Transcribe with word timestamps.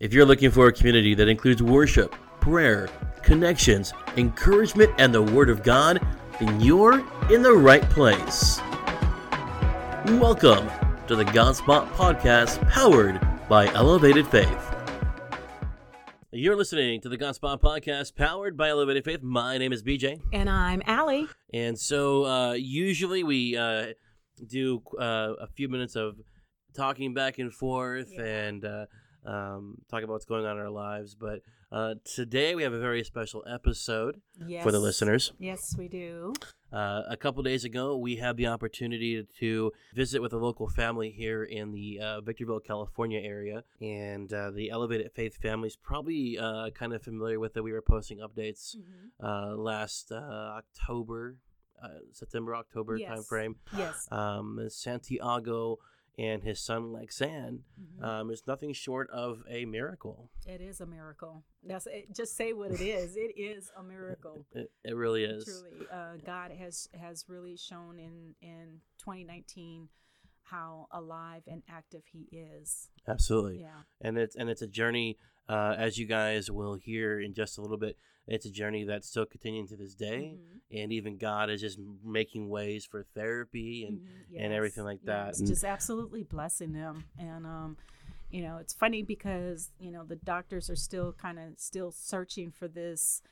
If 0.00 0.12
you're 0.14 0.24
looking 0.26 0.50
for 0.50 0.68
a 0.68 0.72
community 0.72 1.14
that 1.14 1.28
includes 1.28 1.62
worship, 1.62 2.14
prayer, 2.40 2.88
connections, 3.22 3.92
encouragement, 4.16 4.92
and 4.98 5.12
the 5.12 5.22
Word 5.22 5.50
of 5.50 5.62
God, 5.64 6.00
then 6.38 6.60
you're 6.60 7.00
in 7.32 7.42
the 7.42 7.52
right 7.52 7.82
place. 7.90 8.60
Welcome 10.20 10.70
to 11.08 11.16
the 11.16 11.24
Godspot 11.24 11.88
Podcast, 11.94 12.66
powered 12.70 13.20
by 13.48 13.66
Elevated 13.74 14.26
Faith. 14.28 14.74
You're 16.30 16.56
listening 16.56 17.00
to 17.00 17.08
the 17.08 17.18
Godspot 17.18 17.60
Podcast, 17.60 18.14
powered 18.14 18.56
by 18.56 18.68
Elevated 18.68 19.04
Faith. 19.04 19.22
My 19.22 19.58
name 19.58 19.72
is 19.72 19.82
BJ. 19.82 20.20
And 20.32 20.48
I'm 20.48 20.80
Allie. 20.86 21.26
And 21.52 21.76
so 21.76 22.24
uh, 22.24 22.52
usually 22.52 23.24
we 23.24 23.56
uh, 23.56 23.86
do 24.46 24.80
uh, 25.00 25.32
a 25.40 25.48
few 25.48 25.68
minutes 25.68 25.96
of 25.96 26.20
talking 26.76 27.14
back 27.14 27.38
and 27.38 27.52
forth 27.52 28.12
Yeah. 28.12 28.22
and 28.22 28.64
uh, 28.64 28.86
um, 29.24 29.78
talk 29.90 30.02
about 30.02 30.14
what's 30.14 30.24
going 30.24 30.44
on 30.46 30.56
in 30.56 30.62
our 30.62 30.70
lives. 30.70 31.14
But 31.14 31.40
uh, 31.70 31.94
today 32.04 32.54
we 32.54 32.62
have 32.62 32.72
a 32.72 32.78
very 32.80 33.04
special 33.04 33.44
episode 33.50 34.20
Yes. 34.46 34.62
for 34.62 34.72
the 34.72 34.80
listeners. 34.80 35.32
Yes, 35.38 35.74
we 35.78 35.88
do. 35.88 36.32
Uh, 36.72 37.02
a 37.08 37.16
couple 37.16 37.42
days 37.42 37.64
ago, 37.64 37.96
we 37.96 38.16
had 38.16 38.36
the 38.36 38.46
opportunity 38.46 39.26
to 39.40 39.72
visit 39.94 40.20
with 40.20 40.32
a 40.32 40.36
local 40.36 40.68
family 40.68 41.10
here 41.10 41.42
in 41.44 41.72
the 41.72 41.98
uh, 41.98 42.20
Victorville, 42.20 42.60
California 42.60 43.20
area. 43.20 43.64
And 43.80 44.30
uh, 44.32 44.50
the 44.50 44.70
Elevated 44.70 45.10
Faith 45.12 45.38
family's 45.40 45.76
probably 45.76 46.38
uh, 46.38 46.70
kind 46.70 46.92
of 46.92 47.02
familiar 47.02 47.40
with 47.40 47.56
it. 47.56 47.64
We 47.64 47.72
were 47.72 47.82
posting 47.82 48.18
updates 48.18 48.76
uh, 49.22 49.54
last 49.56 50.12
uh, 50.12 50.16
October, 50.60 51.36
uh, 51.82 51.88
September, 52.12 52.54
October 52.54 52.96
Yes. 52.96 53.10
timeframe. 53.18 53.54
Yes. 53.76 54.06
Um, 54.10 54.60
Santiago 54.68 55.78
and 56.18 56.42
his 56.42 56.58
son 56.60 56.92
Lexand 56.92 57.60
Mhm. 57.80 58.02
um, 58.02 58.30
is 58.30 58.42
nothing 58.46 58.72
short 58.72 59.08
of 59.10 59.42
a 59.48 59.64
miracle. 59.64 60.30
it 60.46 60.60
is 60.60 60.80
a 60.80 60.86
miracle. 60.86 61.44
That's 61.62 61.86
it. 61.86 62.12
Just 62.14 62.36
say 62.36 62.52
what 62.52 62.72
it 62.72 62.80
is. 62.80 63.16
It 63.16 63.32
is 63.38 63.70
a 63.76 63.82
miracle. 63.82 64.44
It, 64.52 64.70
it 64.84 64.94
really 64.96 65.24
is. 65.24 65.44
Truly, 65.44 65.86
uh, 65.90 66.16
God 66.24 66.50
has 66.52 66.88
has 66.94 67.24
really 67.28 67.56
shown 67.56 67.98
in 67.98 68.34
in 68.42 68.80
2019 68.98 69.88
how 70.42 70.88
alive 70.90 71.42
and 71.46 71.62
active 71.68 72.02
He 72.10 72.26
is. 72.36 72.88
Absolutely. 73.06 73.60
Yeah. 73.60 73.82
and 74.00 74.18
it's 74.18 74.34
and 74.36 74.48
it's 74.50 74.62
a 74.62 74.66
journey 74.66 75.18
uh, 75.48 75.74
as 75.78 75.98
you 75.98 76.06
guys 76.06 76.50
will 76.50 76.74
hear 76.74 77.20
in 77.20 77.32
just 77.34 77.56
a 77.58 77.62
little 77.62 77.76
bit 77.78 77.96
it's 78.28 78.46
a 78.46 78.50
journey 78.50 78.84
that's 78.84 79.08
still 79.08 79.26
continuing 79.26 79.66
to 79.66 79.76
this 79.76 79.94
day 79.94 80.36
Mhm. 80.36 80.82
and 80.82 80.92
even 80.92 81.16
god 81.16 81.50
is 81.50 81.60
just 81.60 81.78
making 82.04 82.48
ways 82.48 82.84
for 82.84 83.02
therapy 83.14 83.84
and 83.86 83.98
Mhm. 84.00 84.40
and 84.44 84.52
everything 84.52 84.84
like 84.84 85.02
that. 85.04 85.28
Yes, 85.28 85.38
And- 85.40 85.48
just 85.48 85.64
absolutely 85.64 86.22
blessing 86.22 86.72
them. 86.72 87.04
And 87.18 87.46
um, 87.46 87.76
you 88.30 88.42
know, 88.42 88.58
it's 88.58 88.74
funny 88.74 89.02
because 89.02 89.70
you 89.80 89.90
know 89.90 90.04
the 90.04 90.16
doctors 90.16 90.68
are 90.70 90.76
still 90.76 91.12
kind 91.14 91.38
of 91.38 91.58
still 91.58 91.90
searching 91.90 92.50
for 92.52 92.68
this. 92.68 93.22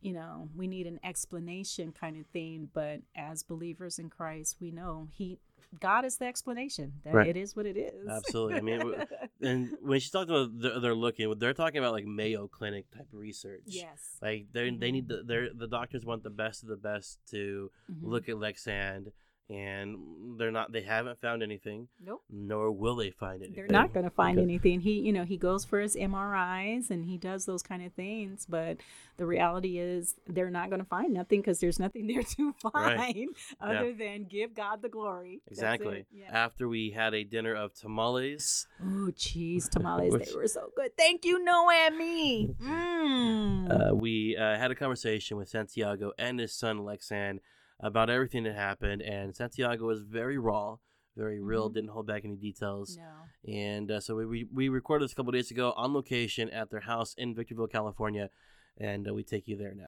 You 0.00 0.14
know, 0.14 0.48
we 0.56 0.66
need 0.66 0.86
an 0.86 0.98
explanation 1.04 1.92
kind 1.92 2.16
of 2.16 2.26
thing. 2.28 2.70
But 2.72 3.02
as 3.14 3.42
believers 3.42 3.98
in 3.98 4.08
Christ, 4.10 4.56
we 4.60 4.70
know 4.72 5.08
He, 5.12 5.38
God 5.80 6.04
is 6.04 6.16
the 6.16 6.26
explanation. 6.26 6.92
That 7.04 7.14
Right. 7.14 7.28
it 7.28 7.36
is 7.36 7.54
what 7.56 7.66
it 7.66 7.76
is. 7.76 8.06
Absolutely. 8.08 8.54
I 8.56 8.60
mean, 8.60 8.94
and 9.42 9.76
when 9.82 10.00
she's 10.00 10.10
talking 10.10 10.34
about 10.34 10.58
they're, 10.60 10.80
they're 10.80 10.94
looking 10.94 11.32
they're 11.38 11.54
talking 11.54 11.78
about 11.78 11.92
like 11.92 12.04
mayo 12.06 12.48
clinic 12.48 12.90
type 12.90 13.08
research 13.12 13.62
yes. 13.66 14.16
like 14.22 14.46
they 14.52 14.70
they 14.70 14.88
Mhm. 14.88 14.92
need 14.92 15.08
the 15.08 15.22
they're, 15.24 15.48
the 15.52 15.66
doctors 15.66 16.04
want 16.04 16.22
the 16.22 16.30
best 16.30 16.62
of 16.62 16.68
the 16.68 16.76
best 16.76 17.18
to 17.30 17.70
Mhm. 17.90 18.02
look 18.02 18.28
at 18.28 18.36
lexand 18.36 19.12
and 19.48 19.96
they're 20.38 20.50
not 20.50 20.72
they 20.72 20.82
haven't 20.82 21.20
found 21.20 21.42
anything 21.42 21.86
Nope. 22.04 22.22
nor 22.30 22.72
will 22.72 22.96
they 22.96 23.10
find 23.10 23.36
anything 23.42 23.54
They're 23.54 23.68
not 23.68 23.92
going 23.92 24.04
to 24.04 24.10
find 24.10 24.38
Okay. 24.38 24.44
anything. 24.44 24.80
He, 24.80 24.98
you 25.00 25.12
know, 25.12 25.24
he 25.24 25.36
goes 25.36 25.64
for 25.64 25.80
his 25.80 25.94
MRIs 25.96 26.90
and 26.90 27.04
he 27.04 27.16
does 27.16 27.44
those 27.46 27.62
kind 27.62 27.84
of 27.84 27.92
things, 27.92 28.44
but 28.48 28.78
the 29.18 29.24
reality 29.24 29.78
is 29.78 30.16
they're 30.26 30.50
not 30.50 30.68
going 30.68 30.80
to 30.82 30.86
find 30.88 31.14
nothing 31.14 31.40
because 31.40 31.60
there's 31.60 31.78
nothing 31.78 32.06
there 32.08 32.22
to 32.22 32.52
find 32.60 32.98
Right. 32.98 33.26
other 33.60 33.92
than 33.92 34.24
give 34.24 34.54
God 34.54 34.82
the 34.82 34.88
glory. 34.88 35.40
Exactly. 35.48 36.06
Yeah. 36.12 36.26
After 36.30 36.68
we 36.68 36.90
had 36.90 37.14
a 37.14 37.22
dinner 37.24 37.54
of 37.54 37.72
tamales, 37.72 38.66
Oh, 38.84 39.10
cheese 39.16 39.68
tamales. 39.68 40.12
Which- 40.12 40.28
they 40.30 40.34
were 40.34 40.48
so 40.48 40.70
good. 40.76 40.96
Thank 40.96 41.24
you, 41.24 41.42
Noah 41.42 41.74
and. 41.86 42.54
Mm. 42.60 43.90
uh, 43.90 43.94
we 43.94 44.36
uh, 44.36 44.56
had 44.58 44.70
a 44.70 44.74
conversation 44.74 45.36
with 45.36 45.48
Santiago 45.48 46.12
and 46.18 46.38
his 46.40 46.52
son 46.52 46.78
Lexand 46.80 47.38
about 47.80 48.08
everything 48.10 48.44
that 48.44 48.54
happened. 48.54 49.02
And 49.02 49.34
Santiago 49.36 49.86
was 49.86 50.02
very 50.02 50.38
raw, 50.38 50.76
very 51.16 51.40
real, 51.40 51.68
Mhm. 51.70 51.74
didn't 51.74 51.90
hold 51.90 52.06
back 52.06 52.24
any 52.24 52.36
details. 52.36 52.96
no. 52.96 53.52
And 53.52 53.90
uh, 53.90 54.00
so 54.00 54.16
we, 54.16 54.24
we, 54.26 54.44
we 54.52 54.68
recorded 54.68 55.04
this 55.04 55.12
a 55.12 55.14
couple 55.16 55.32
days 55.32 55.50
ago 55.50 55.72
on 55.76 55.92
location 55.94 56.48
at 56.50 56.70
their 56.70 56.80
house 56.80 57.14
in 57.16 57.34
Victorville, 57.34 57.66
California. 57.68 58.30
And 58.78 59.08
uh, 59.08 59.14
we 59.14 59.22
take 59.24 59.48
you 59.48 59.56
there 59.56 59.74
now. 59.74 59.86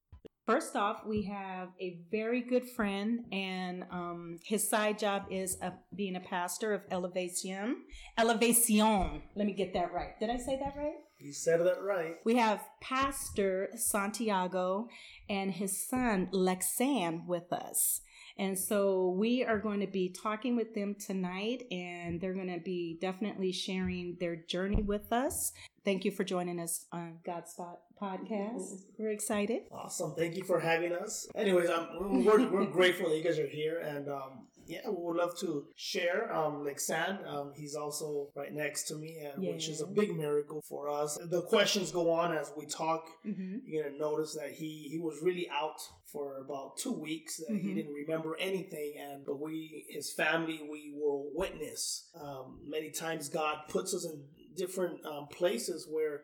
First 0.48 0.76
off, 0.76 1.04
we 1.04 1.24
have 1.24 1.68
a 1.78 1.98
very 2.10 2.40
good 2.40 2.70
friend, 2.70 3.26
and 3.30 3.84
um, 3.90 4.38
his 4.42 4.66
side 4.66 4.98
job 4.98 5.26
is 5.30 5.58
a, 5.60 5.74
being 5.94 6.16
a 6.16 6.20
pastor 6.20 6.72
of 6.72 6.80
Elevation. 6.90 7.82
Elevation. 8.16 9.20
Let 9.36 9.46
me 9.46 9.52
get 9.52 9.74
that 9.74 9.92
right. 9.92 10.18
Did 10.18 10.30
I 10.30 10.38
say 10.38 10.58
that 10.58 10.72
right? 10.74 10.94
You 11.18 11.34
said 11.34 11.60
that 11.60 11.82
right. 11.82 12.14
We 12.24 12.36
have 12.36 12.64
Pastor 12.80 13.68
Santiago 13.76 14.88
and 15.28 15.52
his 15.52 15.86
son 15.86 16.30
Lexand 16.32 17.26
with 17.26 17.52
us. 17.52 18.00
And 18.38 18.58
so 18.58 19.16
we 19.18 19.44
are 19.44 19.58
going 19.58 19.80
to 19.80 19.86
be 19.86 20.14
talking 20.22 20.56
with 20.56 20.74
them 20.74 20.94
tonight, 20.94 21.64
and 21.70 22.22
they're 22.22 22.32
going 22.32 22.54
to 22.54 22.60
be 22.64 22.96
definitely 23.02 23.52
sharing 23.52 24.16
their 24.18 24.36
journey 24.36 24.80
with 24.80 25.12
us. 25.12 25.52
Thank 25.88 26.04
you 26.04 26.10
for 26.10 26.22
joining 26.22 26.60
us 26.60 26.84
on 26.92 27.20
Godspot 27.26 27.76
Podcast. 27.98 28.82
We're 28.98 29.10
excited. 29.10 29.62
Awesome. 29.72 30.14
Thank 30.14 30.36
you 30.36 30.44
for 30.44 30.60
having 30.60 30.92
us. 30.92 31.26
Anyways, 31.34 31.70
um, 31.70 32.24
we're, 32.26 32.46
we're 32.46 32.66
grateful 32.70 33.08
that 33.08 33.16
you 33.16 33.24
guys 33.24 33.38
are 33.38 33.46
here, 33.46 33.78
and 33.78 34.06
um, 34.10 34.48
yeah, 34.66 34.80
we 34.86 34.96
would 34.98 35.16
love 35.16 35.38
to 35.38 35.64
share. 35.76 36.30
Um, 36.30 36.62
like 36.62 36.78
San, 36.78 37.20
um, 37.26 37.54
he's 37.56 37.74
also 37.74 38.28
right 38.36 38.52
next 38.52 38.82
to 38.88 38.96
me, 38.96 39.16
and 39.24 39.42
which 39.42 39.70
is 39.70 39.80
a 39.80 39.86
big 39.86 40.14
miracle 40.14 40.60
for 40.68 40.90
us. 40.90 41.16
The 41.30 41.40
questions 41.40 41.90
go 41.90 42.10
on 42.10 42.36
as 42.36 42.52
we 42.54 42.66
talk. 42.66 43.06
Mm-hmm. 43.26 43.60
You're 43.64 43.84
gonna 43.84 43.98
notice 43.98 44.34
that 44.34 44.52
he 44.52 44.88
he 44.90 44.98
was 44.98 45.20
really 45.22 45.48
out 45.48 45.80
for 46.04 46.36
about 46.44 46.76
two 46.76 46.92
weeks. 46.92 47.38
That 47.38 47.56
he 47.56 47.72
didn't 47.72 47.94
remember 47.94 48.36
anything, 48.38 48.92
and 49.00 49.24
but 49.24 49.40
we, 49.40 49.86
his 49.88 50.12
family, 50.12 50.60
we 50.70 50.92
were 50.94 51.22
witness. 51.34 52.10
Um, 52.20 52.58
many 52.68 52.90
times 52.90 53.30
God 53.30 53.60
puts 53.70 53.94
us 53.94 54.04
in 54.04 54.22
different 54.62 55.04
um, 55.06 55.28
places 55.28 55.86
where 55.90 56.22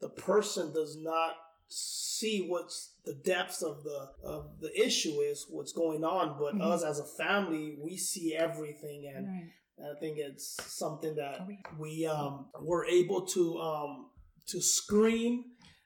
the 0.00 0.10
person 0.10 0.72
does 0.74 0.96
not 1.00 1.32
see 1.68 2.46
what's 2.48 2.94
the 3.04 3.14
depths 3.14 3.62
of 3.62 3.82
the 3.82 4.10
of 4.22 4.60
the 4.60 4.70
issue 4.86 5.20
is, 5.20 5.46
what's 5.50 5.72
going 5.72 6.04
on. 6.04 6.38
But 6.38 6.54
Mhm. 6.54 6.60
us 6.62 6.82
as 6.84 6.98
a 7.00 7.04
family, 7.04 7.76
we 7.80 7.96
see 7.96 8.34
everything, 8.34 9.06
and 9.14 9.26
Right. 9.26 9.52
I 9.92 9.98
think 10.00 10.18
it's 10.18 10.46
something 10.82 11.14
that 11.16 11.40
Are 11.40 11.46
we- 11.46 11.62
we 11.78 12.06
um, 12.06 12.50
were 12.60 12.84
able 12.86 13.26
to 13.36 13.58
um, 13.58 14.10
to 14.46 14.60
scream 14.60 15.44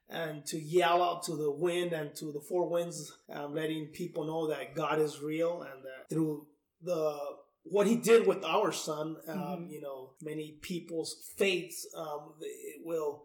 and 0.08 0.44
to 0.46 0.58
yell 0.58 1.02
out 1.02 1.22
to 1.24 1.34
the 1.36 1.50
wind 1.50 1.92
and 1.92 2.14
to 2.16 2.26
the 2.32 2.40
four 2.40 2.68
winds, 2.68 2.98
um, 3.30 3.54
letting 3.54 3.86
people 3.88 4.24
know 4.24 4.48
that 4.48 4.74
God 4.74 5.00
is 5.00 5.20
real 5.20 5.62
and 5.62 5.82
that 5.84 6.08
through 6.10 6.46
the 6.82 7.18
what 7.70 7.86
He 7.86 7.96
did 7.96 8.26
with 8.26 8.44
our 8.44 8.72
son, 8.72 9.16
um, 9.28 9.38
Mhm. 9.38 9.70
you 9.72 9.80
know, 9.80 10.10
many 10.20 10.52
people's 10.60 11.14
faiths 11.36 11.86
um, 11.94 12.34
it 12.40 12.84
will, 12.84 13.24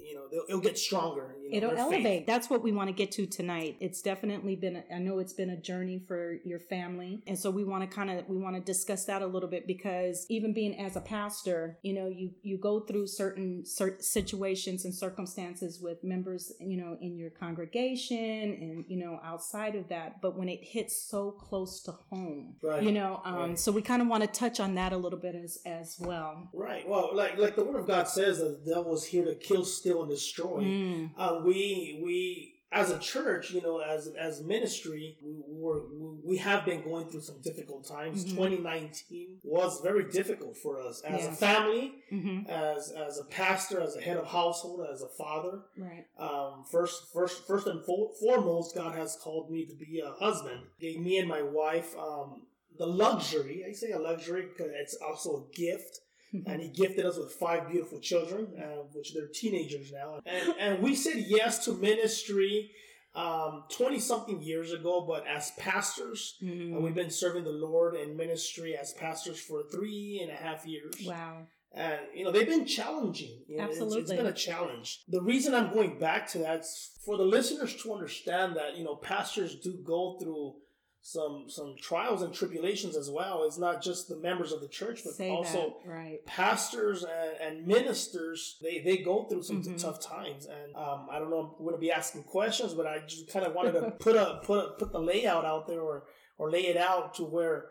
you 0.00 0.14
know, 0.14 0.28
they'll, 0.30 0.44
it'll 0.48 0.60
get 0.60 0.78
stronger. 0.78 1.34
You 1.42 1.60
know, 1.60 1.68
It'll 1.68 1.68
their 1.76 1.84
faith. 1.90 2.04
elevate. 2.06 2.26
That's 2.26 2.48
what 2.50 2.62
we 2.62 2.72
want 2.72 2.88
to 2.88 2.92
get 2.94 3.10
to 3.12 3.26
tonight. 3.26 3.76
It's 3.80 4.00
definitely 4.02 4.56
been, 4.56 4.76
a- 4.76 4.94
I 4.94 4.98
know 4.98 5.18
it's 5.18 5.32
been 5.32 5.50
a 5.50 5.56
journey 5.60 6.02
for 6.06 6.36
your 6.44 6.58
family. 6.60 7.22
And 7.26 7.38
so 7.38 7.50
we 7.50 7.64
want 7.64 7.88
to 7.88 7.94
kind 7.94 8.10
of, 8.10 8.28
we 8.28 8.36
want 8.36 8.56
to 8.56 8.60
discuss 8.62 9.04
that 9.06 9.22
a 9.22 9.26
little 9.26 9.48
bit 9.48 9.66
because 9.66 10.26
even 10.28 10.52
being 10.54 10.78
as 10.78 10.96
a 10.96 11.00
pastor, 11.00 11.78
you 11.82 11.94
know, 11.94 12.06
you, 12.08 12.30
you 12.42 12.58
go 12.58 12.80
through 12.80 13.06
certain 13.06 13.64
cer- 13.66 13.96
situations 14.00 14.84
and 14.84 14.94
circumstances 14.94 15.80
with 15.80 16.02
members, 16.04 16.52
you 16.60 16.76
know, 16.76 16.96
in 17.00 17.16
your 17.16 17.30
congregation 17.30 18.18
and, 18.60 18.84
you 18.88 18.98
know, 18.98 19.20
outside 19.24 19.74
of 19.74 19.88
that. 19.88 20.20
But 20.20 20.36
when 20.38 20.48
it 20.48 20.60
hits 20.62 21.08
so 21.08 21.30
close 21.30 21.82
to 21.84 21.92
home, 22.10 22.56
Right. 22.62 22.82
you 22.82 22.92
know, 22.92 23.20
um, 23.24 23.34
Right. 23.36 23.58
so 23.58 23.72
we 23.72 23.82
kind 23.82 24.02
of 24.02 24.08
want 24.08 24.22
to 24.22 24.28
touch 24.28 24.60
on 24.60 24.74
that 24.74 24.92
a 24.92 24.96
little 24.96 25.18
bit 25.18 25.34
as, 25.34 25.58
as 25.66 25.96
well. 25.98 26.48
Right. 26.52 26.88
Well, 26.88 27.10
like 27.14 27.38
like 27.38 27.56
the 27.56 27.64
Word 27.64 27.80
of 27.80 27.86
God 27.86 28.08
says, 28.08 28.38
that 28.38 28.64
the 28.64 28.74
devil 28.74 28.94
is 28.94 29.04
here 29.04 29.24
to 29.24 29.34
kill, 29.34 29.64
steal, 29.64 29.87
and 30.02 30.10
destroy. 30.10 30.60
Mm. 30.62 31.10
uh, 31.16 31.40
we 31.44 32.00
we 32.04 32.54
as 32.70 32.90
a 32.90 32.98
church, 32.98 33.50
you 33.50 33.62
know, 33.62 33.78
as 33.78 34.08
as 34.08 34.42
ministry, 34.42 35.16
we 35.24 35.32
were 35.62 35.80
we 36.30 36.36
have 36.36 36.66
been 36.66 36.82
going 36.82 37.06
through 37.08 37.22
some 37.22 37.40
difficult 37.42 37.82
times. 37.88 38.26
Mhm. 38.26 38.34
2019 38.36 39.40
was 39.42 39.80
very 39.80 40.04
difficult 40.18 40.54
for 40.64 40.78
us 40.78 41.00
as 41.02 41.22
a 41.22 41.24
Yeah. 41.28 41.34
family, 41.34 41.84
hmm 42.10 42.40
as 42.46 42.90
as 43.06 43.18
a 43.18 43.24
pastor, 43.24 43.80
as 43.80 43.96
a 43.96 44.00
head 44.02 44.18
of 44.18 44.26
household, 44.26 44.86
as 44.92 45.00
a 45.02 45.08
father. 45.08 45.62
Right. 45.78 46.04
Um, 46.18 46.64
first, 46.70 46.96
first, 47.14 47.46
first 47.46 47.66
and 47.66 47.80
fo- 47.86 48.12
foremost, 48.20 48.74
God 48.74 48.94
has 49.02 49.16
called 49.24 49.50
me 49.50 49.64
to 49.64 49.74
be 49.74 50.00
a 50.00 50.10
husband. 50.24 50.60
Gave 50.78 51.00
me 51.00 51.16
and 51.18 51.28
my 51.28 51.42
wife 51.42 51.96
um, 51.96 52.42
the 52.78 52.86
luxury. 52.86 53.64
I 53.68 53.72
say 53.72 53.90
a 53.92 53.98
luxury 53.98 54.42
because 54.50 54.70
it's 54.82 54.96
also 55.06 55.30
a 55.48 55.56
gift 55.56 56.00
and 56.46 56.60
he 56.62 56.68
gifted 56.68 57.04
us 57.06 57.16
with 57.18 57.32
five 57.32 57.68
beautiful 57.70 58.00
children, 58.00 58.48
uh, 58.58 58.82
which 58.92 59.14
they're 59.14 59.28
teenagers 59.32 59.90
now. 59.92 60.20
And, 60.26 60.54
and 60.58 60.82
we 60.82 60.94
said 60.94 61.24
yes 61.26 61.64
to 61.64 61.72
ministry 61.72 62.70
um, 63.14 63.64
20 63.70 63.98
something 63.98 64.40
years 64.42 64.72
ago, 64.72 65.00
but 65.00 65.26
as 65.26 65.50
pastors, 65.58 66.36
Mhm. 66.42 66.76
uh, 66.76 66.80
we've 66.80 66.94
been 66.94 67.10
serving 67.10 67.42
the 67.44 67.50
Lord 67.50 67.96
in 67.96 68.16
ministry 68.16 68.76
as 68.76 68.92
pastors 68.92 69.40
for 69.40 69.64
three 69.72 70.20
and 70.22 70.30
a 70.30 70.34
half 70.36 70.64
years. 70.66 70.94
Wow. 71.04 71.46
And, 71.72 71.98
you 72.14 72.24
know, 72.24 72.30
they've 72.30 72.46
been 72.46 72.66
challenging. 72.66 73.44
You 73.48 73.56
know, 73.56 73.64
it's- 73.64 73.76
it's 73.78 73.84
Absolutely. 73.86 74.16
been 74.16 74.26
a 74.26 74.32
challenge. 74.32 75.02
The 75.08 75.22
reason 75.22 75.54
I'm 75.54 75.72
going 75.72 75.98
back 75.98 76.28
to 76.28 76.38
that 76.38 76.60
is 76.60 76.90
for 77.04 77.16
the 77.16 77.24
listeners 77.24 77.74
to 77.82 77.92
understand 77.92 78.56
that, 78.56 78.76
you 78.76 78.84
know, 78.84 78.96
pastors 78.96 79.56
do 79.58 79.72
go 79.84 80.18
through 80.20 80.56
some 81.00 81.44
some 81.48 81.76
trials 81.80 82.22
and 82.22 82.34
tribulations 82.34 82.96
as 82.96 83.08
well. 83.10 83.44
It's 83.44 83.56
not 83.58 83.80
just 83.82 84.08
the 84.08 84.16
members 84.16 84.52
of 84.52 84.60
the 84.60 84.68
church, 84.68 85.02
but 85.04 85.14
Say 85.14 85.30
also 85.30 85.76
that. 85.84 85.88
Right. 85.90 86.26
pastors 86.26 87.04
and, 87.04 87.58
and 87.58 87.66
ministers 87.66 88.58
they, 88.62 88.80
they 88.80 88.98
go 88.98 89.24
through 89.24 89.42
some 89.44 89.62
Mhm. 89.62 89.80
tough 89.80 90.00
times 90.00 90.46
and 90.46 90.74
um, 90.76 91.06
i 91.10 91.18
don't 91.18 91.30
know 91.30 91.54
i'm 91.58 91.64
going 91.64 91.74
to 91.74 91.80
be 91.80 91.90
asking 91.92 92.24
questions 92.24 92.74
but 92.74 92.86
i 92.86 92.98
just 93.06 93.28
kind 93.28 93.46
of 93.46 93.54
wanted 93.54 93.72
to 93.72 93.90
put 94.00 94.16
a 94.16 94.40
put 94.44 94.58
a, 94.64 94.68
put 94.78 94.92
the 94.92 94.98
layout 95.00 95.44
out 95.44 95.66
there 95.66 95.80
or 95.80 96.04
or 96.36 96.50
lay 96.50 96.66
it 96.66 96.76
out 96.76 97.14
to 97.14 97.22
where 97.24 97.66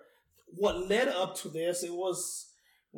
what 0.56 0.88
led 0.90 1.08
up 1.10 1.36
to 1.36 1.50
this 1.50 1.84
it 1.84 1.94
was 1.94 2.47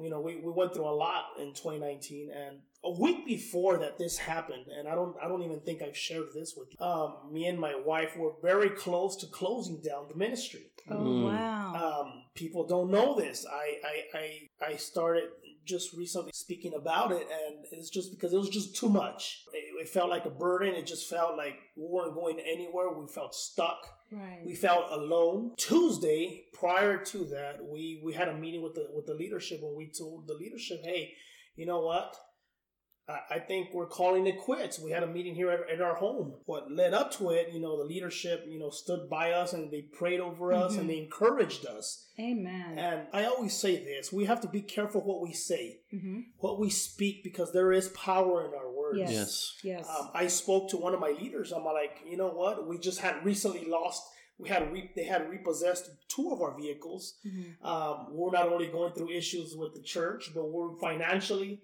you 0.03 0.09
know 0.09 0.19
we, 0.21 0.35
we 0.37 0.51
went 0.51 0.73
through 0.73 0.87
a 0.87 0.93
lot 0.95 1.25
in 1.39 1.47
2019 1.53 2.29
and 2.31 2.57
a 2.83 2.91
week 2.91 3.25
before 3.25 3.77
that 3.77 3.97
this 3.97 4.17
happened 4.17 4.65
and 4.77 4.87
i 4.87 4.95
don't 4.95 5.15
i 5.23 5.27
don't 5.27 5.43
even 5.43 5.59
think 5.61 5.81
i've 5.81 5.97
shared 5.97 6.27
this 6.33 6.55
with 6.57 6.69
you 6.71 6.85
um, 6.85 7.15
me 7.31 7.45
and 7.47 7.59
my 7.59 7.75
wife 7.85 8.15
were 8.17 8.31
very 8.41 8.69
close 8.69 9.15
to 9.17 9.27
closing 9.27 9.81
down 9.81 10.05
the 10.09 10.15
ministry 10.15 10.61
Oh 10.91 10.95
Mm. 10.95 11.23
wow. 11.25 12.01
um, 12.01 12.23
people 12.33 12.65
don't 12.65 12.89
know 12.89 13.13
this. 13.15 13.45
I, 13.45 13.77
I, 13.91 14.17
I, 14.17 14.71
I 14.71 14.75
started 14.77 15.25
just 15.63 15.93
recently 15.93 16.31
speaking 16.33 16.73
about 16.73 17.11
it, 17.11 17.27
and 17.29 17.63
it's 17.71 17.91
just 17.91 18.09
because 18.09 18.33
it 18.33 18.37
was 18.37 18.49
just 18.49 18.75
too 18.75 18.89
much. 18.89 19.43
It, 19.53 19.81
it 19.81 19.89
felt 19.89 20.09
like 20.09 20.25
a 20.25 20.31
burden. 20.31 20.73
It 20.73 20.87
just 20.87 21.07
felt 21.07 21.37
like 21.37 21.57
we 21.77 21.85
weren't 21.85 22.15
going 22.15 22.39
anywhere. 22.39 22.89
We 22.89 23.05
felt 23.07 23.35
stuck. 23.35 23.85
Right. 24.11 24.41
We 24.45 24.55
felt 24.55 24.91
alone. 24.91 25.53
Tuesday, 25.57 26.45
prior 26.53 26.97
to 27.05 27.25
that, 27.25 27.57
we, 27.63 28.01
we 28.03 28.13
had 28.13 28.27
a 28.27 28.35
meeting 28.35 28.61
with 28.61 28.75
the 28.75 28.87
with 28.93 29.05
the 29.05 29.13
leadership, 29.13 29.59
and 29.61 29.75
we 29.75 29.91
told 29.97 30.27
the 30.27 30.33
leadership, 30.33 30.81
"Hey, 30.83 31.13
you 31.55 31.65
know 31.65 31.79
what? 31.81 32.15
I, 33.07 33.35
I 33.35 33.39
think 33.39 33.73
we're 33.73 33.87
calling 33.87 34.27
it 34.27 34.37
quits." 34.37 34.79
We 34.79 34.91
had 34.91 35.03
a 35.03 35.07
meeting 35.07 35.35
here 35.35 35.49
at, 35.51 35.69
at 35.69 35.81
our 35.81 35.95
home. 35.95 36.35
What 36.45 36.71
led 36.71 36.93
up 36.93 37.11
to 37.17 37.29
it, 37.31 37.49
you 37.53 37.59
know, 37.59 37.77
the 37.77 37.83
leadership, 37.83 38.45
you 38.47 38.59
know, 38.59 38.69
stood 38.69 39.09
by 39.09 39.31
us 39.31 39.53
and 39.53 39.71
they 39.71 39.81
prayed 39.81 40.19
over 40.19 40.53
us 40.53 40.75
Mhm. 40.75 40.79
and 40.79 40.89
they 40.89 40.97
encouraged 40.99 41.65
us. 41.65 42.07
Amen. 42.19 42.77
And 42.77 43.07
I 43.13 43.25
always 43.25 43.55
say 43.57 43.83
this: 43.83 44.11
we 44.13 44.25
have 44.25 44.41
to 44.41 44.47
be 44.47 44.61
careful 44.61 45.01
what 45.01 45.21
we 45.21 45.33
say, 45.33 45.79
hmm 45.91 46.19
what 46.37 46.59
we 46.59 46.69
speak, 46.69 47.23
because 47.23 47.51
there 47.51 47.71
is 47.71 47.89
power 47.89 48.45
in 48.47 48.53
our 48.53 48.68
words. 48.89 48.99
Yes. 49.11 49.11
Yes. 49.11 49.53
Yes. 49.63 49.87
Um, 49.89 50.09
I 50.13 50.27
spoke 50.27 50.69
to 50.69 50.77
one 50.77 50.93
of 50.93 50.99
my 50.99 51.09
leaders. 51.11 51.51
I'm 51.51 51.63
like, 51.65 51.99
you 52.09 52.17
know 52.17 52.29
what? 52.29 52.67
We 52.67 52.77
just 52.77 52.99
had 52.99 53.23
recently 53.25 53.65
lost. 53.65 54.03
We 54.37 54.49
had 54.49 54.71
re- 54.71 54.91
they 54.95 55.03
had 55.03 55.29
repossessed 55.29 55.89
two 56.07 56.31
of 56.31 56.41
our 56.41 56.55
vehicles. 56.57 57.15
Mhm. 57.25 57.63
Um, 57.65 58.07
we're 58.11 58.31
not 58.31 58.47
only 58.47 58.67
going 58.67 58.93
through 58.93 59.09
issues 59.09 59.55
with 59.55 59.73
the 59.73 59.81
church, 59.81 60.31
but 60.33 60.45
we're 60.49 60.75
financially 60.79 61.61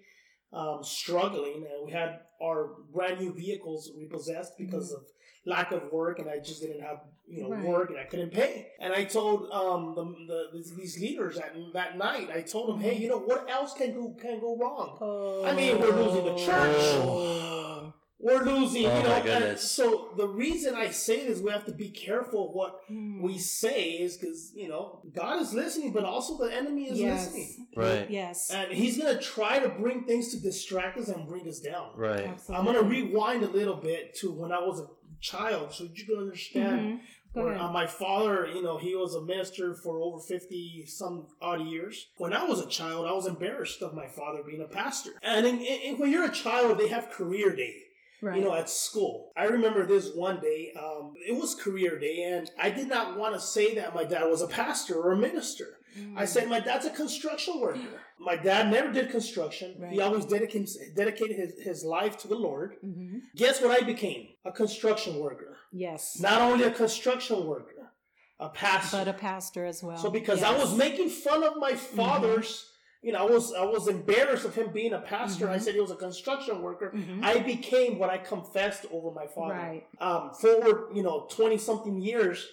um, 0.52 0.82
struggling, 0.82 1.66
and 1.70 1.84
we 1.86 1.92
had 1.92 2.20
our 2.42 2.76
brand 2.92 3.20
new 3.20 3.32
vehicles 3.32 3.90
repossessed 3.96 4.56
because 4.58 4.92
of 4.92 5.02
lack 5.46 5.72
of 5.72 5.90
work, 5.92 6.18
and 6.18 6.28
I 6.28 6.38
just 6.38 6.60
didn't 6.60 6.80
have 6.82 6.98
you 7.28 7.42
know 7.42 7.50
Right. 7.50 7.64
work, 7.64 7.90
and 7.90 7.98
I 7.98 8.04
couldn't 8.04 8.32
pay. 8.32 8.68
And 8.80 8.92
I 8.92 9.04
told 9.04 9.50
um, 9.52 9.94
the, 9.96 10.04
the 10.32 10.40
these- 10.54 10.74
these 10.76 11.00
leaders 11.00 11.36
that 11.36 11.54
that 11.72 11.96
night, 11.96 12.28
I 12.32 12.42
told 12.42 12.68
them, 12.68 12.80
hey, 12.80 12.96
you 12.96 13.08
know 13.08 13.18
what 13.18 13.48
else 13.50 13.72
can 13.74 13.94
go 13.94 14.14
can 14.20 14.38
go 14.40 14.56
wrong? 14.56 14.98
Oh. 15.00 15.44
I 15.44 15.52
mean, 15.54 15.78
we're 15.80 15.96
losing 16.02 16.24
the 16.24 16.36
church. 16.36 16.76
Oh. 16.80 17.92
We're 18.18 18.42
losing, 18.44 18.86
Oh 18.86 18.96
you 18.96 19.02
know. 19.04 19.12
and 19.14 19.58
so 19.58 20.08
the 20.16 20.26
reason 20.26 20.74
I 20.74 20.88
say 20.88 21.28
this, 21.28 21.38
we 21.40 21.50
have 21.50 21.66
to 21.66 21.72
be 21.72 21.90
careful 21.90 22.50
what 22.54 22.80
Hmm. 22.88 23.20
we 23.20 23.36
say 23.38 23.90
is 23.90 24.16
because 24.16 24.52
you 24.54 24.68
know 24.68 25.02
God 25.14 25.42
is 25.42 25.52
listening, 25.52 25.92
but 25.92 26.02
also 26.04 26.38
the 26.38 26.52
enemy 26.52 26.84
is 26.88 26.98
yes. 26.98 27.26
listening, 27.26 27.66
Right. 27.76 28.10
Yes. 28.10 28.50
and 28.50 28.72
he's 28.72 28.96
gonna 28.98 29.20
try 29.20 29.58
to 29.58 29.68
bring 29.68 30.04
things 30.04 30.30
to 30.32 30.40
distract 30.40 30.96
us 30.98 31.08
and 31.08 31.28
bring 31.28 31.46
us 31.46 31.60
down. 31.60 31.90
Right. 31.94 32.20
Absolutely. 32.26 32.56
I'm 32.56 32.64
gonna 32.64 32.88
rewind 32.88 33.42
a 33.44 33.48
little 33.48 33.76
bit 33.76 34.14
to 34.20 34.32
when 34.32 34.50
I 34.50 34.60
was 34.60 34.80
a 34.80 34.86
child, 35.20 35.72
so 35.72 35.84
you 35.84 36.04
can 36.04 36.16
understand. 36.16 36.80
Mhm. 36.80 37.00
Where, 37.32 37.54
uh, 37.54 37.70
my 37.70 37.86
father, 37.86 38.46
you 38.46 38.62
know, 38.62 38.78
he 38.78 38.96
was 38.96 39.14
a 39.14 39.20
minister 39.20 39.74
for 39.74 40.00
over 40.00 40.18
50 40.20 40.86
some 40.86 41.26
odd 41.42 41.66
years. 41.66 42.06
When 42.16 42.32
I 42.32 42.44
was 42.44 42.60
a 42.60 42.66
child, 42.66 43.06
I 43.06 43.12
was 43.12 43.26
embarrassed 43.26 43.82
of 43.82 43.92
my 43.92 44.06
father 44.06 44.42
being 44.42 44.62
a 44.62 44.66
pastor. 44.66 45.10
And 45.22 45.46
in, 45.46 45.60
in, 45.60 45.98
when 45.98 46.10
you're 46.10 46.24
a 46.24 46.30
child, 46.30 46.78
they 46.78 46.88
have 46.88 47.10
career 47.10 47.54
day 47.54 47.86
right. 48.20 48.38
you 48.38 48.44
know, 48.44 48.54
at 48.54 48.68
school. 48.68 49.32
I 49.36 49.44
remember 49.44 49.86
this 49.86 50.12
one 50.14 50.40
day, 50.40 50.72
um, 50.78 51.14
it 51.26 51.36
was 51.36 51.54
career 51.54 51.98
day, 51.98 52.22
and 52.22 52.50
I 52.60 52.70
did 52.70 52.88
not 52.88 53.16
want 53.16 53.34
to 53.34 53.40
say 53.40 53.74
that 53.74 53.94
my 53.94 54.04
dad 54.04 54.24
was 54.24 54.42
a 54.42 54.48
pastor 54.48 54.94
or 54.94 55.12
a 55.12 55.16
minister. 55.16 55.75
Mm. 55.96 56.18
I 56.18 56.24
said, 56.24 56.48
my 56.48 56.60
dad's 56.60 56.86
a 56.86 56.90
construction 56.90 57.60
worker. 57.60 58.00
My 58.18 58.36
dad 58.36 58.70
never 58.70 58.92
did 58.92 59.10
construction. 59.10 59.76
He 59.90 60.00
always 60.00 60.24
dedicated, 60.24 60.68
dedicated 60.94 61.36
his, 61.36 61.52
his 61.62 61.84
life 61.84 62.16
to 62.18 62.28
the 62.28 62.34
Lord. 62.34 62.76
Mhm. 62.84 63.20
Guess 63.34 63.60
what 63.62 63.70
I 63.82 63.84
became? 63.84 64.28
A 64.44 64.52
construction 64.52 65.18
worker. 65.18 65.56
Yes. 65.72 66.18
Not 66.20 66.40
only 66.42 66.64
a 66.64 66.70
construction 66.70 67.46
worker, 67.46 67.92
a 68.38 68.48
pastor. 68.48 68.98
but 68.98 69.08
a 69.08 69.12
pastor 69.14 69.64
as 69.64 69.82
well. 69.82 69.96
So 69.96 70.10
because 70.10 70.42
I 70.42 70.56
was 70.56 70.76
making 70.76 71.08
fun 71.10 71.42
of 71.42 71.54
my 71.58 71.74
father's, 71.74 72.70
you 73.02 73.12
know, 73.12 73.26
I 73.26 73.30
was 73.30 73.52
I 73.54 73.64
was 73.64 73.88
embarrassed 73.88 74.44
of 74.44 74.54
him 74.54 74.72
being 74.72 74.92
a 74.92 75.00
pastor. 75.00 75.48
I 75.48 75.56
Mhm. 75.56 75.60
said 75.62 75.74
he 75.74 75.80
was 75.80 75.90
a 75.90 75.96
construction 75.96 76.60
worker. 76.62 76.92
Mhm. 76.94 77.22
I 77.24 77.38
became 77.40 77.98
what 77.98 78.10
I 78.10 78.18
confessed 78.18 78.84
over 78.90 79.10
my 79.12 79.26
father. 79.26 79.54
Right. 79.54 79.86
Um, 80.00 80.32
forward, 80.34 80.78
you 80.96 81.02
know, 81.02 81.26
twenty 81.30 81.58
something 81.58 81.98
years, 82.00 82.46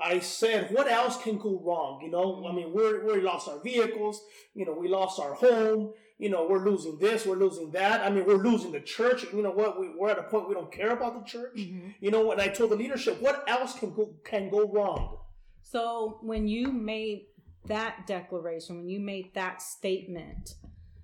I 0.00 0.18
said, 0.20 0.72
what 0.72 0.90
else 0.90 1.22
can 1.22 1.38
go 1.38 1.60
wrong? 1.64 2.00
You 2.02 2.10
know, 2.10 2.46
I 2.48 2.52
mean, 2.52 2.72
we're 2.72 3.04
we 3.04 3.20
lost 3.20 3.48
our 3.48 3.60
vehicles. 3.60 4.22
You 4.54 4.66
know, 4.66 4.72
we 4.72 4.88
lost 4.88 5.20
our 5.20 5.34
home. 5.34 5.92
You 6.18 6.30
know, 6.30 6.46
we're 6.48 6.64
losing 6.64 6.98
this, 6.98 7.26
we're 7.26 7.36
losing 7.36 7.72
that. 7.72 8.00
I 8.00 8.08
mean, 8.10 8.24
we're 8.24 8.36
losing 8.36 8.70
the 8.70 8.80
church. 8.80 9.24
You 9.32 9.42
know 9.42 9.50
what? 9.50 9.80
We, 9.80 9.90
we're 9.96 10.10
at 10.10 10.18
a 10.18 10.22
point 10.24 10.48
we 10.48 10.54
don't 10.54 10.70
care 10.70 10.90
about 10.90 11.18
the 11.18 11.28
church. 11.28 11.56
Mhm. 11.56 11.94
You 12.00 12.10
know 12.12 12.20
what? 12.20 12.38
I 12.38 12.48
told 12.48 12.70
the 12.70 12.76
leadership, 12.76 13.20
what 13.20 13.44
else 13.48 13.76
can 13.78 13.92
go 13.92 14.14
can 14.24 14.48
go 14.48 14.68
wrong? 14.68 15.18
So 15.62 16.18
when 16.22 16.46
you 16.46 16.70
made 16.70 17.26
that 17.66 18.06
declaration, 18.06 18.76
when 18.78 18.88
you 18.88 19.00
made 19.00 19.34
that 19.34 19.62
statement, 19.62 20.54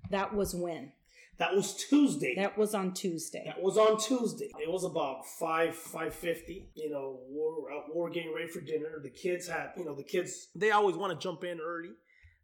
that 0.09 0.33
was 0.33 0.55
when? 0.55 0.91
That 1.39 1.55
was 1.55 1.73
Tuesday. 1.73 2.35
That 2.35 2.57
was 2.57 2.75
on 2.75 2.93
Tuesday. 2.93 3.43
That 3.45 3.63
was 3.63 3.77
on 3.77 3.97
Tuesday. 3.97 4.51
It 4.61 4.69
was 4.69 4.83
about 4.83 5.25
five 5.25 5.73
five 5.73 6.13
fifty. 6.13 6.69
You 6.75 6.89
know, 6.89 7.21
we're 7.29 7.71
uh, 7.71 7.83
we're 7.93 8.09
getting 8.09 8.33
ready 8.35 8.49
for 8.49 8.59
dinner. 8.59 8.99
The 9.01 9.09
kids 9.09 9.47
had, 9.47 9.69
you 9.77 9.85
know, 9.85 9.95
the 9.95 10.03
kids 10.03 10.49
they 10.53 10.71
always 10.71 10.97
want 10.97 11.17
to 11.17 11.23
jump 11.23 11.45
in 11.45 11.59
early, 11.61 11.93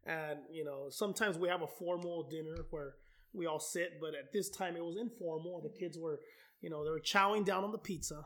and 0.05 0.39
you 0.49 0.63
know, 0.63 0.87
sometimes 0.89 1.37
we 1.37 1.49
have 1.49 1.61
a 1.61 1.67
formal 1.67 2.29
dinner 2.29 2.55
where 2.69 2.95
we 3.33 3.45
all 3.45 3.59
sit, 3.59 3.99
but 3.99 4.15
at 4.15 4.31
this 4.31 4.49
time 4.49 4.77
it 4.77 4.83
was 4.83 4.95
informal. 4.97 5.61
The 5.61 5.77
kids 5.77 5.97
were, 5.99 6.21
you 6.61 6.69
know, 6.69 6.85
they 6.85 6.89
were 6.89 7.01
chowing 7.01 7.45
down 7.45 7.65
on 7.65 7.73
the 7.73 7.77
pizza. 7.77 8.25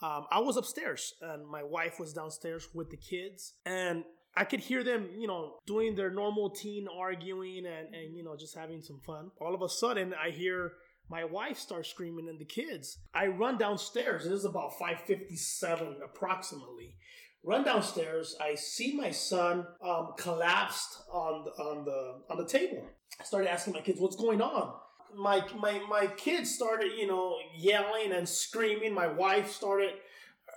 Um, 0.00 0.26
I 0.30 0.38
was 0.38 0.56
upstairs, 0.56 1.14
and 1.22 1.44
my 1.44 1.64
wife 1.64 1.98
was 1.98 2.12
downstairs 2.12 2.68
with 2.72 2.90
the 2.90 2.96
kids, 2.96 3.54
and 3.66 4.04
I 4.36 4.44
could 4.44 4.60
hear 4.60 4.82
them, 4.82 5.10
you 5.16 5.28
know, 5.28 5.54
doing 5.66 5.94
their 5.94 6.10
normal 6.10 6.50
teen 6.50 6.88
arguing 6.88 7.66
and, 7.66 7.94
and 7.94 8.16
you 8.16 8.24
know, 8.24 8.36
just 8.36 8.56
having 8.56 8.82
some 8.82 9.00
fun. 9.06 9.30
All 9.40 9.54
of 9.54 9.62
a 9.62 9.68
sudden, 9.68 10.12
I 10.14 10.30
hear 10.30 10.72
my 11.08 11.24
wife 11.24 11.58
start 11.58 11.86
screaming 11.86 12.28
and 12.28 12.38
the 12.38 12.44
kids. 12.44 12.98
I 13.14 13.26
run 13.26 13.58
downstairs. 13.58 14.26
It 14.26 14.32
is 14.32 14.44
about 14.44 14.72
5:57 14.78 16.02
approximately. 16.02 16.96
Run 17.44 17.62
downstairs. 17.62 18.34
I 18.40 18.54
see 18.54 18.96
my 18.96 19.10
son 19.10 19.66
um, 19.86 20.14
collapsed 20.16 21.02
on 21.12 21.44
the, 21.44 21.50
on 21.62 21.84
the 21.84 22.22
on 22.30 22.38
the 22.38 22.46
table. 22.46 22.84
I 23.20 23.24
started 23.24 23.50
asking 23.50 23.74
my 23.74 23.82
kids, 23.82 24.00
"What's 24.00 24.16
going 24.16 24.40
on?" 24.40 24.74
My 25.14 25.44
my 25.56 25.78
my 25.88 26.06
kids 26.06 26.54
started, 26.54 26.92
you 26.96 27.06
know, 27.06 27.36
yelling 27.56 28.12
and 28.12 28.28
screaming. 28.28 28.94
My 28.94 29.06
wife 29.06 29.52
started. 29.52 29.92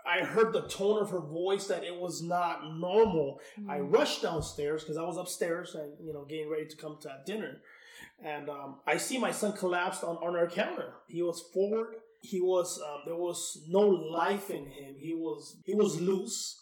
I 0.08 0.24
heard 0.24 0.54
the 0.54 0.62
tone 0.68 1.02
of 1.02 1.10
her 1.10 1.20
voice 1.20 1.68
that 1.68 1.84
it 1.84 1.96
was 1.96 2.22
not 2.24 2.62
normal. 2.78 3.40
I 3.68 3.80
Mm. 3.80 3.94
rushed 3.94 4.22
downstairs 4.22 4.84
because 4.84 4.98
I 4.98 5.04
was 5.04 5.18
upstairs 5.18 5.76
and 5.76 5.94
you 6.06 6.14
know 6.14 6.24
getting 6.26 6.50
ready 6.50 6.66
to 6.68 6.78
come 6.78 6.98
to 7.02 7.10
dinner, 7.26 7.62
and 8.24 8.50
um, 8.50 8.80
I 8.88 8.98
see 8.98 9.18
my 9.18 9.32
son 9.32 9.54
collapsed 9.54 10.04
on, 10.04 10.16
on 10.18 10.36
our 10.36 10.48
counter. 10.50 10.94
He 11.08 11.22
was 11.22 11.42
forward. 11.54 11.96
He 12.22 12.40
was 12.42 12.80
um, 12.82 13.02
there 13.06 13.16
was 13.16 13.40
no 13.70 13.82
life 13.82 14.50
in 14.50 14.66
him. 14.66 14.96
He 14.98 15.14
was 15.14 15.58
he 15.66 15.76
was 15.76 16.00
loose, 16.02 16.58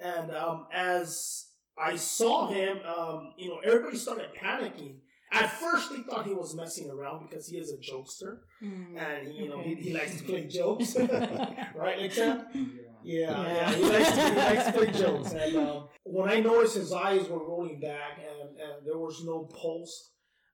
and 0.00 0.30
um, 0.30 0.66
as 0.72 1.46
I 1.78 1.96
saw 1.96 2.48
him, 2.48 2.78
um, 2.86 3.32
you 3.38 3.48
know, 3.48 3.58
everybody 3.64 3.96
started 3.96 4.26
panicking. 4.40 4.96
At 5.34 5.50
first, 5.50 5.90
they 5.90 6.02
thought 6.02 6.26
he 6.26 6.34
was 6.34 6.54
messing 6.54 6.90
around 6.90 7.26
because 7.26 7.46
he 7.48 7.56
is 7.56 7.72
a 7.72 7.78
jokester, 7.78 8.40
Mm. 8.62 8.98
and 8.98 9.34
you 9.34 9.48
know 9.48 9.60
he, 9.62 9.74
he 9.76 9.92
likes 9.94 10.18
to 10.18 10.24
play 10.24 10.46
jokes, 10.46 10.94
right, 11.74 11.98
Nick-Chan? 12.00 12.46
Yeah, 13.04 13.30
Yeah. 13.30 13.54
yeah, 13.54 13.72
he 13.72 13.82
likes 13.84 14.12
to, 14.12 14.28
he 14.30 14.36
likes 14.36 14.64
to 14.66 14.72
play 14.72 14.90
jokes. 15.02 15.32
And 15.32 15.56
um, 15.56 15.88
when 16.04 16.28
I 16.28 16.40
noticed 16.40 16.76
his 16.76 16.92
eyes 16.92 17.28
were 17.28 17.38
rolling 17.46 17.80
back 17.80 18.18
and, 18.18 18.50
and 18.58 18.86
there 18.86 18.98
was 18.98 19.22
no 19.24 19.44
pulse, 19.44 20.10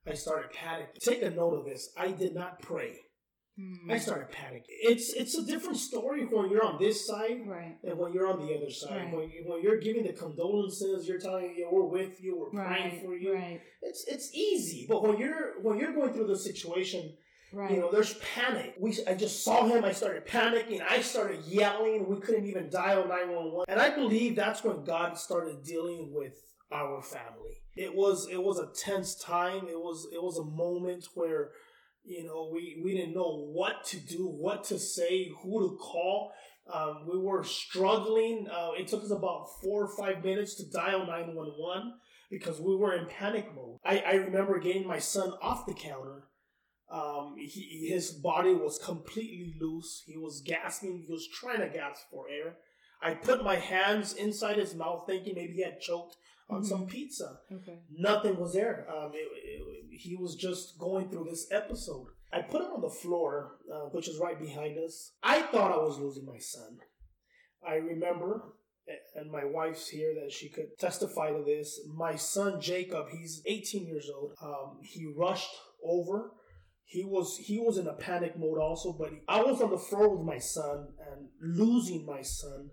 I 0.07 0.13
started 0.13 0.51
panicking. 0.51 0.99
Take 1.03 1.21
a 1.23 1.29
note 1.29 1.53
of 1.59 1.65
this. 1.65 1.91
I 1.97 2.11
did 2.11 2.33
not 2.33 2.61
pray. 2.61 2.95
Hmm. 3.57 3.91
I 3.91 3.97
started 3.97 4.29
panicking. 4.31 4.63
It's 4.67 5.11
it's 5.13 5.37
a 5.37 5.45
different 5.45 5.75
story 5.77 6.25
when 6.25 6.49
you're 6.49 6.63
on 6.65 6.79
this 6.79 7.05
side 7.05 7.41
Right. 7.45 7.75
and 7.83 7.97
when 7.99 8.13
you're 8.13 8.27
on 8.31 8.39
the 8.39 8.55
other 8.55 8.69
side. 8.71 8.95
Right. 9.07 9.13
When 9.13 9.29
you, 9.29 9.43
when 9.45 9.61
you're 9.61 9.79
giving 9.79 10.03
the 10.05 10.13
condolences, 10.13 11.07
you're 11.07 11.19
telling 11.19 11.53
you 11.57 11.67
we're 11.69 11.83
with 11.85 12.21
you, 12.23 12.39
we're 12.39 12.51
praying 12.63 13.01
for 13.03 13.15
you. 13.15 13.33
Right. 13.33 13.59
It's 13.81 14.05
it's 14.07 14.33
easy, 14.33 14.85
but 14.87 15.03
when 15.03 15.17
you're 15.17 15.61
when 15.61 15.77
you're 15.77 15.93
going 15.93 16.13
through 16.13 16.27
the 16.27 16.37
situation, 16.39 17.13
Right. 17.51 17.71
you 17.71 17.77
know, 17.77 17.91
there's 17.91 18.13
panic. 18.15 18.75
We 18.79 18.95
I 19.07 19.15
just 19.15 19.43
saw 19.43 19.65
him. 19.65 19.83
I 19.83 19.91
started 19.91 20.27
panicking. 20.27 20.81
I 20.87 21.01
started 21.01 21.43
yelling. 21.45 22.07
We 22.07 22.19
couldn't 22.19 22.45
even 22.45 22.69
dial 22.69 23.07
nine 23.07 23.29
one 23.29 23.51
one. 23.51 23.65
And 23.67 23.79
I 23.79 23.89
believe 23.89 24.35
that's 24.35 24.63
when 24.63 24.83
God 24.83 25.17
started 25.17 25.63
dealing 25.63 26.11
with 26.13 26.33
our 26.71 27.01
family. 27.01 27.61
It 27.75 27.95
was 27.95 28.27
it 28.29 28.41
was 28.41 28.59
a 28.59 28.69
tense 28.79 29.15
time. 29.15 29.67
It 29.67 29.79
was 29.79 30.07
it 30.13 30.21
was 30.21 30.37
a 30.37 30.43
moment 30.45 31.07
where 31.15 31.51
you 32.03 32.23
know 32.23 32.51
we 32.53 32.79
we 32.83 32.95
didn't 32.95 33.15
know 33.15 33.47
what 33.51 33.83
to 33.85 33.99
do, 33.99 34.27
what 34.27 34.63
to 34.65 34.77
say, 34.77 35.29
who 35.41 35.69
to 35.69 35.75
call. 35.77 36.31
Um, 36.71 37.07
we 37.11 37.17
were 37.17 37.43
struggling. 37.43 38.47
Uh, 38.47 38.71
it 38.77 38.87
took 38.87 39.03
us 39.03 39.09
about 39.11 39.47
four 39.63 39.85
or 39.85 39.97
five 39.97 40.23
minutes 40.23 40.53
to 40.55 40.69
dial 40.69 41.07
nine 41.07 41.33
one 41.33 41.51
one 41.57 41.93
because 42.29 42.61
we 42.61 42.75
were 42.75 42.93
in 42.93 43.07
panic 43.07 43.55
mode. 43.55 43.79
I, 43.83 43.99
I 43.99 44.13
remember 44.13 44.59
getting 44.59 44.87
my 44.87 44.99
son 44.99 45.33
off 45.41 45.65
the 45.65 45.73
counter. 45.73 46.25
Um, 46.91 47.35
he, 47.37 47.87
his 47.89 48.11
body 48.11 48.53
was 48.53 48.79
completely 48.79 49.53
loose. 49.59 50.03
He 50.07 50.17
was 50.17 50.41
gasping. 50.41 51.03
He 51.05 51.11
was 51.11 51.27
trying 51.27 51.59
to 51.59 51.69
gasp 51.69 52.05
for 52.11 52.25
air. 52.29 52.55
I 53.01 53.13
put 53.13 53.43
my 53.43 53.55
hands 53.55 54.13
inside 54.13 54.57
his 54.57 54.75
mouth, 54.75 55.03
thinking 55.07 55.35
maybe 55.35 55.53
he 55.53 55.63
had 55.63 55.79
choked 55.79 56.17
on 56.49 56.63
some 56.65 56.85
Mhm. 56.87 56.89
pizza. 56.89 57.39
Okay. 57.51 57.79
Nothing 57.91 58.39
was 58.39 58.53
there. 58.53 58.87
Um, 58.89 59.11
it, 59.13 59.17
it- 59.17 59.99
he 59.99 60.15
was 60.15 60.35
just 60.35 60.77
going 60.79 61.09
through 61.09 61.25
this 61.25 61.51
episode. 61.51 62.07
I 62.31 62.41
put 62.41 62.61
him 62.61 62.71
on 62.71 62.81
the 62.81 62.89
floor, 62.89 63.57
uh, 63.73 63.89
which 63.89 64.07
is 64.07 64.17
right 64.17 64.39
behind 64.39 64.77
us. 64.77 65.11
I 65.21 65.41
thought 65.41 65.71
I 65.73 65.77
was 65.77 65.99
losing 65.99 66.25
my 66.25 66.37
son. 66.39 66.79
I 67.67 67.75
remember, 67.75 68.53
and 69.15 69.29
my 69.31 69.43
wife's 69.43 69.89
here 69.89 70.15
that 70.21 70.31
she 70.31 70.47
could 70.47 70.77
testify 70.79 71.31
to 71.31 71.43
this. 71.43 71.81
My 71.93 72.15
son 72.15 72.61
Jacob, 72.61 73.09
he's 73.09 73.41
18 73.45 73.85
years 73.85 74.09
old. 74.09 74.33
Um, 74.41 74.79
he 74.81 75.05
rushed 75.05 75.53
over. 75.83 76.31
He 76.89 77.03
was 77.05 77.37
he 77.37 77.59
was 77.59 77.77
in 77.77 77.85
a 77.87 77.93
panic 77.93 78.33
mode 78.37 78.57
also, 78.57 78.93
but 78.93 79.11
I 79.27 79.43
was 79.43 79.61
on 79.61 79.69
the 79.69 79.77
floor 79.77 80.09
with 80.15 80.25
my 80.25 80.39
son 80.39 80.87
and 81.11 81.27
losing 81.39 82.03
my 82.05 82.21
son 82.23 82.71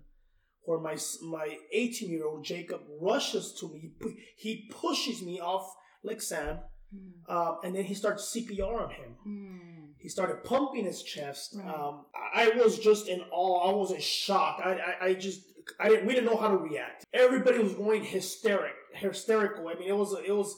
where 0.63 0.79
my 0.79 0.97
my 1.21 1.55
18 1.71 2.09
year 2.09 2.25
old 2.25 2.43
Jacob 2.43 2.81
rushes 2.99 3.53
to 3.59 3.67
me. 3.71 3.91
He, 4.01 4.15
he 4.35 4.71
pushes 4.71 5.21
me 5.21 5.39
off 5.39 5.71
like 6.03 6.21
sand, 6.21 6.59
Hmm. 6.91 7.31
um, 7.35 7.57
and 7.65 7.75
then 7.75 7.83
he 7.83 7.93
starts 7.93 8.33
CPR 8.33 8.81
on 8.85 8.89
him. 8.91 9.09
Hmm. 9.23 9.85
He 9.99 10.07
started 10.09 10.43
pumping 10.45 10.85
his 10.85 11.03
chest. 11.03 11.55
Right. 11.57 11.67
Um, 11.67 12.05
I 12.15 12.51
I 12.53 12.55
was 12.57 12.79
just 12.79 13.07
in 13.09 13.21
awe. 13.31 13.69
I 13.69 13.75
was 13.75 13.91
in 13.91 13.99
shock. 13.99 14.61
I, 14.63 14.71
I, 15.01 15.05
I 15.07 15.13
just 15.13 15.41
I 15.79 15.89
didn't. 15.89 16.07
We 16.07 16.13
didn't 16.15 16.29
know 16.31 16.37
how 16.37 16.47
to 16.49 16.57
react. 16.57 17.05
Everybody 17.13 17.59
was 17.59 17.73
going 17.75 18.03
hysteric, 18.03 18.73
hysterical. 18.93 19.67
I 19.67 19.73
mean, 19.75 19.89
it 19.89 19.97
was 19.97 20.13
a, 20.13 20.23
it 20.23 20.31
was 20.35 20.55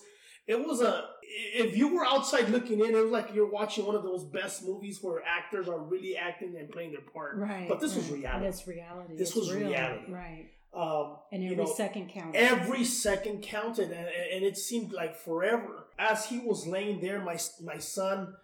it 0.48 0.60
was 0.68 0.82
a. 0.82 0.94
If 1.32 1.78
you 1.78 1.94
were 1.94 2.06
outside 2.06 2.50
looking 2.50 2.80
in, 2.80 2.88
it 2.96 3.02
was 3.02 3.12
like 3.12 3.34
you're 3.34 3.50
watching 3.50 3.86
one 3.86 3.96
of 3.96 4.04
those 4.04 4.24
best 4.26 4.66
movies 4.66 5.00
where 5.02 5.22
actors 5.26 5.68
are 5.70 5.80
really 5.80 6.18
acting 6.18 6.56
and 6.58 6.70
playing 6.70 6.92
their 6.92 7.02
part. 7.02 7.38
Right. 7.38 7.68
But 7.70 7.80
this 7.80 7.96
was 7.96 8.10
reality. 8.10 8.46
That's 8.46 8.68
reality. 8.68 9.16
This 9.16 9.30
It's 9.30 9.38
was 9.38 9.54
real. 9.54 9.70
reality. 9.70 10.12
Right. 10.12 10.50
Um, 10.74 11.18
And 11.32 11.44
you 11.44 11.52
every 11.54 11.64
know, 11.66 11.72
second 11.72 12.10
counts. 12.10 12.38
Every 12.38 12.84
second 12.84 13.42
counted, 13.44 13.92
and, 13.92 14.08
and 14.34 14.44
it 14.44 14.58
seemed 14.58 14.92
like 14.92 15.16
forever. 15.16 15.86
As 15.98 16.26
he 16.28 16.40
was 16.40 16.66
laying 16.68 17.00
there, 17.02 17.20
my 17.22 17.38
my 17.64 17.78
son, 17.80 18.36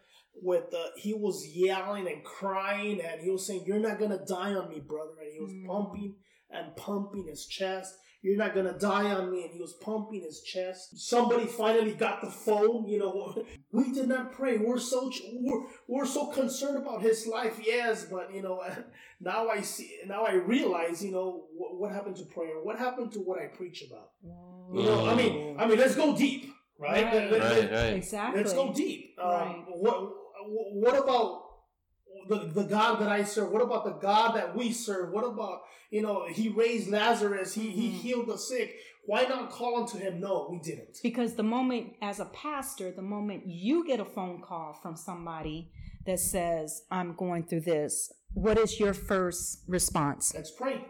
with 0.41 0.65
he 0.97 1.13
was 1.13 1.47
yelling 1.47 2.07
and 2.07 2.23
crying, 2.23 2.99
and 3.01 3.21
he 3.21 3.29
was 3.29 3.45
saying, 3.47 3.63
"You're 3.65 3.79
not 3.79 3.99
gonna 3.99 4.23
die 4.25 4.53
on 4.53 4.69
me, 4.69 4.79
brother." 4.79 5.11
And 5.21 5.31
he 5.33 5.39
was 5.39 5.51
Mm. 5.53 5.65
pumping 5.67 6.15
and 6.49 6.75
pumping 6.75 7.27
his 7.27 7.45
chest. 7.45 7.95
You're 8.25 8.37
not 8.37 8.55
gonna 8.55 8.73
die 8.73 9.11
on 9.11 9.31
me, 9.31 9.43
and 9.43 9.51
he 9.53 9.59
was 9.61 9.73
pumping 9.73 10.23
his 10.23 10.41
chest. 10.41 10.97
Somebody 10.97 11.45
finally 11.45 11.93
got 11.93 12.21
the 12.21 12.31
phone. 12.31 12.87
You 12.87 12.97
know, 12.97 13.45
we 13.71 13.91
did 13.91 14.07
not 14.09 14.31
pray. 14.31 14.57
We're 14.57 14.79
so 14.79 15.11
we're, 15.33 15.67
we're 15.87 16.07
so 16.07 16.25
concerned 16.31 16.77
about 16.77 17.03
his 17.03 17.27
life. 17.27 17.59
Yes, 17.63 18.05
but 18.05 18.33
you 18.33 18.41
know, 18.41 18.63
now 19.21 19.47
I 19.47 19.61
see. 19.61 19.99
Now 20.07 20.23
I 20.25 20.33
realize. 20.33 21.05
You 21.05 21.11
know, 21.11 21.45
what, 21.55 21.79
what 21.79 21.91
happened 21.91 22.15
to 22.15 22.25
prayer? 22.25 22.55
What 22.63 22.79
happened 22.79 23.11
to 23.11 23.19
what 23.19 23.39
I 23.39 23.45
preach 23.45 23.83
about? 23.87 24.09
You 24.73 24.81
know, 24.81 25.05
I 25.05 25.13
mean, 25.13 25.57
I 25.59 25.67
mean, 25.67 25.77
let's 25.77 25.93
go 25.95 26.17
deep, 26.17 26.51
right? 26.79 27.03
Right. 27.05 27.13
Let- 27.13 27.31
let- 27.31 27.41
Right, 27.41 27.71
right. 27.71 27.93
exactly. 27.93 28.41
Let's 28.41 28.53
go 28.53 28.73
deep. 28.73 29.15
Um, 29.21 29.29
Right. 29.29 29.65
What 29.67 29.97
What 30.47 30.97
about 31.03 31.44
the 32.27 32.49
the 32.53 32.63
God 32.63 32.99
that 33.01 33.09
I 33.09 33.23
serve? 33.23 33.51
What 33.51 33.61
about 33.61 33.85
the 33.85 33.93
God 33.93 34.35
that 34.35 34.55
we 34.55 34.71
serve? 34.71 35.11
What 35.11 35.23
about 35.25 35.61
you 35.91 36.01
know 36.01 36.25
He 36.27 36.49
raised 36.49 36.89
Lazarus? 36.89 37.53
He 37.53 37.69
He 37.71 37.89
Mhm. 37.89 37.93
healed 37.93 38.27
the 38.27 38.37
sick. 38.37 38.75
Why 39.05 39.23
not 39.23 39.51
call 39.51 39.77
unto 39.81 39.97
Him? 39.99 40.19
No, 40.19 40.47
we 40.49 40.57
didn't. 40.59 40.97
Because 41.03 41.35
the 41.35 41.43
moment, 41.43 41.93
as 42.01 42.19
a 42.19 42.25
pastor, 42.25 42.91
the 42.91 43.03
moment 43.03 43.43
you 43.45 43.85
get 43.85 43.99
a 43.99 44.05
phone 44.05 44.41
call 44.41 44.73
from 44.81 44.95
somebody 44.95 45.71
that 46.07 46.19
says, 46.19 46.83
I'm 46.89 47.15
going 47.15 47.43
through 47.45 47.61
this, 47.61 48.11
what 48.33 48.57
is 48.57 48.79
your 48.79 48.93
first 48.93 49.63
response? 49.67 50.33
Let's 50.33 50.51
pray. 50.51 50.83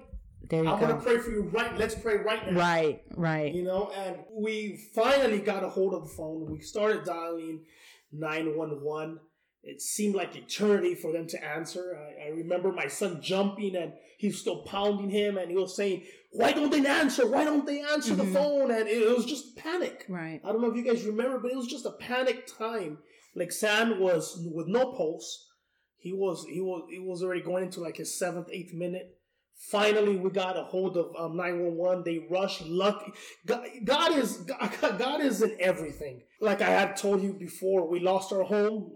There 0.49 0.63
you 0.63 0.69
go. 0.69 0.75
I'm 0.75 0.79
gonna 0.79 1.01
pray 1.01 1.17
for 1.17 1.31
you 1.31 1.41
right. 1.43 1.75
Let's 1.77 1.95
pray 1.95 2.17
right 2.17 2.51
now. 2.51 2.57
Right, 2.57 3.01
right. 3.17 3.53
You 3.53 3.63
know, 3.63 3.91
and 3.95 4.17
we 4.31 4.77
finally 4.93 5.39
got 5.39 5.63
a 5.63 5.69
hold 5.69 5.93
of 5.93 6.03
the 6.03 6.09
phone. 6.09 6.49
We 6.51 6.59
started 6.61 7.03
dialing 7.03 7.65
911. 8.11 9.19
It 9.67 9.81
seemed 9.81 10.15
like 10.15 10.35
eternity 10.35 10.93
for 10.95 11.11
them 11.11 11.27
to 11.27 11.43
answer. 11.43 11.97
I, 11.97 12.27
I 12.27 12.29
remember 12.29 12.71
my 12.71 12.87
son 12.87 13.19
jumping 13.21 13.75
and 13.75 13.93
he's 14.17 14.39
still 14.39 14.61
pounding 14.63 15.09
him 15.09 15.37
and 15.37 15.49
he 15.49 15.57
was 15.57 15.75
saying, 15.75 16.03
Why 16.31 16.51
don't 16.51 16.69
they 16.71 16.85
answer? 16.85 17.27
Why 17.27 17.43
don't 17.43 17.65
they 17.65 17.81
answer 17.81 18.13
Mhm. 18.13 18.17
the 18.17 18.25
phone? 18.27 18.69
And 18.71 18.87
it, 18.87 19.01
it 19.01 19.15
was 19.17 19.25
just 19.25 19.55
panic. 19.55 20.05
Right. 20.07 20.39
I 20.43 20.51
don't 20.51 20.61
know 20.61 20.69
if 20.69 20.75
you 20.77 20.83
guys 20.83 21.03
remember, 21.05 21.39
but 21.39 21.51
it 21.51 21.57
was 21.57 21.67
just 21.67 21.85
a 21.85 21.91
panic 21.93 22.45
time. 22.45 22.99
Like 23.35 23.51
Sam 23.51 23.99
was 23.99 24.39
with 24.53 24.67
no 24.67 24.91
pulse. 24.93 25.49
He 25.97 26.13
was 26.13 26.45
he 26.45 26.61
was 26.61 26.83
he 26.91 26.99
was 26.99 27.23
already 27.23 27.41
going 27.41 27.63
into 27.63 27.81
like 27.81 27.97
his 27.97 28.17
seventh, 28.17 28.49
eighth 28.51 28.73
minute. 28.73 29.17
Finally, 29.57 30.17
we 30.17 30.29
got 30.29 30.57
a 30.57 30.63
hold 30.63 30.97
of 30.97 31.15
um, 31.17 31.37
911. 31.37 32.03
They 32.03 32.27
rushed. 32.29 32.61
Lucky, 32.65 33.13
God, 33.45 33.65
God 33.85 34.11
is 34.17 34.37
God, 34.37 34.69
God 34.99 35.21
is 35.21 35.41
in 35.41 35.55
everything. 35.59 36.21
Like 36.41 36.61
I 36.61 36.69
had 36.69 36.97
told 36.97 37.23
you 37.23 37.33
before, 37.33 37.87
we 37.87 37.99
lost 38.01 38.31
our 38.33 38.43
home. 38.43 38.91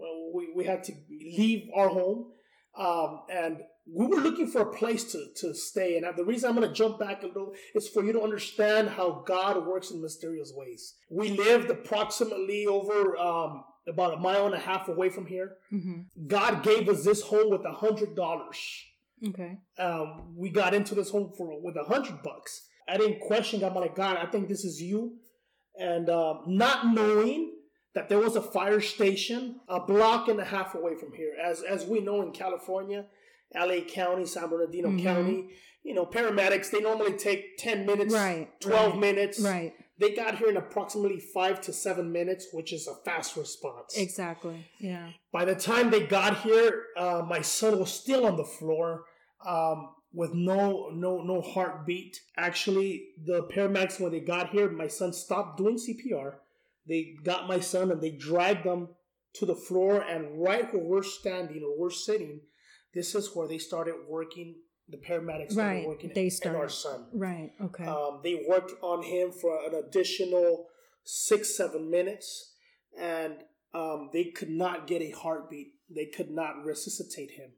Uh, 0.60 0.62
We, 0.62 0.66
had 0.66 0.84
to 0.84 0.92
leave 1.10 1.68
our 1.74 1.88
home, 1.88 2.26
um, 2.76 3.20
and 3.32 3.58
we 3.92 4.06
were 4.06 4.20
looking 4.20 4.46
for 4.46 4.60
a 4.62 4.72
place 4.72 5.04
to, 5.12 5.18
to 5.40 5.54
stay. 5.54 5.96
And 5.96 6.06
the 6.16 6.24
reason 6.24 6.48
I'm 6.48 6.56
going 6.56 6.68
to 6.68 6.74
jump 6.74 6.98
back 7.00 7.22
a 7.22 7.26
little 7.26 7.52
is 7.74 7.88
for 7.88 8.04
you 8.04 8.12
to 8.12 8.22
understand 8.22 8.90
how 8.90 9.24
God 9.26 9.66
works 9.66 9.90
in 9.90 10.00
mysterious 10.00 10.52
ways. 10.54 10.94
We 11.10 11.30
lived 11.30 11.70
approximately 11.70 12.66
over 12.66 13.16
um, 13.16 13.64
about 13.88 14.14
a 14.14 14.16
mile 14.18 14.46
and 14.46 14.54
a 14.54 14.58
half 14.58 14.88
away 14.88 15.08
from 15.08 15.26
here. 15.26 15.56
hmm 15.70 16.00
God 16.26 16.62
gave 16.62 16.88
us 16.88 17.04
this 17.04 17.22
home 17.22 17.50
with 17.50 17.64
a 17.64 17.72
hundred 17.72 18.14
dollars 18.14 18.58
Okay. 19.28 19.58
um, 19.78 20.34
we 20.36 20.48
got 20.50 20.72
into 20.72 20.94
this 20.94 21.10
home 21.10 21.32
for 21.36 21.46
with 21.66 21.76
a 21.76 21.84
hundred 21.84 22.22
bucks. 22.22 22.52
I 22.88 22.96
didn't 22.96 23.20
question. 23.20 23.60
God. 23.60 23.72
I'm 23.72 23.80
like, 23.86 23.94
God, 23.96 24.16
I 24.16 24.26
think 24.30 24.48
this 24.48 24.64
is 24.64 24.80
you, 24.80 25.00
and 25.78 26.08
um, 26.08 26.36
not 26.46 26.78
knowing 26.94 27.52
that 27.94 28.08
there 28.08 28.18
was 28.18 28.36
a 28.36 28.42
fire 28.42 28.80
station 28.80 29.60
a 29.68 29.80
block 29.80 30.28
and 30.28 30.38
a 30.40 30.44
half 30.44 30.74
away 30.74 30.94
from 30.94 31.12
here. 31.12 31.32
As 31.42 31.62
as 31.62 31.86
we 31.86 32.00
know 32.00 32.22
in 32.22 32.32
California, 32.32 33.06
L.A. 33.54 33.82
County, 33.82 34.26
San 34.26 34.48
Bernardino 34.48 34.88
Mhm. 34.90 35.02
County, 35.02 35.48
you 35.82 35.94
know, 35.94 36.06
paramedics 36.06 36.70
they 36.70 36.80
normally 36.80 37.14
take 37.14 37.56
ten 37.58 37.86
minutes, 37.86 38.14
Right, 38.14 38.48
twelve 38.60 38.92
right, 38.92 39.00
minutes. 39.00 39.40
Right. 39.40 39.74
They 39.98 40.14
got 40.14 40.38
here 40.38 40.48
in 40.48 40.56
approximately 40.56 41.20
five 41.20 41.60
to 41.62 41.72
seven 41.74 42.10
minutes, 42.10 42.48
which 42.52 42.72
is 42.72 42.86
a 42.88 42.94
fast 43.04 43.36
response. 43.36 43.98
Exactly. 43.98 44.64
Yeah. 44.78 45.10
By 45.30 45.44
the 45.44 45.54
time 45.54 45.90
they 45.90 46.06
got 46.06 46.40
here, 46.40 46.86
uh, 46.96 47.22
my 47.28 47.42
son 47.42 47.78
was 47.78 47.92
still 47.92 48.24
on 48.24 48.36
the 48.38 48.44
floor 48.44 49.04
um, 49.46 49.90
with 50.14 50.32
no 50.32 50.88
no 50.94 51.22
no 51.22 51.40
heartbeat. 51.42 52.20
Actually, 52.36 53.08
the 53.24 53.42
paramedics 53.44 54.00
when 54.00 54.12
they 54.12 54.20
got 54.20 54.50
here, 54.50 54.70
my 54.70 54.86
son 54.88 55.12
stopped 55.12 55.58
doing 55.58 55.76
CPR. 55.76 56.36
They 56.88 57.14
got 57.22 57.48
my 57.48 57.60
son 57.60 57.90
and 57.90 58.00
they 58.00 58.10
dragged 58.10 58.64
them 58.64 58.88
to 59.34 59.46
the 59.46 59.54
floor. 59.54 60.00
And 60.00 60.42
right 60.42 60.72
where 60.72 60.82
we're 60.82 61.02
standing 61.02 61.62
or 61.62 61.78
we're 61.78 61.90
sitting, 61.90 62.40
this 62.94 63.14
is 63.14 63.34
where 63.34 63.48
they 63.48 63.58
started 63.58 63.94
working. 64.08 64.56
The 64.88 64.96
paramedics 64.96 65.52
started 65.52 65.78
Right. 65.78 65.86
working 65.86 66.10
They 66.14 66.30
on 66.46 66.56
our 66.56 66.68
son. 66.68 67.06
Right. 67.12 67.52
Okay. 67.60 67.84
Um, 67.84 68.20
they 68.24 68.44
worked 68.48 68.72
on 68.82 69.02
him 69.04 69.30
for 69.30 69.56
an 69.64 69.74
additional 69.74 70.66
six, 71.04 71.56
seven 71.56 71.90
minutes, 71.90 72.54
and 72.98 73.34
um, 73.72 74.10
they 74.12 74.24
could 74.24 74.50
not 74.50 74.86
get 74.88 75.00
a 75.02 75.10
heartbeat. 75.10 75.74
They 75.94 76.06
could 76.06 76.30
not 76.30 76.64
resuscitate 76.64 77.32
him. 77.32 77.50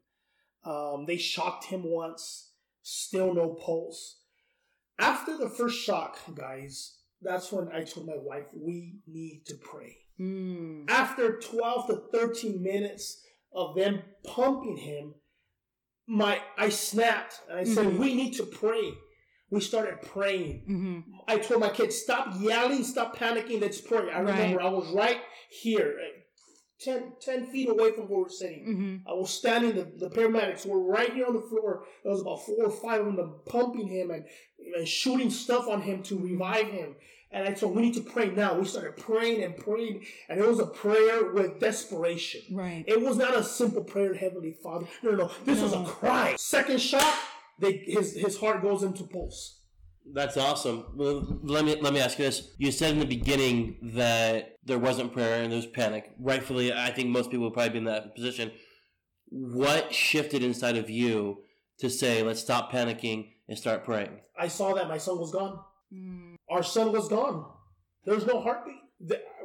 Um, 0.64 1.06
they 1.06 1.16
shocked 1.16 1.64
him 1.66 1.84
once, 1.84 2.50
still 2.82 3.34
no 3.34 3.54
pulse. 3.54 4.20
After 4.98 5.36
the 5.36 5.48
first 5.48 5.82
shock, 5.82 6.18
guys, 6.34 6.98
that's 7.22 7.52
when 7.52 7.68
I 7.72 7.84
told 7.84 8.06
my 8.06 8.16
wife, 8.16 8.46
we 8.54 9.00
need 9.06 9.44
to 9.46 9.54
pray. 9.54 9.96
Mm. 10.20 10.84
After 10.88 11.38
12 11.38 11.86
to 11.88 12.02
13 12.12 12.62
minutes 12.62 13.22
of 13.54 13.74
them 13.74 14.02
pumping 14.24 14.76
him, 14.76 15.14
my 16.06 16.40
I 16.58 16.68
snapped 16.68 17.40
and 17.48 17.58
I 17.58 17.64
said, 17.64 17.86
Mhm. 17.86 17.98
"We 17.98 18.14
need 18.14 18.32
to 18.34 18.44
pray." 18.44 18.92
We 19.50 19.60
started 19.60 20.00
praying. 20.02 20.64
hmm 20.66 21.00
I 21.28 21.38
told 21.38 21.60
my 21.60 21.68
kids, 21.70 21.96
"Stop 21.96 22.34
yelling, 22.40 22.84
stop 22.84 23.16
panicking. 23.16 23.60
Let's 23.60 23.80
pray." 23.80 24.10
I 24.10 24.20
remember 24.20 24.56
Right. 24.58 24.66
I 24.66 24.70
was 24.70 24.90
right 24.92 25.20
here, 25.50 25.98
10, 26.84 27.12
10 27.20 27.46
feet 27.46 27.68
away 27.68 27.92
from 27.92 28.08
where 28.08 28.20
we're 28.22 28.28
sitting. 28.28 28.64
hmm 28.64 29.10
I 29.10 29.14
was 29.14 29.30
standing. 29.30 29.74
The, 29.74 30.08
the 30.08 30.10
paramedics 30.14 30.66
were 30.66 30.80
right 30.82 31.12
here 31.12 31.26
on 31.26 31.34
the 31.34 31.40
floor. 31.40 31.84
There 32.02 32.12
was 32.12 32.20
about 32.22 32.44
four 32.44 32.64
or 32.66 32.70
five 32.70 33.06
of 33.06 33.16
them 33.16 33.34
pumping 33.46 33.88
him 33.88 34.10
and, 34.10 34.24
and 34.76 34.86
shooting 34.88 35.30
stuff 35.30 35.68
on 35.68 35.82
him 35.82 36.02
to 36.04 36.18
revive 36.18 36.66
him. 36.68 36.96
And 37.34 37.48
I 37.48 37.52
told, 37.52 37.74
we 37.74 37.80
need 37.82 37.94
to 37.94 38.02
pray 38.02 38.28
now. 38.28 38.58
We 38.58 38.66
started 38.66 38.98
praying 38.98 39.42
and 39.42 39.56
praying, 39.56 40.04
and 40.28 40.38
it 40.38 40.46
was 40.46 40.58
a 40.60 40.66
prayer 40.66 41.32
with 41.32 41.58
desperation. 41.60 42.42
Right. 42.54 42.84
It 42.86 43.00
was 43.00 43.16
not 43.16 43.34
a 43.34 43.42
simple 43.42 43.82
prayer, 43.84 44.12
Heavenly 44.12 44.54
Father. 44.62 44.86
No, 45.02 45.12
no, 45.12 45.16
no. 45.16 45.30
This 45.46 45.62
was 45.62 45.72
a 45.72 45.82
cry. 45.82 46.34
Second 46.36 46.78
shot, 46.78 47.14
they, 47.58 47.72
his 47.86 48.14
his 48.16 48.36
heart 48.36 48.60
goes 48.60 48.82
into 48.82 49.04
pulse. 49.04 49.60
That's 50.12 50.36
awesome. 50.36 50.86
Well, 50.94 51.40
let 51.42 51.64
me 51.64 51.80
let 51.80 51.92
me 51.92 52.00
ask 52.00 52.18
you 52.18 52.24
this. 52.24 52.50
You 52.58 52.72
said 52.72 52.92
in 52.92 52.98
the 52.98 53.06
beginning 53.06 53.78
that 53.94 54.56
there 54.64 54.78
wasn't 54.78 55.12
prayer 55.12 55.42
and 55.42 55.52
there 55.52 55.56
was 55.56 55.66
panic. 55.66 56.10
Rightfully, 56.18 56.72
I 56.72 56.90
think 56.90 57.08
most 57.08 57.30
people 57.30 57.44
would 57.46 57.54
probably 57.54 57.70
be 57.70 57.78
in 57.78 57.84
that 57.84 58.14
position. 58.14 58.52
What 59.28 59.94
shifted 59.94 60.42
inside 60.42 60.76
of 60.76 60.90
you 60.90 61.38
to 61.78 61.88
say, 61.88 62.22
"Let's 62.22 62.40
stop 62.40 62.72
panicking 62.72 63.32
and 63.48 63.56
start 63.56 63.84
praying"? 63.84 64.20
I 64.38 64.48
saw 64.48 64.74
that 64.74 64.88
my 64.88 64.98
son 64.98 65.18
was 65.18 65.30
gone. 65.30 65.58
Mm. 65.92 66.36
Our 66.50 66.62
son 66.62 66.92
was 66.92 67.08
gone. 67.08 67.46
There's 68.04 68.26
no 68.26 68.40
heartbeat. 68.40 68.76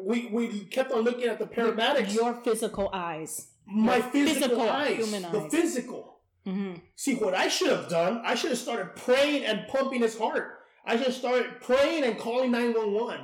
We 0.02 0.28
we 0.28 0.66
kept 0.66 0.92
on 0.92 1.02
looking 1.02 1.26
at 1.26 1.40
the 1.40 1.46
paramedics. 1.46 2.14
Your 2.14 2.34
physical 2.44 2.90
eyes. 2.94 3.50
my 3.66 4.02
physical, 4.02 4.34
physical, 4.34 4.70
eyes, 4.70 4.98
human 4.98 5.32
the 5.32 5.50
physical. 5.50 6.17
Hmm 6.48 6.74
See 6.96 7.16
what 7.16 7.34
I 7.34 7.48
should 7.56 7.72
have 7.78 7.90
done? 7.90 8.14
I 8.32 8.34
should 8.36 8.52
have 8.52 8.60
started 8.68 8.96
praying 8.96 9.44
and 9.50 9.68
pumping 9.68 10.02
his 10.02 10.18
heart. 10.18 10.48
I 10.86 10.96
should 10.96 11.08
have 11.12 11.16
started 11.26 11.48
praying 11.70 12.04
and 12.08 12.18
calling 12.26 12.52
nine 12.52 12.74
one 12.74 12.92
one. 12.94 13.22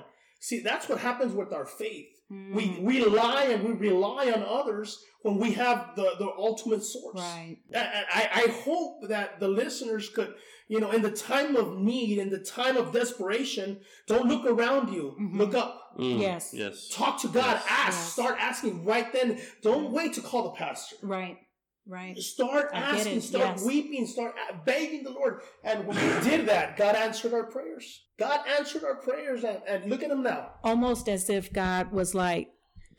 See, 0.47 0.59
that's 0.69 0.89
what 0.89 0.99
happens 0.99 1.33
with 1.33 1.51
our 1.57 1.65
faith. 1.65 2.07
We 2.29 2.63
Mm. 2.69 2.81
we 2.89 2.95
lie 3.05 3.45
and 3.53 3.61
we 3.67 3.71
rely 3.89 4.23
on 4.35 4.41
others 4.59 4.89
when 5.25 5.35
we 5.43 5.49
have 5.63 5.79
the 5.95 6.07
the 6.23 6.29
ultimate 6.49 6.83
source. 6.93 7.19
Right. 7.33 7.57
I, 7.75 8.03
I 8.19 8.23
I 8.43 8.45
hope 8.65 8.93
that 9.13 9.27
the 9.39 9.47
listeners 9.61 10.05
could, 10.15 10.31
you 10.67 10.79
know, 10.81 10.91
in 10.97 11.01
the 11.07 11.11
time 11.11 11.55
of 11.61 11.67
need, 11.91 12.15
in 12.23 12.29
the 12.37 12.43
time 12.59 12.75
of 12.81 12.91
desperation, 12.91 13.67
don't 14.07 14.27
look 14.31 14.45
around 14.53 14.85
you. 14.97 15.05
Mhm. 15.21 15.37
Look 15.41 15.53
up. 15.63 15.71
Mm, 15.99 16.19
Yes. 16.27 16.43
Yes. 16.63 16.75
Talk 16.99 17.21
to 17.21 17.27
God. 17.41 17.55
Yes. 17.61 17.65
Ask. 17.69 17.97
Yes. 17.97 18.13
Start 18.17 18.35
asking 18.49 18.75
right 18.93 19.09
then. 19.13 19.27
Don't 19.61 19.91
wait 19.97 20.11
to 20.17 20.21
call 20.29 20.43
the 20.49 20.55
pastor. 20.63 20.95
Right. 21.17 21.37
Right. 21.85 22.17
Start 22.17 22.69
I 22.73 22.77
asking, 22.77 23.21
start 23.21 23.57
yes. 23.57 23.65
weeping, 23.65 24.07
start 24.07 24.35
begging 24.65 25.03
the 25.03 25.11
Lord. 25.11 25.41
And 25.63 25.85
when 25.85 25.97
we 25.97 26.29
did 26.29 26.47
that, 26.47 26.77
God 26.77 26.95
answered 26.95 27.33
our 27.33 27.43
prayers. 27.43 28.03
God 28.17 28.39
answered 28.57 28.83
our 28.85 28.95
prayers, 28.95 29.43
and, 29.43 29.59
and 29.67 29.89
look 29.89 30.01
at 30.01 30.09
Him 30.09 30.23
now. 30.23 30.51
Almost 30.63 31.09
as 31.09 31.29
if 31.29 31.51
God 31.51 31.91
was 31.91 32.15
like, 32.15 32.49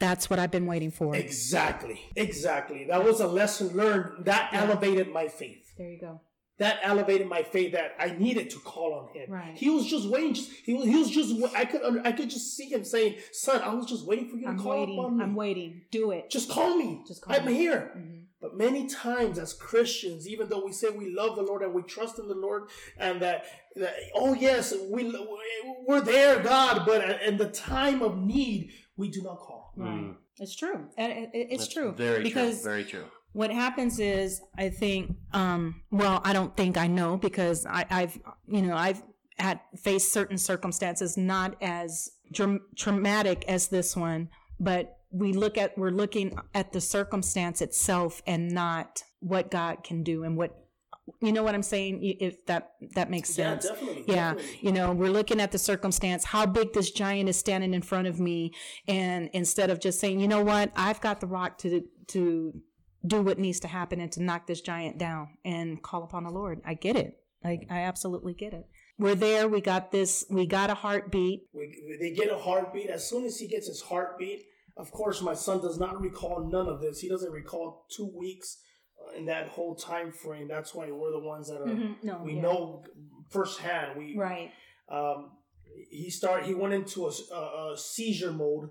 "That's 0.01 0.29
what 0.29 0.39
I've 0.39 0.51
been 0.51 0.67
waiting 0.67 0.91
for." 0.91 1.15
Exactly, 1.17 2.01
exactly. 2.15 2.85
That 2.85 3.03
was 3.05 3.21
a 3.21 3.27
lesson 3.27 3.69
learned. 3.77 4.27
That 4.27 4.51
Yeah. 4.53 4.65
elevated 4.65 5.11
my 5.11 5.29
faith. 5.29 5.73
There 5.79 5.89
you 5.89 5.99
go. 6.01 6.21
That 6.59 6.79
elevated 6.83 7.27
my 7.27 7.43
faith. 7.43 7.73
That 7.73 7.95
I 7.99 8.11
needed 8.11 8.51
to 8.51 8.59
call 8.59 8.93
on 8.95 9.15
Him. 9.15 9.31
Right. 9.31 9.57
He 9.57 9.71
was 9.71 9.87
just 9.87 10.09
waiting. 10.11 10.35
Just, 10.35 10.51
he 10.65 10.75
was. 10.75 10.85
He 10.85 10.97
was 10.97 11.11
just. 11.11 11.35
I 11.55 11.65
could. 11.65 11.81
I 12.07 12.13
could 12.13 12.29
just 12.29 12.55
see 12.57 12.67
Him 12.69 12.85
saying, 12.85 13.17
"Son, 13.33 13.63
I 13.63 13.73
was 13.73 13.87
just 13.87 14.07
waiting 14.07 14.29
for 14.29 14.37
you 14.37 14.43
to 14.43 14.49
I'm 14.51 14.59
call 14.59 14.79
waiting. 14.81 14.99
upon 14.99 15.17
me. 15.17 15.25
I'm 15.25 15.35
waiting. 15.35 15.83
Do 15.91 16.11
it. 16.11 16.29
Just 16.31 16.51
call 16.51 16.77
me. 16.77 17.03
Just 17.09 17.23
call 17.23 17.35
I'm 17.35 17.47
me. 17.47 17.55
here." 17.55 17.93
Mhm. 17.97 18.21
But 18.45 18.59
many 18.59 18.87
times 18.87 19.39
as 19.39 19.55
Christians, 19.55 20.29
even 20.29 20.51
though 20.51 20.63
we 20.63 20.71
say 20.71 20.91
we 20.91 21.15
love 21.15 21.35
the 21.35 21.41
Lord 21.43 21.63
and 21.63 21.73
we 21.73 21.81
trust 21.81 22.19
in 22.19 22.29
the 22.29 22.35
Lord 22.35 22.65
and 22.99 23.19
that, 23.23 23.47
that 23.77 23.95
oh 24.15 24.35
yes, 24.35 24.75
we 24.91 25.11
we're 25.89 26.03
there, 26.03 26.43
God, 26.43 26.85
but 26.85 27.23
in 27.23 27.39
the 27.39 27.49
time 27.49 28.03
of 28.03 28.19
need, 28.19 28.71
we 28.99 29.09
do 29.09 29.23
not 29.23 29.39
call. 29.39 29.73
Mm. 29.79 30.17
It's 30.39 30.55
true. 30.55 30.89
And 30.99 31.11
it- 31.11 31.31
it- 31.33 31.49
it's 31.53 31.63
That's 31.65 31.73
true. 31.73 31.93
Very 31.93 32.23
because 32.23 32.61
true. 32.61 32.71
Very 32.71 32.85
true. 32.85 33.05
what 33.33 33.51
happens 33.51 33.99
is 33.99 34.43
i 34.59 34.69
think 34.69 35.17
um 35.33 35.81
well 35.91 36.21
i 36.25 36.33
don't 36.33 36.55
think 36.57 36.77
i 36.77 36.87
know 36.87 37.17
because 37.17 37.65
I, 37.67 37.85
i've 37.91 38.15
you 38.47 38.63
know 38.63 38.77
i've 38.77 39.03
had 39.39 39.59
faced 39.89 40.13
certain 40.13 40.39
circumstances 40.39 41.17
not 41.17 41.57
as 41.63 42.11
dram- 42.31 42.61
traumatic 42.77 43.45
as 43.49 43.69
this 43.69 43.97
one 43.97 44.29
but 44.61 44.99
we 45.15 45.33
look 45.33 45.57
at 45.57 45.79
we're 45.79 45.91
looking 45.91 46.37
at 46.55 46.73
the 46.73 46.81
circumstance 46.81 47.63
itself 47.63 48.21
and 48.27 48.51
not 48.51 49.03
what 49.21 49.51
god 49.51 49.85
can 49.85 50.03
do 50.03 50.25
and 50.25 50.37
what 50.37 50.65
you 51.23 51.33
know 51.33 51.43
what 51.43 51.55
i'm 51.55 51.63
saying 51.63 52.01
if 52.21 52.45
that 52.47 52.73
that 52.95 53.11
makes 53.11 53.31
sense. 53.31 53.65
Yeah, 53.65 53.71
definitely. 53.71 54.05
yeah 54.09 54.35
definitely. 54.35 54.59
you 54.61 54.73
know 54.73 54.93
we're 54.93 55.11
looking 55.11 55.41
at 55.41 55.53
the 55.53 55.59
circumstance 55.59 56.25
how 56.25 56.47
big 56.47 56.73
this 56.73 56.91
giant 56.91 57.29
is 57.29 57.37
standing 57.39 57.75
in 57.75 57.83
front 57.83 58.09
of 58.09 58.19
me 58.19 58.53
and 58.89 59.31
instead 59.33 59.71
of 59.71 59.81
just 59.81 60.01
saying 60.01 60.19
you 60.19 60.29
know 60.29 60.43
what 60.43 60.73
i've 60.77 61.01
got 61.01 61.21
the 61.21 61.27
rock 61.27 61.59
to 61.59 61.83
to 62.09 62.53
do 63.07 63.23
what 63.23 63.39
needs 63.39 63.61
to 63.61 63.69
happen 63.69 64.01
and 64.01 64.11
to 64.13 64.23
knock 64.23 64.47
this 64.47 64.61
giant 64.61 64.99
down 64.99 65.29
and 65.45 65.83
call 65.83 66.03
upon 66.03 66.25
the 66.25 66.31
lord 66.31 66.61
i 66.67 66.75
get 66.75 66.97
it 66.97 67.19
i, 67.45 67.61
I 67.71 67.81
absolutely 67.81 68.35
get 68.35 68.53
it 68.53 68.67
we're 68.99 69.15
there 69.15 69.49
we 69.49 69.61
got 69.61 69.93
this 69.93 70.25
we 70.31 70.47
got 70.47 70.71
a 70.71 70.75
heartbeat 70.75 71.43
We, 71.53 71.97
they 72.01 72.13
get 72.13 72.33
a 72.33 72.39
heartbeat. 72.39 72.91
As 72.91 73.09
soon 73.09 73.25
as 73.25 73.39
he 73.39 73.49
gets 73.49 73.67
his 73.67 73.83
heartbeat, 73.83 74.45
of 74.77 74.91
course, 74.91 75.21
my 75.23 75.35
son 75.35 75.61
does 75.61 75.79
not 75.79 76.01
recall 76.01 76.49
none 76.51 76.69
of 76.69 76.81
this. 76.81 77.01
He 77.01 77.09
doesn't 77.09 77.31
recall 77.33 77.87
two 77.95 78.11
weeks 78.17 78.59
uh, 79.01 79.17
in 79.17 79.27
that 79.27 79.49
whole 79.49 79.75
time 79.75 80.11
frame. 80.13 80.49
That's 80.49 80.75
why 80.75 80.91
we're 80.91 81.13
the 81.13 81.21
ones 81.21 81.49
that 81.49 81.61
are. 81.61 81.95
no 82.03 82.23
We 82.25 82.35
yeah. 82.35 82.43
know 82.43 82.85
firsthand. 83.31 83.99
We 83.99 84.17
right 84.17 84.51
um, 84.89 85.31
he 85.91 86.11
start 86.11 86.45
he 86.45 86.55
went 86.55 86.75
into 86.75 87.07
a, 87.07 87.35
a, 87.35 87.77
seizure 87.77 88.33
mode 88.33 88.71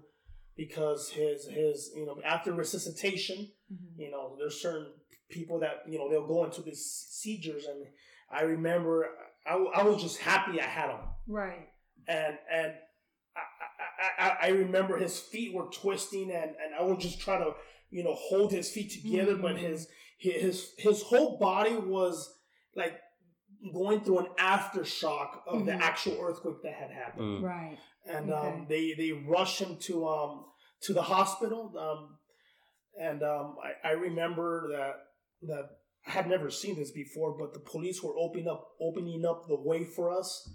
because 0.56 1.10
his 1.10 1.46
his 1.48 1.92
you 1.96 2.06
know 2.06 2.20
after 2.26 2.54
resuscitation 2.54 3.50
Mhm. 3.74 3.98
you 3.98 4.12
know 4.12 4.36
there's 4.38 4.62
certain 4.62 4.88
people 5.30 5.60
that 5.60 5.82
you 5.88 5.98
know 5.98 6.10
they'll 6.10 6.28
go 6.28 6.44
into 6.46 6.62
these 6.62 6.86
seizures 7.10 7.66
and 7.66 7.86
I 8.32 8.42
remember 8.44 9.08
I, 9.48 9.54
I 9.54 9.84
was 9.84 10.02
just 10.02 10.20
happy 10.20 10.62
I 10.62 10.66
had 10.66 10.90
him 10.92 11.00
right 11.28 11.70
and 12.08 12.38
and 12.52 12.74
I, 14.04 14.24
I, 14.24 14.30
I, 14.30 14.38
I 14.42 14.48
remember 14.50 14.98
his 14.98 15.20
feet 15.20 15.54
were 15.54 15.68
twisting 15.72 16.32
and, 16.32 16.52
and 16.64 16.76
I 16.78 16.84
was 16.84 17.02
just 17.04 17.20
trying 17.20 17.44
to 17.44 17.52
you 17.90 18.04
know 18.04 18.14
hold 18.16 18.52
his 18.52 18.70
feet 18.70 18.92
together 18.92 19.36
but 19.36 19.56
Mhm. 19.56 19.60
his 19.60 19.88
his 20.18 20.74
his 20.78 21.02
whole 21.04 21.38
body 21.38 21.76
was 21.76 22.34
like 22.76 23.00
going 23.74 24.02
through 24.02 24.20
an 24.20 24.28
aftershock 24.38 25.40
of 25.48 25.66
the 25.66 25.72
Mhm. 25.72 25.82
actual 25.82 26.18
earthquake 26.22 26.62
that 26.64 26.74
had 26.74 26.92
happened 26.92 27.42
Mm. 27.42 27.44
right 27.44 27.78
and 28.06 28.30
Okay. 28.30 28.48
um, 28.48 28.66
they 28.68 28.94
they 28.94 29.12
rushed 29.12 29.60
him 29.60 29.78
to 29.78 30.08
um 30.08 30.46
to 30.82 30.94
the 30.94 31.02
hospital 31.02 31.74
um 31.78 32.18
and 33.00 33.24
um 33.24 33.56
I, 33.64 33.90
I 33.90 33.92
remember 33.94 34.68
that 34.72 34.96
that 35.50 35.70
I 36.08 36.12
had 36.12 36.28
never 36.28 36.50
seen 36.50 36.76
this 36.76 36.92
before 36.92 37.38
but 37.38 37.54
the 37.54 37.60
police 37.60 38.02
were 38.04 38.18
opening 38.18 38.48
up 38.48 38.68
opening 38.82 39.24
up 39.26 39.48
the 39.48 39.56
way 39.60 39.84
for 39.86 40.12
us 40.12 40.50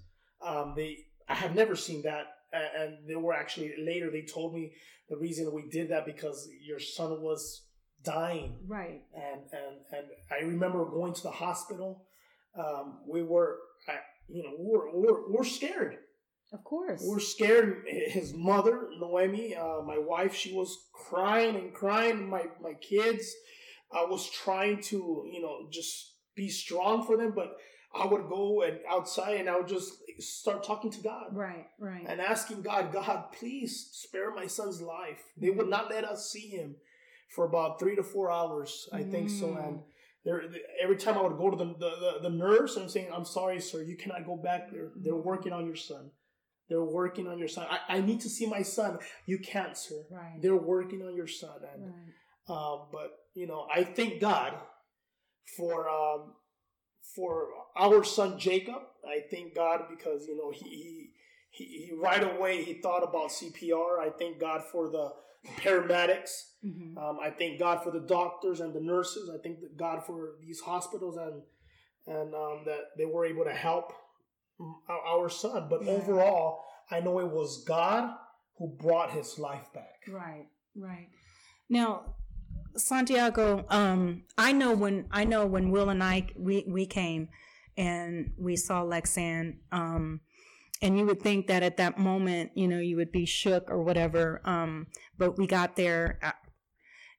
um 0.45 0.75
they 0.77 0.99
I 1.29 1.35
had 1.35 1.55
never 1.55 1.77
seen 1.77 2.03
that 2.03 2.27
and 2.53 2.99
they 3.07 3.17
were 3.17 3.35
actually 3.35 3.75
later 3.85 4.11
they 4.11 4.23
told 4.23 4.55
me 4.55 4.73
the 5.09 5.17
reason 5.17 5.53
we 5.53 5.69
did 5.71 5.91
that 5.91 6.07
because 6.07 6.49
your 6.63 6.81
son 6.81 7.21
was 7.23 7.65
dying 8.05 8.57
right 8.67 9.03
and 9.15 9.41
and 9.53 9.77
and 9.93 10.07
I 10.31 10.45
remember 10.45 10.85
going 10.85 11.15
to 11.15 11.23
the 11.23 11.31
hospital 11.31 12.07
um 12.59 13.01
we 13.07 13.23
were 13.23 13.59
you 14.29 14.43
know 14.43 14.53
we're, 14.59 14.95
we 14.95 15.13
were, 15.13 15.31
we're 15.31 15.45
scared 15.45 15.99
of 16.53 16.65
course 16.65 17.03
we're 17.05 17.21
scared. 17.21 17.85
His 17.87 18.33
mother, 18.33 18.89
Noemi, 18.99 19.55
uh, 19.55 19.83
my 19.83 19.99
wife, 19.99 20.35
she 20.35 20.55
was 20.55 20.75
crying 20.95 21.57
and 21.57 21.75
crying. 21.75 22.27
My 22.29 22.45
my 22.63 22.73
kids, 22.73 23.31
I 23.93 24.05
was 24.05 24.31
trying 24.31 24.81
to, 24.85 25.29
you 25.31 25.43
know, 25.43 25.69
just 25.71 26.15
be 26.35 26.49
strong 26.49 27.07
for 27.07 27.19
them, 27.19 27.33
but 27.35 27.57
I 27.95 28.07
would 28.07 28.29
go 28.29 28.63
and 28.63 28.79
outside 28.89 29.41
and 29.41 29.49
I 29.49 29.57
would 29.57 29.69
just 29.69 29.95
start 30.19 30.63
talking 30.63 30.91
to 30.91 31.01
God 31.01 31.29
right 31.33 31.67
right 31.79 32.05
and 32.07 32.21
asking 32.21 32.63
God, 32.63 32.93
God, 32.93 33.33
please 33.33 33.89
spare 33.93 34.35
my 34.35 34.47
son's 34.47 34.83
life. 34.83 35.23
They 35.37 35.51
would 35.51 35.69
not 35.69 35.91
let 35.91 36.05
us 36.05 36.31
see 36.31 36.49
him 36.49 36.77
for 37.35 37.45
about 37.45 37.79
three 37.79 37.97
to 37.97 38.03
four 38.03 38.31
hours, 38.31 38.89
I 38.93 39.03
think 39.03 39.31
so. 39.31 39.49
Mm. 39.49 39.67
And 39.67 39.81
there, 40.25 40.43
every 40.83 40.97
time 40.97 41.17
I 41.17 41.23
would 41.23 41.39
go 41.39 41.51
to 41.51 41.57
the, 41.57 41.65
the, 41.65 41.91
the, 42.23 42.29
the 42.29 42.31
nurse 42.31 42.77
and 42.77 42.91
saying, 42.91 43.09
I'm 43.15 43.25
sorry, 43.25 43.61
sir, 43.61 43.83
you 43.83 43.97
cannot 43.97 44.27
go 44.27 44.37
back 44.37 44.71
there. 44.73 44.91
They're 44.97 45.15
working 45.15 45.53
on 45.53 45.67
your 45.67 45.77
son. 45.77 46.11
They're 46.69 46.85
working 46.85 47.27
on 47.27 47.39
your 47.39 47.49
son. 47.49 47.67
I, 47.71 47.97
I 47.97 48.01
need 48.01 48.21
to 48.21 48.29
see 48.29 48.47
my 48.47 48.63
son. 48.63 48.99
You 49.27 49.39
can't, 49.39 49.77
sir. 49.77 50.05
right 50.11 50.39
They're 50.43 50.57
working 50.57 51.03
on 51.03 51.15
your 51.17 51.27
son. 51.27 51.57
And, 51.73 51.85
right 51.85 52.55
um, 52.55 52.89
but, 52.93 53.11
you 53.35 53.47
know, 53.47 53.67
I 53.75 53.85
thank 53.85 54.21
God 54.21 54.55
for 55.57 55.89
um, 55.89 56.33
for 57.15 57.49
our 57.77 58.05
son 58.05 58.39
Jacob. 58.39 58.83
I 59.07 59.21
thank 59.31 59.55
God 59.55 59.83
because, 59.91 60.27
you 60.27 60.37
know, 60.37 60.51
he, 60.51 61.11
he 61.51 61.65
he, 61.89 61.93
right 61.95 62.23
away 62.23 62.63
he 62.63 62.75
thought 62.75 63.03
about 63.03 63.31
CPR. 63.31 63.99
I 64.01 64.11
thank 64.19 64.39
God 64.39 64.63
for 64.71 64.89
the 64.91 65.11
paramedics. 65.63 66.31
Mhm. 66.65 66.97
Um, 66.97 67.19
I 67.21 67.31
thank 67.31 67.59
God 67.59 67.83
for 67.83 67.91
the 67.91 68.01
doctors 68.01 68.61
and 68.61 68.75
the 68.75 68.81
nurses. 68.81 69.31
I 69.31 69.39
thank 69.43 69.59
God 69.77 70.05
for 70.05 70.35
these 70.41 70.61
hospitals 70.61 71.17
and 71.17 71.43
and 72.07 72.35
um, 72.35 72.63
that 72.65 72.97
they 72.97 73.05
were 73.07 73.27
able 73.27 73.45
to 73.45 73.53
help 73.53 73.93
our, 74.89 74.99
our 75.07 75.29
son. 75.29 75.69
But 75.69 75.85
Yeah. 75.85 75.93
overall, 75.93 76.65
I 76.91 77.01
know 77.01 77.19
it 77.21 77.29
was 77.31 77.65
God 77.65 78.15
who 78.59 78.69
brought 78.81 79.11
his 79.11 79.39
life 79.39 79.73
back. 79.75 80.01
Right, 80.09 80.49
right. 80.77 81.09
Now, 81.69 82.15
Santiago, 82.77 83.65
um, 83.69 84.25
I 84.37 84.53
know 84.53 84.75
when 84.75 85.07
I 85.11 85.25
know 85.25 85.47
when 85.47 85.71
Will 85.71 85.91
and 85.91 86.03
I 86.03 86.27
we 86.37 86.65
we 86.67 86.87
came 86.87 87.29
and 87.77 88.33
we 88.37 88.57
saw 88.57 88.83
Lexand, 88.83 89.57
um, 89.73 90.21
and 90.83 90.99
you 90.99 91.07
would 91.07 91.23
think 91.23 91.47
that 91.47 91.63
at 91.63 91.77
that 91.79 91.99
moment, 91.99 92.53
you 92.55 92.69
know, 92.69 92.79
you 92.79 92.97
would 92.97 93.13
be 93.13 93.27
shook 93.27 93.71
or 93.71 93.83
whatever. 93.83 94.41
Um, 94.45 94.89
but 95.17 95.39
we 95.39 95.47
got 95.47 95.77
there, 95.77 96.19
uh, 96.23 96.33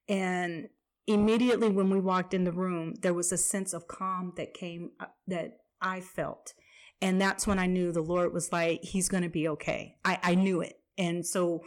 and 0.08 0.70
immediately 1.08 1.70
when 1.70 1.90
we 1.90 2.00
walked 2.00 2.34
in 2.34 2.44
the 2.44 2.52
room, 2.52 2.96
there 3.02 3.14
was 3.14 3.32
a 3.32 3.38
sense 3.38 3.74
of 3.74 3.88
calm 3.88 4.34
that 4.38 4.54
came 4.54 4.92
uh, 5.00 5.06
that 5.28 5.58
I 5.82 6.02
felt, 6.02 6.54
and 7.02 7.20
that's 7.22 7.48
when 7.48 7.60
I 7.60 7.66
knew 7.66 7.92
the 7.92 8.02
Lord 8.02 8.34
was 8.34 8.52
like, 8.52 8.84
He's 8.84 9.10
going 9.10 9.24
to 9.24 9.30
be 9.30 9.48
okay. 9.50 9.96
I 10.06 10.20
I 10.22 10.36
knew 10.36 10.62
it, 10.62 10.80
and 10.98 11.26
so 11.26 11.64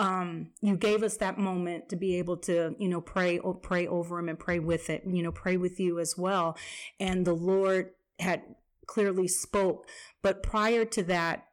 um, 0.00 0.48
you 0.62 0.76
gave 0.76 1.02
us 1.02 1.18
that 1.18 1.36
moment 1.36 1.90
to 1.90 1.96
be 1.96 2.16
able 2.16 2.38
to, 2.38 2.74
you 2.78 2.88
know, 2.88 3.02
pray 3.02 3.38
or 3.38 3.54
pray 3.54 3.86
over 3.86 4.18
him 4.18 4.30
and 4.30 4.38
pray 4.38 4.58
with 4.58 4.88
it, 4.88 5.02
you 5.06 5.22
know, 5.22 5.30
pray 5.30 5.58
with 5.58 5.78
you 5.78 6.00
as 6.00 6.16
well. 6.16 6.56
And 6.98 7.26
the 7.26 7.34
Lord 7.34 7.90
had 8.18 8.42
clearly 8.86 9.28
spoke. 9.28 9.86
But 10.22 10.42
prior 10.42 10.86
to 10.86 11.02
that, 11.02 11.48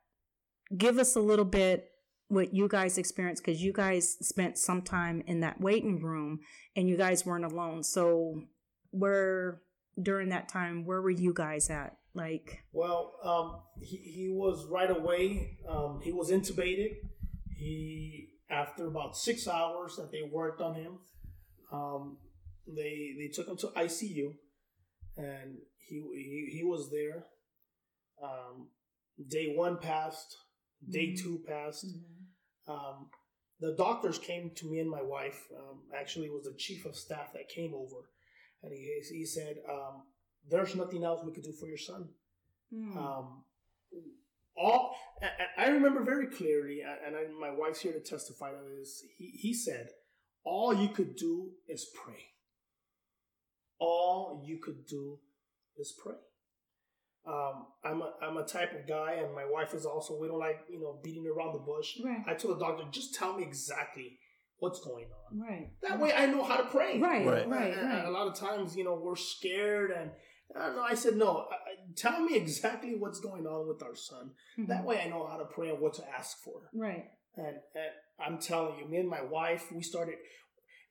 give 0.76 0.98
us 0.98 1.14
a 1.18 1.20
little 1.20 1.44
bit 1.44 1.92
what 2.30 2.54
you 2.54 2.70
guys 2.70 2.98
experienced 2.98 3.44
because 3.44 3.62
you 3.62 3.74
guys 3.74 4.16
spent 4.22 4.58
some 4.58 4.82
time 4.82 5.24
in 5.28 5.42
that 5.42 5.60
waiting 5.60 6.02
room 6.02 6.40
and 6.74 6.88
you 6.88 6.96
guys 6.96 7.26
weren't 7.26 7.46
alone. 7.46 7.84
So 7.84 8.44
where 8.92 9.62
during 10.02 10.30
that 10.30 10.48
time, 10.48 10.86
where 10.86 11.02
were 11.02 11.10
you 11.10 11.34
guys 11.34 11.70
at? 11.70 11.98
Like, 12.14 12.64
Well, 12.72 13.14
um, 13.26 13.60
he, 13.82 13.98
he 13.98 14.30
was 14.30 14.66
right 14.72 14.90
away. 14.90 15.58
Um, 15.68 16.00
he 16.02 16.14
was 16.14 16.32
intubated. 16.32 16.92
He 17.58 18.30
after 18.50 18.88
about 18.88 19.18
six 19.18 19.48
hours 19.48 19.96
that 19.98 20.12
they 20.12 20.22
worked 20.32 20.62
on 20.62 20.76
him, 20.76 21.00
um, 21.72 22.18
they 22.68 23.14
they 23.18 23.28
took 23.28 23.48
him 23.48 23.58
to 23.58 23.68
ICU, 23.68 24.34
and 25.18 25.58
he 25.78 25.96
he, 26.14 26.58
he 26.58 26.64
was 26.64 26.90
there. 26.92 27.26
Um, 28.22 28.70
day 29.30 29.54
one 29.56 29.78
passed. 29.78 30.36
Day 30.90 31.08
Mhm. 31.14 31.18
two 31.22 31.40
passed. 31.48 31.86
Um, 32.68 33.10
the 33.60 33.74
doctors 33.76 34.20
came 34.20 34.52
to 34.56 34.70
me 34.70 34.80
and 34.80 34.90
my 34.90 35.02
wife. 35.02 35.48
Um, 35.58 35.90
actually, 35.96 36.28
it 36.28 36.34
was 36.34 36.44
the 36.46 36.54
chief 36.58 36.86
of 36.86 36.96
staff 36.96 37.34
that 37.34 37.50
came 37.50 37.74
over, 37.74 38.10
and 38.62 38.72
he 38.72 39.02
he 39.10 39.26
said, 39.26 39.58
um, 39.70 40.04
"There's 40.48 40.76
nothing 40.76 41.04
else 41.04 41.24
we 41.26 41.34
could 41.34 41.44
do 41.44 41.54
for 41.54 41.68
your 41.68 41.78
son." 41.78 42.14
Mm. 42.72 43.44
All 44.58 44.96
and- 45.22 45.32
and 45.40 45.50
I 45.58 45.70
remember 45.70 46.04
very 46.04 46.28
clearly, 46.28 46.82
and 46.82 47.16
I, 47.16 47.28
my 47.40 47.52
wife's 47.52 47.80
here 47.82 47.94
to 47.94 48.00
testify 48.00 48.52
to 48.52 48.58
this. 48.80 49.04
He 49.18 49.28
he 49.44 49.54
said, 49.54 49.90
"All 50.44 50.74
you 50.74 50.90
could 50.90 51.16
do 51.16 51.52
is 51.68 51.86
pray. 52.04 52.24
All 53.80 54.44
you 54.46 54.58
could 54.60 54.86
do 54.88 55.20
is 55.78 55.94
pray." 56.04 56.16
Um, 57.28 57.68
I'm 57.84 58.02
a 58.02 58.14
I'm 58.22 58.38
a 58.38 58.44
type 58.46 58.74
of 58.74 58.88
guy, 58.88 59.14
and 59.16 59.36
my 59.36 59.46
wife 59.46 59.74
is 59.74 59.86
also. 59.86 60.18
We 60.20 60.28
don't 60.28 60.40
like 60.40 60.62
you 60.70 60.80
know 60.80 61.00
beating 61.04 61.28
around 61.28 61.54
the 61.54 61.60
bush. 61.60 61.98
right, 62.04 62.24
I 62.26 62.34
told 62.36 62.56
the 62.56 62.66
doctor, 62.66 62.86
just 62.92 63.16
tell 63.16 63.36
me 63.38 63.44
exactly 63.44 64.18
what's 64.60 64.80
going 64.80 65.06
on. 65.06 65.40
right. 65.40 65.70
That 65.84 66.00
way, 66.00 66.14
I 66.14 66.26
know 66.26 66.42
how 66.44 66.58
to 66.58 66.64
pray. 66.64 67.00
Right, 67.00 67.26
Right. 67.28 67.48
right, 67.48 67.72
And- 67.74 67.80
and 67.82 67.90
right. 67.94 68.06
A 68.06 68.10
lot 68.10 68.28
of 68.28 68.34
times, 68.36 68.76
you 68.76 68.84
know, 68.84 68.96
we're 68.96 69.16
scared, 69.16 69.92
and 69.92 70.12
I 70.60 70.66
don't 70.68 70.76
know. 70.76 70.82
I 70.84 70.96
said, 70.96 71.16
no. 71.16 71.48
Tell 71.96 72.20
me 72.22 72.36
exactly 72.36 72.96
what's 72.98 73.20
going 73.20 73.46
on 73.46 73.68
with 73.68 73.82
our 73.84 73.96
son. 73.96 74.32
That 74.58 74.82
Mhm. 74.82 74.86
way, 74.86 75.02
I 75.02 75.08
know 75.10 75.26
how 75.28 75.38
to 75.38 75.46
pray 75.46 75.70
and 75.70 75.80
what 75.80 75.94
to 75.96 76.10
ask 76.10 76.44
for. 76.44 76.70
Right. 76.74 77.06
And, 77.36 77.58
and 77.76 77.92
I'm 78.20 78.40
telling 78.40 78.80
you, 78.80 78.86
me 78.88 78.98
and 78.98 79.10
my 79.10 79.22
wife, 79.22 79.72
we 79.72 79.84
started. 79.84 80.16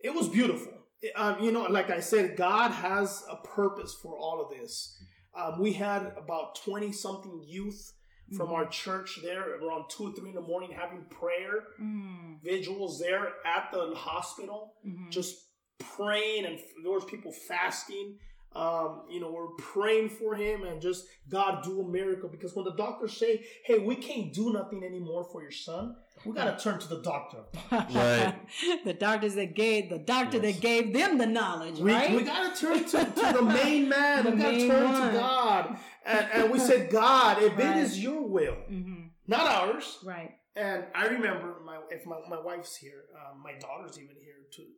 It 0.01 0.11
was 0.15 0.29
beautiful. 0.29 0.73
Um, 1.15 1.41
you 1.41 1.53
know, 1.53 1.63
like 1.65 1.91
I 1.91 2.01
said, 2.01 2.37
God 2.37 2.71
has 2.71 3.25
a 3.31 3.37
purpose 3.37 3.95
for 4.03 4.17
all 4.17 4.41
of 4.41 4.51
this. 4.57 4.97
Um, 5.35 5.61
we 5.61 5.73
had 5.75 6.03
about 6.17 6.55
twenty 6.65 6.93
something 6.93 7.43
youth 7.47 7.93
from 8.37 8.49
Mhm. 8.49 8.53
our 8.55 8.67
church 8.69 9.21
there 9.23 9.57
around 9.63 9.89
two 9.91 10.09
or 10.09 10.13
three 10.13 10.31
in 10.31 10.35
the 10.35 10.41
morning 10.41 10.73
having 10.73 11.05
prayer 11.05 11.65
Mm, 11.81 12.41
vigils 12.43 12.99
there 12.99 13.35
at 13.47 13.71
the 13.71 13.95
hospital 13.95 14.75
mhm. 14.85 15.11
just 15.11 15.49
praying 15.79 16.45
and 16.47 16.59
there 16.83 16.91
was 16.93 17.05
people 17.05 17.31
fasting 17.33 18.19
um, 18.55 19.03
you 19.11 19.21
know 19.21 19.31
we're 19.31 19.49
praying 19.59 20.09
for 20.09 20.35
him 20.35 20.65
and 20.65 20.81
just 20.81 21.05
god 21.29 21.63
do 21.65 21.81
a 21.81 21.89
miracle 21.89 22.29
because 22.29 22.55
when 22.55 22.65
the 22.65 22.75
doctors 22.75 23.17
say 23.17 23.45
hey 23.65 23.79
we 23.79 23.95
can't 23.97 24.33
do 24.33 24.53
nothing 24.53 24.83
anymore 24.85 25.25
for 25.31 25.43
your 25.43 25.51
son 25.51 25.95
we 26.25 26.33
got 26.33 26.57
to 26.59 26.63
turn 26.71 26.79
to 26.79 26.89
the 26.89 27.03
doctor 27.03 27.39
Right. 27.71 28.35
the 28.85 28.95
doctors 28.95 29.35
that 29.35 29.55
gave 29.55 29.91
the 29.91 29.99
doctor 29.99 30.39
Yes. 30.39 30.55
that 30.57 30.61
gave 30.63 30.93
them 30.93 31.19
the 31.19 31.27
knowledge, 31.27 31.79
we, 31.79 31.93
right? 31.93 32.15
we 32.17 32.23
got 32.23 32.55
to 32.55 32.61
turn 32.61 32.85
to, 32.85 33.05
to 33.05 33.33
the 33.35 33.43
main 33.63 33.89
man 33.89 34.25
The 34.25 34.31
we 34.31 34.37
got 34.39 34.51
to 34.53 34.67
turn 34.69 34.85
one. 34.93 35.13
to 35.13 35.19
god 35.19 35.79
and, 36.07 36.27
and 36.33 36.51
we 36.53 36.59
said 36.59 36.91
god 36.91 37.43
if 37.43 37.57
Right. 37.59 37.77
it 37.77 37.83
is 37.83 38.03
your 38.03 38.23
will 38.27 38.55
hmm 38.69 39.03
not 39.27 39.47
ours 39.47 39.99
Right. 40.05 40.33
And 40.55 40.85
I 40.95 41.05
remember 41.09 41.57
my 41.67 41.79
if 41.91 42.07
my, 42.07 42.17
my 42.31 42.41
wife's 42.41 42.77
here, 42.77 43.03
um, 43.15 43.43
my 43.43 43.53
daughter's 43.61 43.99
even 43.99 44.17
here 44.25 44.37
too. 44.51 44.69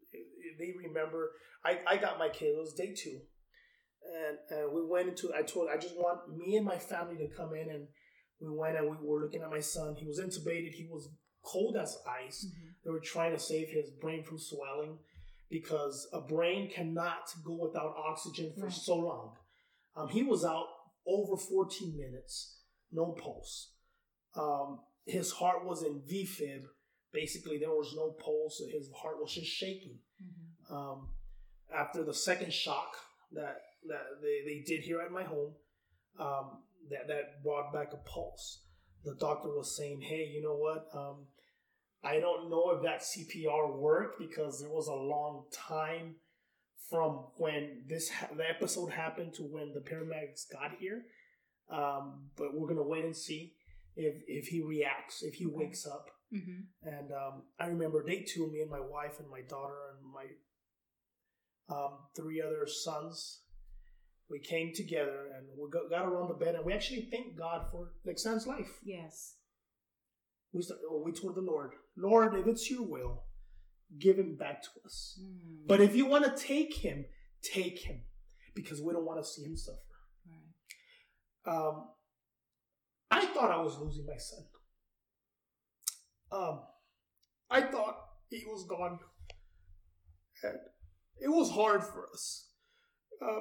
They 0.59 0.73
remember 0.77 1.31
I, 1.65 1.79
I 1.87 1.97
got 1.99 2.19
my 2.19 2.29
kid. 2.31 2.47
It 2.57 2.59
was 2.59 2.73
day 2.75 2.93
two, 2.95 3.21
and 4.09 4.39
and 4.59 4.73
we 4.73 4.85
went 4.85 5.09
into. 5.09 5.33
I 5.35 5.43
told 5.43 5.69
I 5.73 5.77
just 5.77 5.97
want 5.97 6.37
me 6.37 6.57
and 6.57 6.67
my 6.67 6.79
family 6.79 7.17
to 7.19 7.29
come 7.29 7.55
in, 7.55 7.69
and 7.71 7.87
we 8.41 8.51
went 8.51 8.77
and 8.77 8.89
we 8.91 8.97
were 9.01 9.21
looking 9.21 9.43
at 9.43 9.51
my 9.51 9.61
son. 9.61 9.95
He 9.97 10.07
was 10.07 10.21
intubated. 10.21 10.73
He 10.73 10.87
was 10.91 11.09
cold 11.45 11.77
as 11.77 11.97
ice. 12.27 12.47
They 12.85 12.91
were 12.91 13.01
trying 13.01 13.33
to 13.33 13.39
save 13.39 13.69
his 13.69 13.91
brain 13.91 14.23
from 14.25 14.39
swelling 14.39 14.99
because 15.51 16.09
a 16.13 16.21
brain 16.21 16.71
cannot 16.71 17.33
go 17.45 17.55
without 17.55 17.95
oxygen 17.97 18.53
for 18.55 18.65
Right. 18.67 18.73
so 18.73 18.97
long. 18.97 19.37
Um, 19.97 20.09
he 20.09 20.23
was 20.23 20.45
out 20.45 20.67
over 21.07 21.37
14 21.37 21.97
minutes, 21.97 22.61
no 22.93 23.13
pulse. 23.13 23.73
Um, 24.35 24.81
his 25.07 25.33
heart 25.33 25.65
was 25.65 25.83
in 25.83 26.03
VFib. 26.03 26.65
Basically, 27.13 27.57
there 27.59 27.71
was 27.71 27.95
no 27.97 28.11
pulse. 28.11 28.61
His 28.71 28.91
heart 28.95 29.17
was 29.21 29.33
just 29.35 29.47
shaking. 29.51 29.99
Mhm. 30.23 30.71
Um, 30.71 31.15
after 31.75 32.05
the 32.05 32.13
second 32.15 32.53
shock 32.53 32.95
that 33.33 33.63
that 33.87 34.21
they, 34.23 34.43
they 34.45 34.63
did 34.67 34.85
here 34.85 35.01
at 35.01 35.11
my 35.13 35.23
home, 35.25 35.55
um, 36.19 36.63
that 36.91 37.07
that 37.09 37.43
brought 37.43 37.73
back 37.73 37.93
a 37.93 37.97
pulse. 38.09 38.63
The 39.05 39.15
doctor 39.15 39.49
was 39.49 39.77
saying, 39.77 40.01
"Hey, 40.03 40.25
you 40.33 40.43
know 40.43 40.57
what? 40.57 40.89
Um, 40.95 41.27
I 42.03 42.21
don't 42.21 42.51
know 42.51 42.71
if 42.71 42.83
that 42.83 43.03
CPR 43.03 43.77
worked 43.79 44.19
because 44.19 44.61
there 44.61 44.71
was 44.71 44.89
a 44.89 44.95
long 44.95 45.47
time 45.53 46.17
from 46.91 47.27
when 47.37 47.85
this 47.89 48.09
ha- 48.11 48.29
the 48.37 48.49
episode 48.49 48.91
happened 48.93 49.35
to 49.35 49.43
when 49.43 49.73
the 49.75 49.81
paramedics 49.81 50.51
got 50.51 50.79
here. 50.79 51.05
Um, 51.71 52.31
but 52.37 52.55
we're 52.55 52.69
gonna 52.69 52.83
wait 52.87 53.05
and 53.05 53.17
see 53.17 53.55
if 53.95 54.23
if 54.27 54.47
he 54.49 54.63
reacts, 54.63 55.23
if 55.23 55.35
he 55.35 55.47
wakes 55.47 55.87
up." 55.87 56.11
Mhm. 56.33 56.67
And 56.83 57.11
um, 57.13 57.43
I 57.59 57.69
remember 57.69 58.03
day 58.05 58.23
two, 58.23 58.51
me 58.51 58.61
and 58.61 58.71
my 58.71 58.81
wife 58.81 59.19
and 59.19 59.29
my 59.31 59.41
daughter 59.43 59.97
and 59.97 60.13
my 60.13 60.27
um, 61.75 61.99
three 62.17 62.41
other 62.41 62.67
sons, 62.67 63.43
we 64.31 64.39
came 64.39 64.73
together 64.75 65.27
and 65.37 65.47
we 65.57 65.71
got, 65.71 66.07
around 66.07 66.29
the 66.29 66.35
bed 66.35 66.55
and 66.55 66.65
we 66.65 66.73
actually 66.73 67.09
thanked 67.11 67.39
God 67.39 67.67
for 67.71 67.93
Lexand's 68.07 68.47
life. 68.47 68.79
Yes. 68.85 69.37
We 70.53 70.63
start, 70.63 70.81
oh, 70.91 71.03
we 71.05 71.13
told 71.13 71.35
the 71.35 71.41
Lord, 71.41 71.73
Lord, 71.97 72.35
if 72.35 72.47
it's 72.47 72.71
your 72.71 72.83
will, 72.83 73.25
give 73.99 74.19
him 74.19 74.37
back 74.37 74.63
to 74.63 74.69
us. 74.85 75.21
Mm. 75.23 75.67
But 75.67 75.81
if 75.81 75.95
you 75.95 76.07
want 76.07 76.25
to 76.25 76.43
take 76.43 76.75
him, 76.75 77.07
take 77.43 77.81
him, 77.81 78.03
because 78.55 78.83
we 78.83 78.93
don't 78.93 79.07
want 79.07 79.23
to 79.23 79.29
see 79.29 79.45
him 79.45 79.57
suffer. 79.57 79.79
Right. 80.27 81.55
Um, 81.55 81.89
I 83.11 83.27
thought 83.27 83.51
I 83.51 83.63
was 83.63 83.79
losing 83.79 84.07
my 84.07 84.17
son. 84.17 84.45
Um, 86.31 86.61
I 87.51 87.63
thought 87.63 87.97
he 88.29 88.45
was 88.47 88.67
gone. 88.69 88.99
And 90.43 90.59
it 91.21 91.29
was 91.29 91.51
hard 91.51 91.83
for 91.83 92.07
us. 92.13 92.51
Uh, 93.23 93.41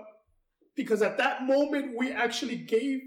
because 0.78 1.02
at 1.02 1.18
that 1.18 1.44
moment, 1.44 1.98
we 1.98 2.12
actually 2.12 2.56
gave 2.56 3.00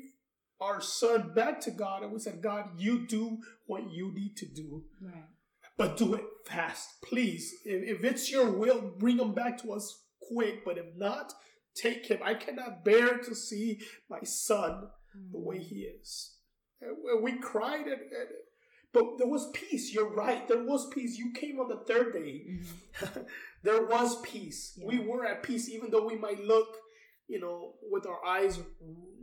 our 0.60 0.80
son 0.82 1.32
back 1.34 1.60
to 1.62 1.70
God 1.70 2.02
and 2.02 2.12
we 2.12 2.18
said, 2.18 2.42
God, 2.42 2.64
you 2.76 3.06
do 3.06 3.38
what 3.66 3.90
you 3.90 4.12
need 4.12 4.36
to 4.36 4.46
do, 4.46 4.84
Right. 5.00 5.24
but 5.78 5.96
do 5.96 6.12
it 6.14 6.24
fast, 6.46 6.88
please. 7.02 7.54
If, 7.64 7.98
if 7.98 8.04
it's 8.04 8.30
your 8.30 8.50
will, 8.50 8.92
bring 8.98 9.18
him 9.18 9.32
back 9.32 9.56
to 9.62 9.72
us 9.72 10.02
quick. 10.30 10.64
But 10.64 10.76
if 10.76 10.86
not, 10.96 11.32
take 11.74 12.06
him. 12.06 12.18
I 12.22 12.34
cannot 12.34 12.84
bear 12.84 13.18
to 13.18 13.34
see 13.34 13.80
my 14.10 14.20
son 14.22 14.88
the 15.32 15.38
way 15.38 15.58
he 15.60 15.76
is. 16.00 16.34
And 16.82 17.22
we 17.22 17.38
cried, 17.38 17.86
and, 17.86 17.92
and, 17.92 18.28
but 18.92 19.04
there 19.18 19.28
was 19.28 19.50
peace. 19.52 19.94
You're 19.94 20.14
right. 20.14 20.46
There 20.48 20.64
was 20.64 20.88
peace. 20.92 21.16
You 21.16 21.32
came 21.32 21.58
on 21.60 21.68
the 21.68 21.84
third 21.86 22.12
day. 22.12 22.42
Mhm. 22.50 23.26
there 23.62 23.86
was 23.86 24.20
peace. 24.22 24.74
Yeah. 24.76 24.86
We 24.88 24.98
were 24.98 25.24
at 25.24 25.42
peace, 25.42 25.68
even 25.70 25.90
though 25.90 26.04
we 26.06 26.16
might 26.16 26.42
look, 26.44 26.68
you 27.32 27.38
know, 27.40 27.74
with 27.92 28.06
our 28.06 28.20
eyes, 28.36 28.58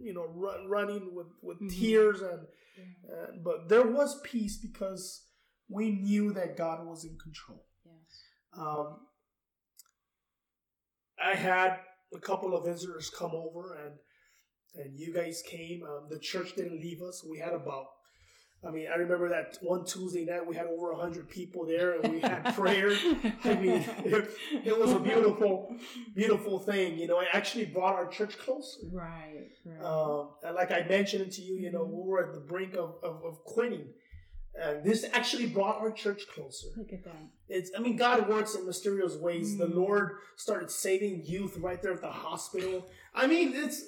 you 0.08 0.14
know, 0.14 0.26
run, 0.44 0.68
running 0.76 1.14
with 1.18 1.28
with 1.48 1.60
Mhm. 1.60 1.72
tears, 1.80 2.22
and 2.22 2.42
uh, 3.14 3.32
but 3.48 3.68
there 3.72 3.88
was 4.00 4.22
peace 4.22 4.56
because 4.68 5.04
we 5.78 5.86
knew 5.92 6.32
that 6.34 6.56
God 6.56 6.86
was 6.88 7.04
in 7.04 7.18
control. 7.18 7.66
Yes. 7.86 8.24
Um, 8.54 8.88
I 11.20 11.34
had 11.36 11.72
a 12.14 12.20
couple 12.20 12.56
of 12.56 12.66
visitors 12.66 13.10
come 13.10 13.32
over, 13.34 13.64
and 13.84 13.96
and 14.76 14.98
you 14.98 15.14
guys 15.14 15.42
came. 15.42 15.84
Um, 15.84 16.08
the 16.10 16.20
church 16.20 16.56
didn't 16.56 16.80
leave 16.80 17.02
us. 17.02 17.24
We 17.24 17.40
had 17.40 17.54
about, 17.54 17.88
I 18.68 18.72
mean, 18.72 18.88
I 18.92 18.96
remember 18.96 19.30
that 19.30 19.58
one 19.62 19.86
Tuesday 19.86 20.26
night 20.26 20.46
we 20.46 20.56
had 20.56 20.66
over 20.66 20.94
hundred 20.94 21.30
people 21.30 21.66
there, 21.66 22.00
and 22.00 22.14
we 22.14 22.20
had 22.20 22.56
prayer. 22.56 22.90
I 23.44 23.54
mean, 23.56 23.86
it, 24.06 24.30
it 24.66 24.78
was 24.78 24.92
a 24.92 25.00
beautiful, 25.00 25.76
beautiful 26.16 26.60
thing. 26.60 26.98
You 26.98 27.08
know, 27.08 27.20
it 27.20 27.28
actually 27.34 27.66
brought 27.66 27.94
our 27.96 28.08
church 28.08 28.38
closer. 28.40 28.80
Right. 28.92 29.52
Right. 29.64 29.84
Um, 29.86 30.30
and 30.44 30.56
like 30.56 30.72
I 30.72 30.86
mentioned 30.90 31.32
to 31.34 31.42
you, 31.42 31.56
you 31.56 31.72
know, 31.72 31.84
we 31.84 32.10
were 32.10 32.28
at 32.28 32.34
the 32.34 32.40
brink 32.40 32.74
of, 32.74 32.96
of, 33.04 33.24
of 33.24 33.44
quitting. 33.44 33.88
And 34.60 34.84
this 34.84 35.06
actually 35.14 35.46
brought 35.46 35.80
our 35.80 35.92
church 35.92 36.24
closer. 36.34 36.70
Look 36.76 36.92
at 36.92 37.04
that. 37.04 37.28
It's, 37.48 37.70
I 37.78 37.80
mean, 37.80 37.96
God 37.96 38.28
works 38.28 38.56
in 38.56 38.66
mysterious 38.66 39.16
ways. 39.16 39.56
The 39.56 39.68
Mm. 39.68 39.76
Lord 39.76 40.16
started 40.36 40.72
saving 40.72 41.26
youth 41.26 41.58
right 41.60 41.80
there 41.80 41.94
at 41.94 42.02
the 42.02 42.10
hospital. 42.10 42.90
I 43.14 43.28
mean, 43.28 43.52
it's, 43.54 43.84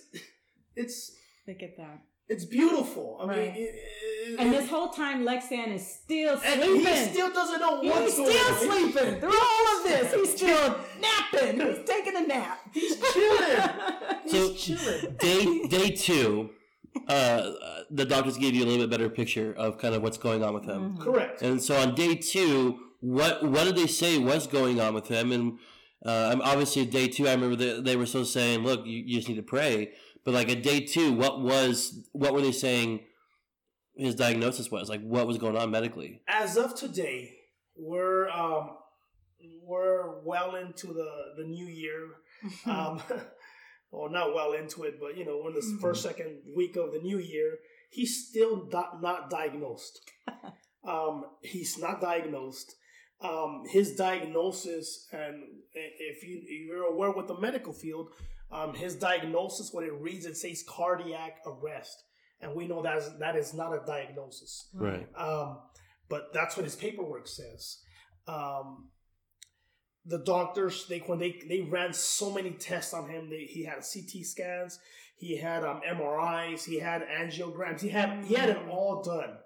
it's, 0.76 1.16
Look 1.48 1.64
at 1.64 1.76
that. 1.78 2.02
It's 2.30 2.46
beautiful. 2.46 3.18
I 3.22 3.26
Right. 3.26 3.38
mean, 3.38 3.48
it, 3.56 3.76
it, 3.76 4.40
And 4.40 4.54
it- 4.54 4.58
this 4.60 4.70
whole 4.70 4.90
time, 4.90 5.24
Lexand 5.26 5.74
is 5.74 5.86
still 5.86 6.40
and 6.46 6.62
sleeping. 6.62 6.86
he 6.86 7.12
still 7.12 7.32
doesn't 7.34 7.60
know 7.60 7.82
He's 7.82 7.92
what's 7.92 8.14
still 8.14 8.26
going 8.26 8.38
on. 8.38 8.60
sleeping 8.94 9.20
through 9.20 9.40
all 9.42 9.78
of 9.78 9.84
this. 9.84 10.14
He's 10.14 10.32
still 10.36 10.76
napping. 11.02 11.60
He's 11.60 11.86
taking 11.90 12.16
a 12.16 12.28
nap. 12.28 12.60
He's 12.74 12.96
chilling. 13.14 13.70
He's 14.24 14.32
So- 14.32 14.54
chilling. 14.54 15.16
Day 15.18 15.68
day 15.68 15.90
two, 15.92 16.52
uh, 17.08 17.12
uh, 17.12 17.84
the 17.90 18.06
doctors 18.06 18.38
gave 18.38 18.54
you 18.54 18.64
a 18.64 18.68
little 18.68 18.84
bit 18.86 18.92
better 18.92 19.10
picture 19.10 19.54
of 19.58 19.78
kind 19.80 19.96
of 19.96 20.04
what's 20.04 20.18
going 20.18 20.44
on 20.44 20.54
with 20.54 20.66
him. 20.66 20.98
Mhm. 20.98 21.02
Correct. 21.04 21.42
And 21.42 21.62
so 21.62 21.76
on 21.78 21.96
day 21.96 22.16
two, 22.16 22.80
what 23.02 23.44
what 23.44 23.64
did 23.64 23.76
they 23.76 23.88
say 23.88 24.18
was 24.20 24.46
going 24.46 24.80
on 24.80 24.94
with 24.94 25.08
him? 25.08 25.32
And 25.32 25.58
uh, 26.06 26.36
obviously 26.44 26.86
day 26.86 27.08
two. 27.08 27.28
I 27.28 27.32
remember 27.34 27.56
they, 27.56 27.82
they 27.82 27.96
were 27.96 28.06
still 28.06 28.26
saying, 28.26 28.60
"Look, 28.64 28.86
you, 28.86 29.00
you 29.06 29.16
just 29.18 29.28
need 29.28 29.36
to 29.38 29.42
pray." 29.44 29.94
But 30.30 30.36
like 30.36 30.50
at 30.52 30.62
day 30.62 30.82
two, 30.82 31.14
what 31.14 31.42
was 31.42 32.08
what 32.12 32.36
were 32.36 32.42
they 32.42 32.52
saying? 32.52 33.00
His 33.96 34.14
diagnosis 34.14 34.70
was 34.70 34.88
like 34.88 35.02
what 35.02 35.26
was 35.26 35.40
going 35.40 35.58
on 35.58 35.72
medically. 35.72 36.22
As 36.28 36.56
of 36.56 36.76
today, 36.76 37.34
we're 37.76 38.30
um, 38.30 38.78
we're 39.64 40.20
well 40.20 40.54
into 40.56 40.94
the 40.94 41.12
the 41.36 41.46
new 41.46 41.66
year. 41.66 42.10
um, 42.68 43.02
well, 43.92 44.12
not 44.12 44.36
well 44.36 44.54
into 44.54 44.84
it, 44.84 45.00
but 45.02 45.18
you 45.18 45.26
know, 45.26 45.48
in 45.48 45.56
the 45.56 45.62
Mhm. 45.62 45.82
first 45.82 46.04
second 46.04 46.44
week 46.56 46.76
of 46.76 46.94
the 46.94 47.00
new 47.00 47.18
year, 47.18 47.58
he's 47.90 48.28
still 48.30 48.68
di- 48.68 49.00
not 49.02 49.32
diagnosed. 49.32 50.00
um, 50.88 51.26
he's 51.42 51.80
not 51.80 52.02
diagnosed. 52.02 52.76
Um, 53.20 53.64
his 53.68 53.96
diagnosis, 53.96 55.08
and 55.12 55.42
if 55.74 56.24
you 56.24 56.40
if 56.44 56.68
you're 56.68 56.84
aware 56.84 57.10
with 57.10 57.26
the 57.28 57.40
medical 57.40 57.74
field, 57.74 58.10
um, 58.52 58.74
his 58.74 58.96
diagnosis, 58.96 59.70
when 59.72 59.86
it 59.86 59.94
reads, 59.94 60.26
it 60.26 60.38
says 60.38 60.64
cardiac 60.68 61.38
arrest, 61.46 62.04
and 62.42 62.56
we 62.56 62.68
know 62.68 62.82
that 62.82 62.98
is, 62.98 63.10
that 63.20 63.36
is 63.36 63.54
not 63.54 63.74
a 63.74 63.86
diagnosis. 63.86 64.70
Right. 64.74 65.08
Um, 65.18 65.60
but 66.10 66.34
that's 66.34 66.58
what 66.58 66.66
his 66.66 66.76
paperwork 66.76 67.28
says. 67.28 67.78
Um, 68.28 68.90
the 70.06 70.18
doctors, 70.18 70.88
they 70.88 71.00
when 71.00 71.20
they 71.20 71.40
they 71.48 71.62
ran 71.62 71.94
so 71.94 72.34
many 72.34 72.52
tests 72.52 72.94
on 72.94 73.10
him, 73.10 73.30
they, 73.30 73.46
he 73.48 73.64
had 73.66 73.78
CT 73.78 74.26
scans, 74.26 74.80
he 75.16 75.38
had 75.38 75.64
um, 75.64 75.82
MRIs, 75.88 76.66
he 76.66 76.80
had 76.80 77.04
angiograms, 77.04 77.82
he 77.82 77.90
had 77.90 78.26
he 78.26 78.34
had 78.34 78.50
it 78.50 78.58
all 78.70 79.04
done, 79.04 79.38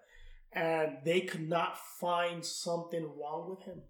and 0.54 0.98
they 1.04 1.22
could 1.22 1.50
not 1.50 1.78
find 2.00 2.46
something 2.46 3.04
wrong 3.04 3.50
with 3.50 3.66
him. 3.66 3.82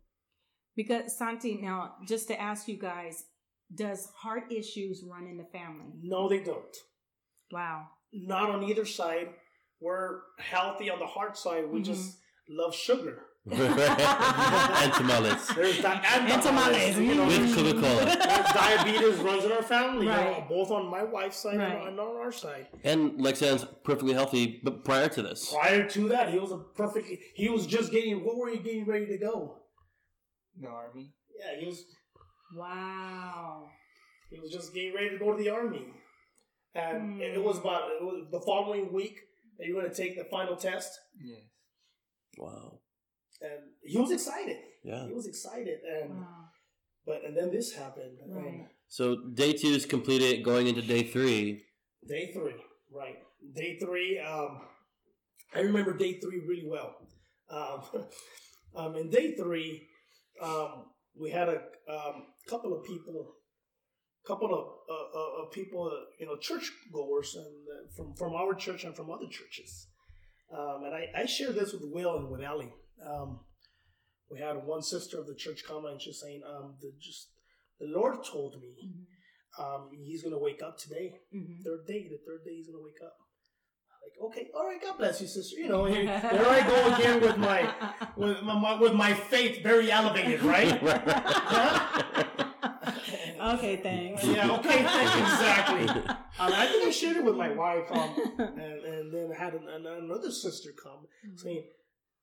Because 0.76 1.16
Santi, 1.16 1.60
now 1.62 1.96
just 2.08 2.28
to 2.30 2.42
ask 2.42 2.68
you 2.68 2.78
guys, 2.78 3.26
does 3.76 4.12
heart 4.18 4.52
issues 4.52 5.04
run 5.10 5.28
in 5.28 5.38
the 5.38 5.46
family? 5.46 5.92
No, 6.02 6.28
they 6.30 6.40
don't. 6.40 6.76
Wow. 7.52 7.88
Not 8.12 8.50
on 8.50 8.64
either 8.64 8.86
side. 8.86 9.30
We're 9.82 10.22
healthy 10.40 10.90
on 10.90 11.00
the 11.00 11.08
heart 11.08 11.38
side. 11.38 11.70
We 11.70 11.80
Mhm. 11.82 11.86
just 11.86 12.18
love 12.50 12.74
sugar. 12.76 13.26
and 13.52 14.94
tamales 14.94 15.48
There's 15.50 15.82
that 15.82 16.06
and, 16.06 16.32
And 16.32 16.42
tamales. 16.42 16.98
You 16.98 17.16
know, 17.16 17.26
with 17.26 17.36
there's- 17.40 17.54
Coca 17.56 17.74
Cola. 17.82 18.06
Diabetes 18.54 19.18
runs 19.20 19.44
in 19.44 19.52
our 19.52 19.62
family, 19.64 20.06
you 20.06 20.12
know, 20.12 20.18
Right. 20.32 20.48
both 20.48 20.72
on 20.72 20.86
my 20.90 21.04
wife's 21.04 21.38
side 21.38 21.58
Right. 21.58 21.88
and 21.88 22.00
on 22.00 22.16
our 22.16 22.32
side. 22.32 22.68
And 22.86 23.20
Lexand's 23.20 23.66
perfectly 23.84 24.14
healthy, 24.14 24.62
but 24.64 24.86
prior 24.86 25.10
to 25.10 25.22
this, 25.22 25.52
Prior 25.54 25.86
to 25.90 26.08
that, 26.10 26.30
he 26.32 26.40
was 26.40 26.54
a 26.54 26.58
perfect. 26.58 27.08
He 27.36 27.50
was 27.50 27.66
just 27.68 27.92
getting. 27.92 28.24
What 28.24 28.38
were 28.38 28.50
you 28.50 28.60
getting 28.62 28.86
ready 28.86 29.08
to 29.08 29.18
go? 29.18 29.58
The 30.62 30.68
army. 30.70 31.14
Yeah, 31.38 31.60
he 31.60 31.66
was. 31.66 31.84
Wow. 32.56 33.70
He 34.30 34.40
was 34.40 34.52
just 34.52 34.74
getting 34.74 34.94
ready 34.94 35.10
to 35.12 35.18
go 35.18 35.36
to 35.36 35.44
the 35.44 35.50
army, 35.50 35.86
and 36.76 37.16
Hmm. 37.16 37.22
it, 37.22 37.34
it 37.38 37.44
was 37.44 37.58
about 37.60 37.92
it 37.92 38.02
was 38.04 38.28
the 38.32 38.40
following 38.42 38.92
week 38.92 39.20
that 39.58 39.68
you 39.68 39.76
were 39.76 39.82
going 39.82 39.94
to 39.94 40.02
take 40.04 40.18
the 40.18 40.26
final 40.26 40.56
test, 40.56 40.92
Yes. 41.24 41.42
Wow. 42.38 42.80
And 43.42 43.60
he 43.84 43.98
was 44.00 44.12
excited. 44.12 44.58
yeah. 44.84 45.06
He 45.08 45.14
was 45.14 45.28
excited, 45.28 45.80
and 45.84 46.10
Wow. 46.20 46.50
but 47.06 47.24
and 47.26 47.36
then 47.38 47.52
this 47.52 47.74
happened. 47.74 48.18
and 48.24 48.36
Right. 48.36 48.68
So 48.88 49.16
day 49.34 49.54
two 49.54 49.70
is 49.70 49.86
completed. 49.86 50.44
Going 50.44 50.68
into 50.68 50.82
day 50.82 51.04
three, 51.04 51.64
Day 52.08 52.32
three, 52.34 52.56
right? 52.92 53.18
Day 53.54 53.78
three. 53.80 54.20
Um, 54.20 54.62
I 55.54 55.60
remember 55.62 55.94
day 55.96 56.20
three 56.20 56.40
really 56.40 56.68
well. 56.68 56.96
Um, 57.50 57.84
um, 58.76 58.96
in 58.96 59.10
day 59.10 59.36
three, 59.36 59.88
um, 60.42 60.86
we 61.20 61.32
had 61.32 61.50
a 61.50 61.62
um, 61.90 62.24
couple 62.50 62.76
of 62.78 62.84
people, 62.86 63.36
couple 64.28 64.54
of 64.54 64.66
uh, 64.90 65.18
uh, 65.20 65.44
of 65.44 65.52
people, 65.52 65.92
you 66.20 66.26
know, 66.26 66.38
church 66.38 66.72
goers, 66.92 67.36
and 67.36 67.46
uh, 67.46 67.94
from 67.96 68.16
from 68.16 68.34
our 68.34 68.54
church 68.56 68.84
and 68.84 68.96
from 68.96 69.10
other 69.12 69.28
churches. 69.30 69.88
Um, 70.52 70.84
and 70.86 70.94
I, 70.94 71.22
I 71.22 71.26
shared 71.26 71.56
this 71.56 71.74
with 71.74 71.82
Will 71.86 72.18
and 72.18 72.30
with 72.30 72.42
Ellie. 72.42 72.72
Um, 73.04 73.40
we 74.30 74.40
had 74.40 74.56
one 74.66 74.82
sister 74.84 75.20
of 75.20 75.28
the 75.28 75.36
church 75.36 75.64
come 75.68 75.86
and 75.86 76.00
she's 76.02 76.20
saying, 76.22 76.42
um, 76.48 76.76
the 76.82 76.92
just 77.02 77.30
the 77.80 77.88
Lord 77.88 78.24
told 78.24 78.60
me 78.62 78.76
Mhm. 78.84 79.64
um, 79.64 79.90
he's 80.04 80.24
gonna 80.24 80.40
wake 80.40 80.62
up 80.62 80.78
today 80.78 81.20
Mhm. 81.34 81.64
third 81.64 81.86
day. 81.88 82.08
The 82.08 82.20
third 82.26 82.44
day 82.46 82.56
he's 82.56 82.68
gonna 82.68 82.84
wake 82.84 83.02
up. 83.04 83.16
Like, 84.04 84.32
okay, 84.32 84.52
all 84.54 84.66
right, 84.68 84.82
God 84.82 84.98
bless 84.98 85.22
you, 85.22 85.28
sister. 85.28 85.58
You 85.58 85.70
know, 85.70 85.86
here, 85.94 86.06
there 86.06 86.48
I 86.48 86.62
go 86.68 86.96
again 86.96 87.22
with 87.22 87.38
my 87.38 87.62
with 88.16 88.42
my, 88.44 88.58
my 88.60 88.80
with 88.80 88.94
my 88.94 89.14
faith 89.14 89.62
very 89.64 89.92
elevated, 89.92 90.42
right? 90.44 90.82
okay, 93.56 93.78
thanks. 93.78 94.24
yeah, 94.26 94.52
okay, 94.58 94.84
thank 94.84 95.16
you, 95.16 95.22
exactly. 95.22 95.88
Um, 95.90 96.18
I 96.40 96.66
think 96.68 96.86
I 96.88 96.92
shared 96.92 97.18
it 97.18 97.24
with 97.24 97.36
my 97.36 97.52
wife, 97.52 97.92
um, 97.92 98.16
and, 98.38 98.60
and 98.86 99.14
then 99.14 99.32
had 99.38 99.54
an, 99.54 99.68
an, 99.68 99.86
another 99.86 100.32
sister 100.32 100.72
come 100.82 101.06
saying, 101.36 101.64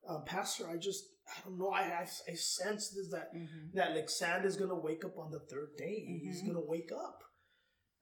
um, 0.08 0.24
"Pastor, 0.26 0.68
I 0.68 0.76
just 0.76 1.04
I 1.28 1.40
don't 1.44 1.58
know. 1.58 1.70
I 1.70 1.82
I, 1.82 2.02
I 2.30 2.34
sense 2.34 2.90
this 2.90 3.10
that 3.12 3.32
Mhm. 3.34 3.72
that 3.74 3.90
Alexander's 3.90 4.56
gonna 4.56 4.74
wake 4.78 5.04
up 5.04 5.18
on 5.18 5.30
the 5.30 5.40
third 5.40 5.76
day. 5.78 6.04
He's 6.22 6.42
Mhm. 6.42 6.48
gonna 6.48 6.64
wake 6.66 6.90
up. 6.92 7.22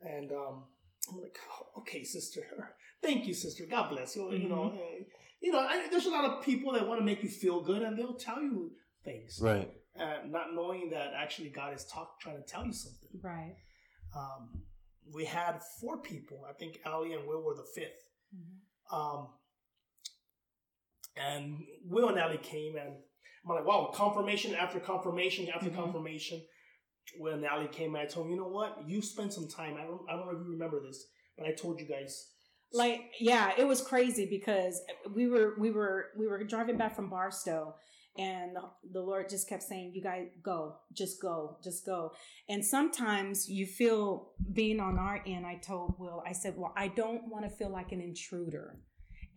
And 0.01 0.31
um, 0.33 0.65
I'm 1.11 1.21
like, 1.21 1.37
"Oh, 1.51 1.81
okay, 1.81 2.05
sister. 2.05 2.43
Thank 3.03 3.27
you, 3.27 3.35
sister. 3.35 3.65
God 3.69 3.91
bless 3.91 4.17
you. 4.17 4.31
You 4.33 4.49
know, 4.49 4.73
uh, 4.73 5.05
you 5.41 5.53
know. 5.53 5.59
I, 5.61 5.89
there's 5.91 6.07
a 6.07 6.11
lot 6.11 6.25
of 6.25 6.43
people 6.45 6.73
that 6.73 6.87
want 6.87 7.01
to 7.01 7.05
make 7.05 7.23
you 7.23 7.29
feel 7.29 7.61
good, 7.63 7.83
and 7.83 7.99
they'll 7.99 8.15
tell 8.15 8.41
you 8.43 8.73
things, 9.05 9.39
right? 9.41 9.71
uh, 9.99 10.19
not 10.27 10.55
knowing 10.55 10.91
that 10.91 11.13
actually 11.17 11.49
God 11.51 11.75
is 11.75 11.85
talk, 11.87 12.21
trying 12.21 12.37
to 12.37 12.43
tell 12.43 12.65
you 12.65 12.73
something. 12.73 13.21
Right. 13.23 13.57
Um, 14.17 14.63
we 15.15 15.25
had 15.25 15.61
four 15.81 16.01
people. 16.03 16.45
I 16.49 16.53
think 16.53 16.79
Allie 16.85 17.15
and 17.15 17.27
Will 17.27 17.43
were 17.43 17.55
the 17.55 17.67
5th 17.81 18.05
Mhm. 18.37 18.97
Um, 18.97 19.29
and 21.17 21.65
Will 21.85 22.09
and 22.09 22.19
Allie 22.19 22.39
came 22.39 22.77
and 22.77 22.97
I'm 23.45 23.55
like, 23.55 23.67
wow, 23.67 23.91
confirmation 23.95 24.55
after 24.55 24.79
confirmation 24.79 25.49
after 25.49 25.71
Mhm. 25.71 25.75
confirmation. 25.77 26.47
When 27.17 27.33
and 27.35 27.47
Allie 27.47 27.69
came 27.69 27.95
and 27.95 28.03
I 28.03 28.07
told 28.07 28.27
him, 28.27 28.33
you 28.33 28.37
know 28.39 28.49
what? 28.49 28.87
You 28.87 29.01
spent 29.01 29.33
some 29.33 29.49
time. 29.49 29.77
I 29.77 29.85
don't, 29.85 30.03
I 30.09 30.13
don't 30.17 30.27
know 30.27 30.39
if 30.39 30.45
you 30.45 30.53
remember 30.53 30.81
this, 30.81 31.07
but 31.37 31.47
I 31.47 31.53
told 31.53 31.81
you 31.81 31.87
guys. 31.87 32.35
Like 32.73 33.13
yeah 33.19 33.53
it 33.57 33.67
was 33.67 33.81
crazy 33.81 34.27
because 34.27 34.83
we 35.15 35.27
were 35.27 35.55
we 35.59 35.71
were 35.71 36.07
we 36.19 36.27
were 36.27 36.43
driving 36.45 36.77
back 36.77 36.95
from 36.95 37.09
barstow 37.09 37.75
and 38.19 38.57
the, 38.93 39.01
lord 39.01 39.29
just 39.29 39.49
kept 39.49 39.63
saying 39.63 39.93
you 39.95 40.03
guys 40.03 40.27
go 40.43 40.77
just 40.93 41.23
go 41.23 41.57
just 41.63 41.87
go. 41.87 42.13
And 42.49 42.65
sometimes 42.65 43.49
you 43.49 43.65
feel 43.65 44.33
being 44.53 44.81
on 44.81 44.99
our 44.99 45.23
end 45.27 45.47
i 45.47 45.55
told 45.57 45.95
will 45.99 46.23
i 46.27 46.33
said 46.33 46.55
well 46.57 46.75
i 46.77 46.89
don't 46.89 47.29
want 47.29 47.45
to 47.45 47.51
feel 47.51 47.71
like 47.71 47.93
an 47.93 48.01
intruder. 48.01 48.77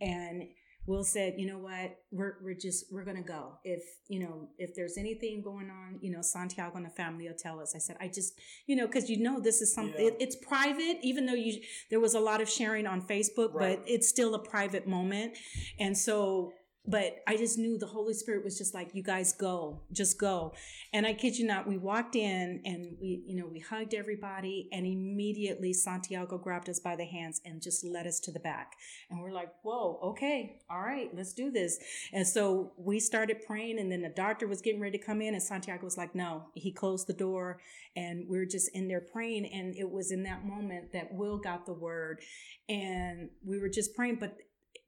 And 0.00 0.48
Will 0.84 1.04
said, 1.04 1.34
you 1.38 1.46
know 1.46 1.58
what, 1.58 1.96
we're 2.10 2.38
we're 2.42 2.54
just 2.54 2.86
we're 2.92 3.04
gonna 3.04 3.22
go. 3.22 3.52
If 3.62 3.82
you 4.08 4.18
know 4.18 4.48
if 4.58 4.74
there's 4.74 4.98
anything 4.98 5.40
going 5.40 5.70
on, 5.70 5.98
you 6.00 6.10
know 6.10 6.22
Santiago 6.22 6.76
and 6.76 6.84
the 6.84 6.90
family 6.90 7.28
will 7.28 7.36
tell 7.38 7.60
us. 7.60 7.74
I 7.76 7.78
said, 7.78 7.96
I 8.00 8.08
just 8.08 8.32
you 8.66 8.74
know 8.74 8.86
because 8.86 9.08
you 9.08 9.18
know 9.22 9.38
this 9.40 9.60
is 9.60 9.72
something 9.72 9.94
Yeah. 10.00 10.08
it, 10.08 10.16
it's 10.18 10.36
private, 10.36 10.98
even 11.02 11.26
though 11.26 11.34
you 11.34 11.60
there 11.90 12.00
was 12.00 12.14
a 12.14 12.20
lot 12.20 12.40
of 12.40 12.48
sharing 12.50 12.86
on 12.88 13.00
Facebook, 13.02 13.54
Right. 13.54 13.78
but 13.78 13.88
it's 13.88 14.08
still 14.08 14.34
a 14.34 14.40
private 14.40 14.86
moment, 14.88 15.38
and 15.78 15.96
so. 15.96 16.52
But 16.84 17.22
I 17.28 17.36
just 17.36 17.58
knew 17.58 17.78
the 17.78 17.86
Holy 17.86 18.12
Spirit 18.12 18.42
was 18.42 18.58
just 18.58 18.74
like, 18.74 18.90
you 18.92 19.04
guys 19.04 19.32
go, 19.32 19.82
just 19.92 20.18
go. 20.18 20.52
And 20.92 21.06
I 21.06 21.12
kid 21.12 21.38
you 21.38 21.46
not, 21.46 21.68
we 21.68 21.78
walked 21.78 22.16
in 22.16 22.60
and 22.64 22.96
we, 23.00 23.22
you 23.24 23.36
know, 23.36 23.46
we 23.46 23.60
hugged 23.60 23.94
everybody 23.94 24.68
and 24.72 24.84
immediately 24.84 25.72
Santiago 25.72 26.38
grabbed 26.38 26.68
us 26.68 26.80
by 26.80 26.96
the 26.96 27.04
hands 27.04 27.40
and 27.44 27.62
just 27.62 27.84
led 27.84 28.08
us 28.08 28.18
to 28.20 28.32
the 28.32 28.40
back. 28.40 28.72
And 29.08 29.20
we're 29.20 29.30
like, 29.30 29.52
whoa, 29.62 30.00
okay, 30.02 30.60
all 30.68 30.80
right, 30.80 31.08
let's 31.14 31.32
do 31.32 31.52
this. 31.52 31.78
And 32.12 32.26
so 32.26 32.72
we 32.76 32.98
started 32.98 33.46
praying 33.46 33.78
and 33.78 33.90
then 33.90 34.02
the 34.02 34.08
doctor 34.08 34.48
was 34.48 34.60
getting 34.60 34.80
ready 34.80 34.98
to 34.98 35.04
come 35.04 35.22
in 35.22 35.34
and 35.34 35.42
Santiago 35.42 35.84
was 35.84 35.96
like, 35.96 36.16
no, 36.16 36.46
he 36.54 36.72
closed 36.72 37.06
the 37.06 37.12
door 37.12 37.60
and 37.94 38.26
we 38.28 38.38
are 38.38 38.46
just 38.46 38.68
in 38.74 38.88
there 38.88 39.00
praying. 39.00 39.46
And 39.46 39.76
it 39.76 39.88
was 39.88 40.10
in 40.10 40.24
that 40.24 40.44
moment 40.44 40.92
that 40.94 41.14
Will 41.14 41.38
got 41.38 41.64
the 41.64 41.74
word 41.74 42.22
and 42.68 43.28
we 43.44 43.60
were 43.60 43.68
just 43.68 43.94
praying. 43.94 44.16
But 44.16 44.36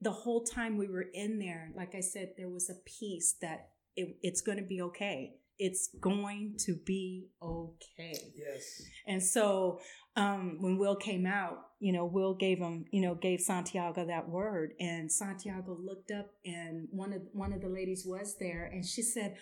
the 0.04 0.12
whole 0.12 0.44
time 0.44 0.76
we 0.76 0.86
were 0.86 1.06
in 1.14 1.38
there, 1.38 1.70
like 1.74 1.94
I 1.94 2.00
said, 2.00 2.34
there 2.36 2.50
was 2.50 2.70
a 2.70 2.74
peace 2.84 3.36
that 3.40 3.70
it, 3.96 4.16
it's 4.22 4.42
going 4.42 4.58
to 4.58 4.64
be 4.64 4.82
okay. 4.82 5.36
It's 5.58 5.88
going 6.00 6.56
to 6.66 6.76
be 6.84 7.28
okay. 7.42 8.32
Yes. 8.36 8.82
And 9.06 9.22
so 9.22 9.80
um, 10.16 10.58
when 10.60 10.78
Will 10.78 10.96
came 10.96 11.26
out, 11.26 11.58
you 11.80 11.92
know, 11.92 12.04
Will 12.04 12.34
gave 12.34 12.58
him, 12.58 12.84
you 12.90 13.00
know, 13.00 13.14
gave 13.14 13.40
Santiago 13.40 14.06
that 14.06 14.28
word, 14.28 14.74
and 14.78 15.10
Santiago 15.10 15.78
looked 15.80 16.10
up, 16.10 16.26
and 16.44 16.88
one 16.90 17.12
of 17.12 17.22
one 17.32 17.52
of 17.52 17.60
the 17.60 17.68
ladies 17.68 18.04
was 18.04 18.36
there, 18.38 18.64
and 18.72 18.84
she 18.84 19.02
said, 19.02 19.36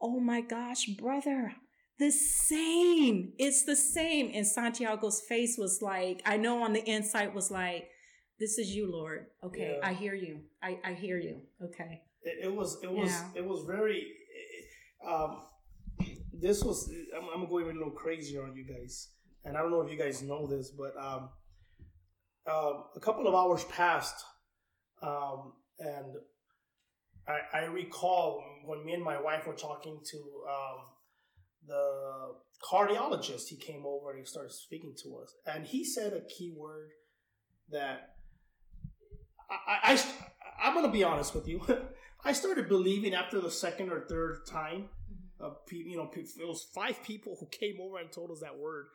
"Oh 0.00 0.18
my 0.18 0.40
gosh, 0.40 0.86
brother." 0.86 1.52
The 1.98 2.10
same. 2.10 3.34
It's 3.38 3.64
the 3.64 3.76
same. 3.76 4.32
And 4.34 4.44
Santiago's 4.44 5.20
face 5.20 5.56
was 5.56 5.80
like, 5.80 6.22
I 6.26 6.36
know 6.36 6.64
on 6.64 6.72
the 6.72 6.82
inside 6.90 7.32
was 7.34 7.52
like, 7.52 7.88
this 8.38 8.58
is 8.58 8.74
you, 8.74 8.90
Lord. 8.90 9.26
Okay, 9.42 9.78
Yeah. 9.78 9.88
I 9.88 9.92
hear 9.92 10.14
you. 10.14 10.40
I, 10.62 10.78
I 10.84 10.92
hear 10.94 11.18
you. 11.18 11.40
Okay. 11.62 12.02
It, 12.22 12.46
it 12.46 12.54
was 12.54 12.78
it 12.82 12.90
was 12.90 13.10
Yeah. 13.10 13.28
it 13.36 13.44
was 13.44 13.64
very 13.66 14.06
um 15.06 15.42
this 16.32 16.64
was 16.64 16.90
I'm, 17.16 17.42
I'm 17.42 17.48
going 17.48 17.66
a 17.70 17.72
little 17.72 17.90
crazier 17.90 18.42
on 18.42 18.56
you 18.56 18.64
guys 18.64 19.10
and 19.44 19.56
i 19.56 19.60
don't 19.60 19.70
know 19.70 19.82
if 19.82 19.90
you 19.90 19.98
guys 19.98 20.22
know 20.22 20.46
this 20.46 20.70
but 20.70 20.96
um 20.96 21.28
um 22.50 22.84
a 22.96 23.00
couple 23.00 23.26
of 23.28 23.34
hours 23.34 23.64
passed 23.64 24.24
um 25.02 25.52
and 25.78 26.16
i 27.28 27.38
i 27.60 27.64
recall 27.66 28.42
when 28.64 28.84
me 28.84 28.94
and 28.94 29.04
my 29.04 29.20
wife 29.20 29.46
were 29.46 29.54
talking 29.54 30.00
to 30.04 30.16
um 30.48 30.78
the 31.66 32.32
cardiologist 32.70 33.48
he 33.48 33.56
came 33.56 33.84
over 33.86 34.10
and 34.10 34.18
he 34.18 34.24
started 34.24 34.52
speaking 34.52 34.94
to 35.02 35.18
us 35.18 35.34
and 35.46 35.64
he 35.66 35.84
said 35.84 36.12
a 36.14 36.22
key 36.22 36.52
word 36.56 36.90
that 37.70 38.13
I, 39.50 39.92
I, 39.92 39.94
I 39.94 40.04
I'm 40.68 40.74
gonna 40.74 40.90
be 40.90 41.04
honest 41.04 41.34
with 41.34 41.46
you. 41.48 41.60
I 42.24 42.32
started 42.32 42.68
believing 42.68 43.14
after 43.14 43.40
the 43.40 43.50
second 43.50 43.90
or 43.90 44.00
third 44.08 44.46
time. 44.48 44.88
Uh, 45.40 45.50
you 45.70 45.96
know, 45.96 46.10
it 46.14 46.46
was 46.48 46.66
five 46.74 47.02
people 47.02 47.36
who 47.38 47.46
came 47.48 47.76
over 47.82 47.98
and 47.98 48.10
told 48.10 48.30
us 48.30 48.40
that 48.40 48.56
word. 48.56 48.86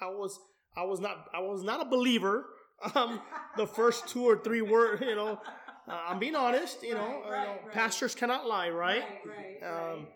I, 0.00 0.06
I 0.06 0.08
was, 0.08 0.38
I 0.76 0.82
was 0.84 0.98
not, 1.00 1.26
I 1.32 1.40
was 1.40 1.62
not 1.62 1.80
a 1.86 1.88
believer. 1.88 2.46
Um, 2.96 3.20
the 3.56 3.64
first 3.68 4.08
two 4.08 4.24
or 4.24 4.38
three 4.42 4.60
word, 4.60 5.02
you 5.02 5.14
know, 5.14 5.40
uh, 5.88 6.00
I'm 6.08 6.18
being 6.18 6.34
honest. 6.34 6.82
You 6.82 6.94
know, 6.94 7.22
Right, 7.30 7.40
you 7.42 7.46
know, 7.46 7.56
right. 7.64 7.72
pastors 7.72 8.12
cannot 8.16 8.48
lie, 8.48 8.70
right? 8.70 9.04
right, 9.24 9.62
Um, 9.92 10.08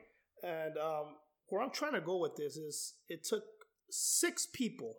and 0.43 0.77
um, 0.77 1.05
where 1.49 1.63
I'm 1.63 1.71
trying 1.71 1.93
to 1.93 2.01
go 2.01 2.17
with 2.19 2.35
this 2.35 2.57
is 2.57 2.95
it 3.09 3.23
took 3.23 3.45
six 3.89 4.49
people, 4.53 4.95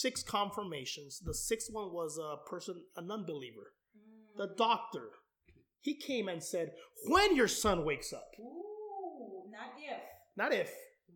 six 0.00 0.22
confirmations. 0.22 1.20
The 1.24 1.34
sixth 1.34 1.68
one 1.72 1.92
was 1.92 2.18
a 2.18 2.36
person, 2.48 2.82
a 2.96 3.02
non-believer. 3.02 3.72
The 4.36 4.54
doctor, 4.56 5.08
he 5.80 5.94
came 5.98 6.28
and 6.28 6.42
said, 6.42 6.72
"When 7.08 7.34
your 7.36 7.48
son 7.48 7.84
wakes 7.84 8.12
up, 8.12 8.28
Ooh, 8.38 9.44
not 9.50 9.70
if. 9.78 10.02
not 10.36 10.52
if. 10.52 10.70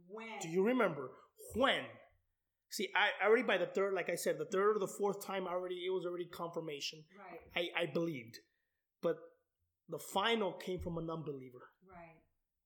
When? 0.08 0.38
Do 0.40 0.48
you 0.48 0.62
remember 0.64 1.10
when?" 1.54 1.84
See, 2.70 2.88
I 2.94 3.26
already 3.26 3.42
by 3.42 3.58
the 3.58 3.66
third, 3.66 3.94
like 3.94 4.08
I 4.08 4.14
said, 4.14 4.38
the 4.38 4.44
third 4.46 4.76
or 4.76 4.78
the 4.78 4.94
fourth 4.98 5.26
time, 5.26 5.46
already 5.46 5.84
it 5.86 5.90
was 5.90 6.06
already 6.06 6.26
confirmation. 6.26 7.04
Right, 7.18 7.70
I, 7.76 7.82
I 7.82 7.86
believed, 7.86 8.38
but 9.02 9.16
the 9.88 9.98
final 9.98 10.52
came 10.52 10.78
from 10.78 10.96
a 10.96 11.02
non-believer. 11.02 11.64
right. 11.90 12.16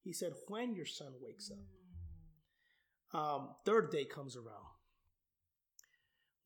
He 0.03 0.13
said, 0.13 0.33
"When 0.47 0.75
your 0.75 0.85
son 0.85 1.13
wakes 1.21 1.49
up." 1.51 1.57
Mm. 1.57 3.19
um, 3.19 3.55
third 3.65 3.91
day 3.91 4.05
comes 4.05 4.35
around. 4.37 4.67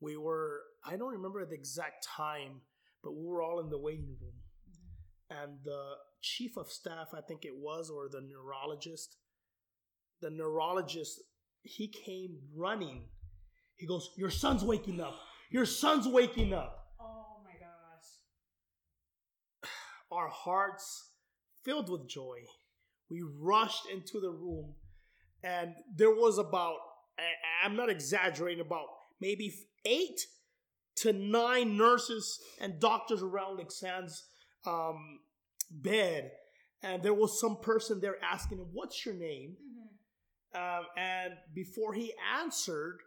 We 0.02 0.18
were, 0.18 0.62
I 0.86 0.96
don't 0.96 1.12
remember 1.12 1.46
the 1.46 1.56
exact 1.56 2.08
time, 2.08 2.62
but 3.04 3.12
we 3.16 3.26
were 3.26 3.42
all 3.42 3.60
in 3.60 3.70
the 3.70 3.78
waiting 3.78 4.16
room. 4.22 4.34
Mm-hmm. 4.70 5.44
And 5.44 5.58
the 5.64 5.96
chief 6.22 6.58
of 6.58 6.72
staff, 6.72 7.10
I 7.14 7.22
think 7.22 7.46
it 7.46 7.58
was, 7.58 7.90
or 7.90 8.10
the 8.10 8.22
neurologist, 8.22 9.18
the 10.22 10.30
neurologist, 10.30 11.22
he 11.62 11.88
came 11.88 12.38
running. 12.56 13.04
He 13.76 13.86
goes, 13.86 14.10
Your 14.18 14.30
son's 14.30 14.64
waking 14.64 15.00
up. 15.02 15.16
Your 15.52 15.66
son's 15.66 16.08
waking 16.08 16.54
up. 16.54 16.88
Oh 17.00 17.42
my 17.44 17.54
gosh. 17.54 18.10
Our 20.12 20.30
hearts 20.30 21.12
filled 21.64 21.90
with 21.90 22.08
joy. 22.08 22.40
We 23.10 23.24
rushed 23.40 23.90
into 23.92 24.20
the 24.20 24.30
room, 24.30 24.76
and 25.44 25.74
there 25.96 26.12
was 26.12 26.38
about, 26.38 26.78
I- 27.18 27.66
I'm 27.66 27.76
not 27.76 27.90
exaggerating, 27.90 28.62
about 28.62 28.86
maybe 29.20 29.52
eight 29.86 30.20
to 30.98 31.14
nine 31.14 31.78
nurses 31.78 32.40
and 32.60 32.80
doctors 32.80 33.22
around 33.22 33.60
Lexand's 33.60 34.26
um, 34.66 35.20
bed. 35.72 36.32
And 36.82 37.04
there 37.04 37.14
was 37.14 37.40
some 37.40 37.58
person 37.62 38.00
there 38.02 38.16
asking 38.24 38.60
him, 38.60 38.68
What's 38.72 39.06
your 39.06 39.16
name? 39.16 39.56
Um, 40.56 40.86
and 40.98 41.34
before 41.54 41.94
he 41.94 42.14
answered, 42.42 42.98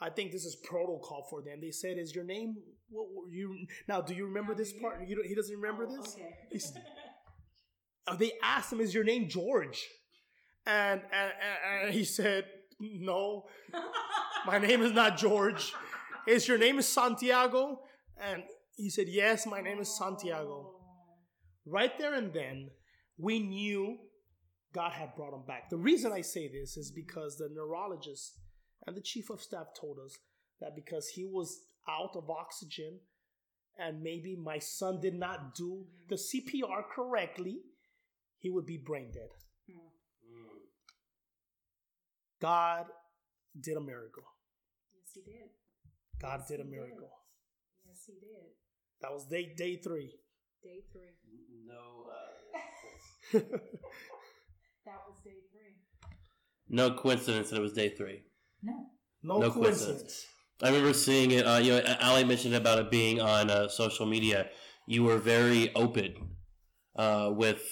I 0.00 0.10
think 0.10 0.32
this 0.32 0.44
is 0.44 0.56
protocol 0.56 1.26
for 1.28 1.42
them. 1.42 1.58
They 1.60 1.70
said, 1.70 1.98
"Is 1.98 2.14
your 2.14 2.24
name 2.24 2.56
what 2.88 3.06
were 3.14 3.30
you?" 3.30 3.66
Now, 3.88 4.00
do 4.00 4.14
you 4.14 4.26
remember 4.26 4.54
this 4.54 4.72
part? 4.80 5.00
You 5.06 5.16
don't, 5.16 5.26
he 5.26 5.34
doesn't 5.34 5.54
remember 5.54 5.86
Oh, 5.88 5.96
this. 5.96 6.16
Okay. 6.16 6.80
Uh, 8.08 8.14
they 8.14 8.30
asked 8.40 8.72
him, 8.72 8.80
"Is 8.80 8.94
your 8.94 9.02
name 9.02 9.28
George?" 9.28 9.84
And, 10.64 11.00
and, 11.12 11.32
and 11.82 11.92
he 11.92 12.04
said, 12.04 12.44
"No, 12.78 13.46
my 14.46 14.58
name 14.58 14.82
is 14.82 14.92
not 14.92 15.16
George. 15.16 15.72
Is 16.26 16.48
your 16.48 16.58
name 16.58 16.78
is 16.78 16.88
Santiago?" 16.88 17.80
And 18.20 18.42
he 18.76 18.90
said, 18.90 19.08
"Yes, 19.08 19.46
my 19.46 19.60
name 19.60 19.80
is 19.80 19.96
Santiago." 19.96 20.48
Oh. 20.48 20.72
Right 21.64 21.98
there 21.98 22.14
and 22.14 22.32
then, 22.32 22.70
we 23.18 23.40
knew 23.40 23.98
God 24.72 24.92
had 24.92 25.14
brought 25.16 25.34
him 25.34 25.44
back. 25.46 25.70
The 25.70 25.76
reason 25.76 26.12
I 26.12 26.20
say 26.20 26.48
this 26.48 26.76
is 26.76 26.90
because 26.90 27.36
the 27.36 27.48
neurologist 27.52 28.38
and 28.86 28.96
the 28.96 29.00
chief 29.00 29.30
of 29.30 29.40
staff 29.40 29.68
told 29.78 29.98
us 30.04 30.16
that 30.60 30.76
because 30.76 31.08
he 31.08 31.24
was 31.24 31.64
out 31.88 32.14
of 32.14 32.28
oxygen 32.30 33.00
and 33.78 34.02
maybe 34.02 34.36
my 34.36 34.58
son 34.58 35.00
did 35.00 35.14
not 35.14 35.54
do 35.54 35.84
mm-hmm. 35.84 36.08
the 36.08 36.16
CPR 36.16 36.82
correctly, 36.94 37.58
he 38.38 38.50
would 38.50 38.66
be 38.66 38.78
brain 38.78 39.10
dead. 39.12 39.28
Hmm. 39.70 39.88
God 42.40 42.86
did 43.58 43.76
a 43.76 43.80
miracle. 43.80 44.24
Yes, 44.94 45.12
he 45.14 45.20
did. 45.22 45.50
God 46.20 46.40
Yes, 46.40 46.48
did 46.48 46.60
a 46.60 46.64
he 46.64 46.70
did. 46.70 46.76
miracle. 46.78 47.10
Yes, 47.86 48.02
he 48.06 48.12
did. 48.14 48.46
That 49.00 49.12
was 49.12 49.26
day 49.26 49.52
day 49.56 49.76
three. 49.76 50.12
Day 50.62 50.80
three. 50.92 51.12
No, 51.66 52.06
uh, 53.34 53.38
That 54.84 55.00
was 55.08 55.18
day 55.24 55.40
three. 55.52 55.74
no 56.68 56.92
coincidence 56.92 57.50
that 57.50 57.56
it 57.56 57.62
was 57.62 57.72
day 57.72 57.90
three. 57.90 58.22
No. 58.62 58.72
no, 59.22 59.38
No 59.40 59.50
coincidence. 59.50 59.84
coincidence. 59.86 60.26
I 60.62 60.68
remember 60.68 60.92
seeing 60.94 61.32
it. 61.32 61.42
Uh, 61.46 61.58
you 61.58 61.72
know, 61.72 61.82
Allie 62.00 62.24
mentioned 62.24 62.54
about 62.54 62.78
it 62.78 62.90
being 62.90 63.20
on 63.20 63.50
uh, 63.50 63.68
social 63.68 64.06
media. 64.06 64.48
You 64.86 65.02
were 65.04 65.18
very 65.18 65.74
open 65.74 66.36
uh, 66.96 67.30
with 67.34 67.62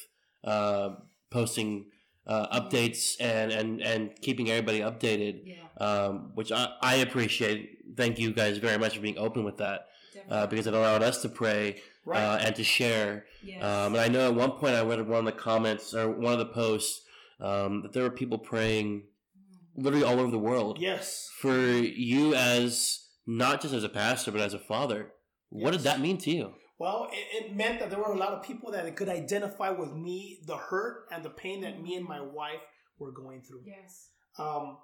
uh, 0.45 0.97
posting 1.31 1.87
uh, 2.27 2.59
updates 2.61 3.15
and, 3.21 3.53
and, 3.53 3.83
and 3.83 4.11
keeping 4.23 4.51
everybody 4.51 4.81
updated, 4.81 5.43
Yeah. 5.45 5.57
um, 5.87 6.31
which 6.35 6.51
I, 6.53 6.69
I 6.81 6.95
appreciate. 6.97 7.79
Thank 7.97 8.19
you 8.19 8.33
guys 8.33 8.59
very 8.59 8.79
much 8.79 8.95
for 8.97 9.01
being 9.03 9.19
open 9.19 9.45
with 9.45 9.59
that 9.59 9.87
uh, 10.31 10.47
because 10.47 10.67
it 10.67 10.75
allowed 10.75 11.03
us 11.03 11.23
to 11.23 11.29
pray 11.29 11.81
Right. 12.07 12.21
uh, 12.21 12.39
and 12.41 12.55
to 12.57 12.65
share. 12.65 13.25
yes. 13.43 13.63
Um, 13.63 13.95
and 13.95 14.01
I 14.01 14.09
know 14.09 14.29
at 14.29 14.35
one 14.35 14.53
point 14.53 14.75
I 14.75 14.83
read 14.83 15.07
one 15.09 15.21
of 15.21 15.25
the 15.27 15.33
comments 15.33 15.95
or 15.95 16.11
one 16.11 16.33
of 16.35 16.39
the 16.39 16.47
posts 16.47 17.03
um, 17.41 17.83
that 17.83 17.93
there 17.93 18.03
were 18.03 18.11
people 18.11 18.39
praying 18.39 19.05
literally 19.77 20.05
all 20.05 20.21
over 20.21 20.31
the 20.31 20.39
world 20.39 20.79
yes. 20.81 21.29
for 21.41 21.57
you 21.59 22.35
as 22.35 23.07
not 23.27 23.61
just 23.63 23.75
as 23.75 23.85
a 23.85 23.89
pastor 23.89 24.31
but 24.33 24.41
as 24.41 24.55
a 24.55 24.59
father. 24.59 25.13
What 25.51 25.71
did 25.73 25.81
that 25.83 26.01
mean 26.01 26.19
to 26.19 26.31
you? 26.31 26.53
Well, 26.79 27.09
it, 27.13 27.45
it 27.45 27.57
meant 27.57 27.81
that 27.81 27.91
there 27.91 27.99
were 27.99 28.13
a 28.13 28.19
lot 28.19 28.33
of 28.33 28.43
people 28.43 28.73
that 28.73 28.97
could 28.97 29.09
identify 29.09 29.71
with 29.71 29.93
me, 29.93 30.41
the 30.47 30.57
hurt 30.57 31.07
and 31.13 31.25
the 31.25 31.31
pain 31.31 31.61
that 31.63 31.81
me 31.81 31.95
and 31.95 32.07
my 32.07 32.21
wife 32.21 32.61
were 32.99 33.13
going 33.13 33.43
through. 33.43 33.63
Yes. 33.67 34.09
Um, 34.39 34.79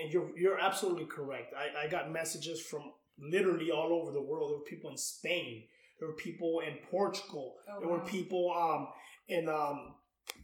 and 0.00 0.12
you're 0.12 0.30
you're 0.36 0.58
absolutely 0.58 1.06
correct. 1.06 1.54
I, 1.56 1.86
I 1.86 1.88
got 1.88 2.10
messages 2.12 2.60
from 2.60 2.92
literally 3.18 3.70
all 3.70 3.92
over 3.92 4.12
the 4.12 4.20
world. 4.20 4.50
There 4.50 4.58
were 4.58 4.64
people 4.64 4.90
in 4.90 4.96
Spain. 4.96 5.64
There 5.98 6.08
were 6.08 6.14
people 6.14 6.60
in 6.66 6.74
Portugal. 6.90 7.54
Oh, 7.70 7.80
there 7.80 7.88
were 7.88 8.00
people 8.00 8.52
um, 8.52 8.88
in 9.28 9.48
um, 9.48 9.94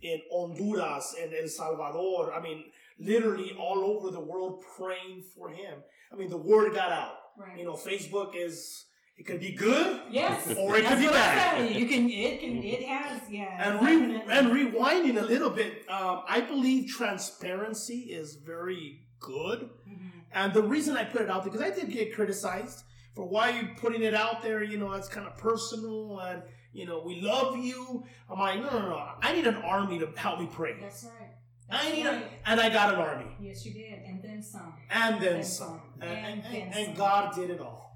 in 0.03 0.21
Honduras 0.31 1.15
and 1.21 1.33
El 1.35 1.49
Salvador. 1.49 2.33
I 2.33 2.41
mean, 2.41 2.65
literally 2.99 3.53
all 3.59 3.85
over 3.85 4.11
the 4.11 4.21
world 4.21 4.65
praying 4.77 5.25
for 5.37 5.51
him. 5.51 5.83
I 6.13 6.17
mean, 6.17 6.31
the 6.31 6.39
word 6.39 6.75
got 6.75 6.93
out. 6.93 7.15
Right. 7.39 7.59
You 7.59 7.65
know, 7.65 7.75
Facebook 7.75 8.33
is 8.37 8.87
it 9.17 9.25
could 9.27 9.41
be 9.41 9.53
good 9.53 10.01
Yes. 10.11 10.49
or 10.59 10.77
it 10.77 10.85
could 10.87 10.99
be 10.99 11.07
bad. 11.07 11.71
You 11.75 11.87
can. 11.87 12.09
It 12.11 12.41
can. 12.41 12.63
It 12.63 12.83
has. 12.85 13.21
Yeah. 13.31 13.45
And 13.79 13.87
re- 13.87 14.23
and 14.31 14.49
rewinding 14.49 15.21
a 15.21 15.25
little 15.25 15.51
bit, 15.51 15.89
um, 15.89 16.23
I 16.29 16.41
believe 16.41 16.89
transparency 16.91 18.01
is 18.13 18.37
very 18.37 19.01
good. 19.21 19.71
Mhm. 19.89 20.11
And 20.33 20.53
the 20.55 20.63
reason 20.63 20.97
I 20.97 21.05
put 21.05 21.21
it 21.23 21.31
out 21.31 21.45
there, 21.45 21.53
because 21.53 21.67
I 21.67 21.71
did 21.75 21.91
get 21.91 22.15
criticized 22.15 22.85
for 23.15 23.27
why 23.29 23.51
you 23.51 23.69
putting 23.77 24.03
it 24.03 24.15
out 24.15 24.43
there, 24.43 24.63
you 24.63 24.79
know, 24.79 24.91
that's 24.93 25.09
kind 25.09 25.27
of 25.27 25.37
personal 25.37 26.19
and, 26.21 26.43
you 26.73 26.87
know, 26.87 27.03
we 27.05 27.21
love 27.21 27.57
you. 27.59 28.05
I'm 28.31 28.39
like, 28.39 28.59
no, 28.61 28.71
no, 28.71 28.89
no. 28.89 29.09
I 29.21 29.35
need 29.35 29.47
an 29.47 29.57
army 29.57 29.99
to 29.99 30.07
help 30.17 30.41
me 30.41 30.49
pray. 30.51 30.75
That's 30.81 31.05
right. 31.05 31.29
I 31.71 31.93
need 31.93 32.07
right. 32.07 32.25
a, 32.47 32.51
and 32.51 32.61
I 32.61 32.69
got 32.71 32.95
an 32.95 33.01
army. 33.01 33.27
Yes, 33.41 33.65
you 33.65 33.73
did, 33.75 34.01
and 34.07 34.23
then 34.23 34.43
some. 34.43 34.75
And 34.91 35.21
then 35.21 35.37
And 35.37 35.45
some. 35.47 35.69
some. 35.69 35.81
And, 36.01 36.11
and, 36.11 36.27
And 36.27 36.45
then 36.45 36.63
and, 36.63 36.75
and 36.75 36.87
some. 36.87 36.95
God 36.97 37.35
did 37.35 37.51
it 37.51 37.61
all. 37.61 37.91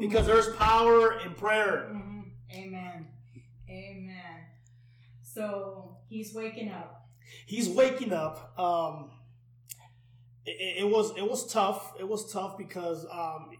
Because 0.00 0.26
there's 0.26 0.48
power 0.56 1.18
in 1.20 1.34
prayer. 1.34 1.88
Mhm. 1.92 2.24
Amen. 2.54 3.08
Amen. 3.68 4.46
So 5.22 5.96
he's 6.08 6.34
waking 6.34 6.70
up. 6.70 7.08
He's 7.46 7.68
waking 7.68 8.12
up. 8.12 8.58
Um, 8.58 9.10
it, 10.44 10.82
it 10.84 10.88
was 10.90 11.16
it 11.16 11.28
was 11.28 11.50
tough. 11.52 11.94
It 11.98 12.06
was 12.08 12.30
tough 12.32 12.58
because 12.58 13.06
um, 13.10 13.50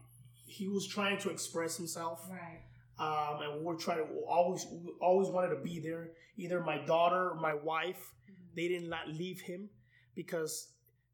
he 0.45 0.67
was 0.67 0.87
trying 0.87 1.17
to 1.19 1.29
express 1.29 1.77
himself. 1.77 2.27
Right. 2.29 2.59
um, 2.99 3.41
and 3.41 3.63
we're 3.65 3.75
trying 3.77 3.97
to 3.99 4.05
always 4.27 4.65
we 4.71 4.91
always 5.01 5.29
wanted 5.29 5.55
to 5.55 5.61
be 5.61 5.79
there. 5.79 6.11
Either 6.37 6.59
my 6.61 6.77
daughter 6.85 7.29
or 7.31 7.35
my 7.35 7.53
wife, 7.55 8.13
they 8.55 8.67
did 8.67 8.83
not 8.89 9.07
leave 9.07 9.41
him 9.41 9.69
because 10.15 10.67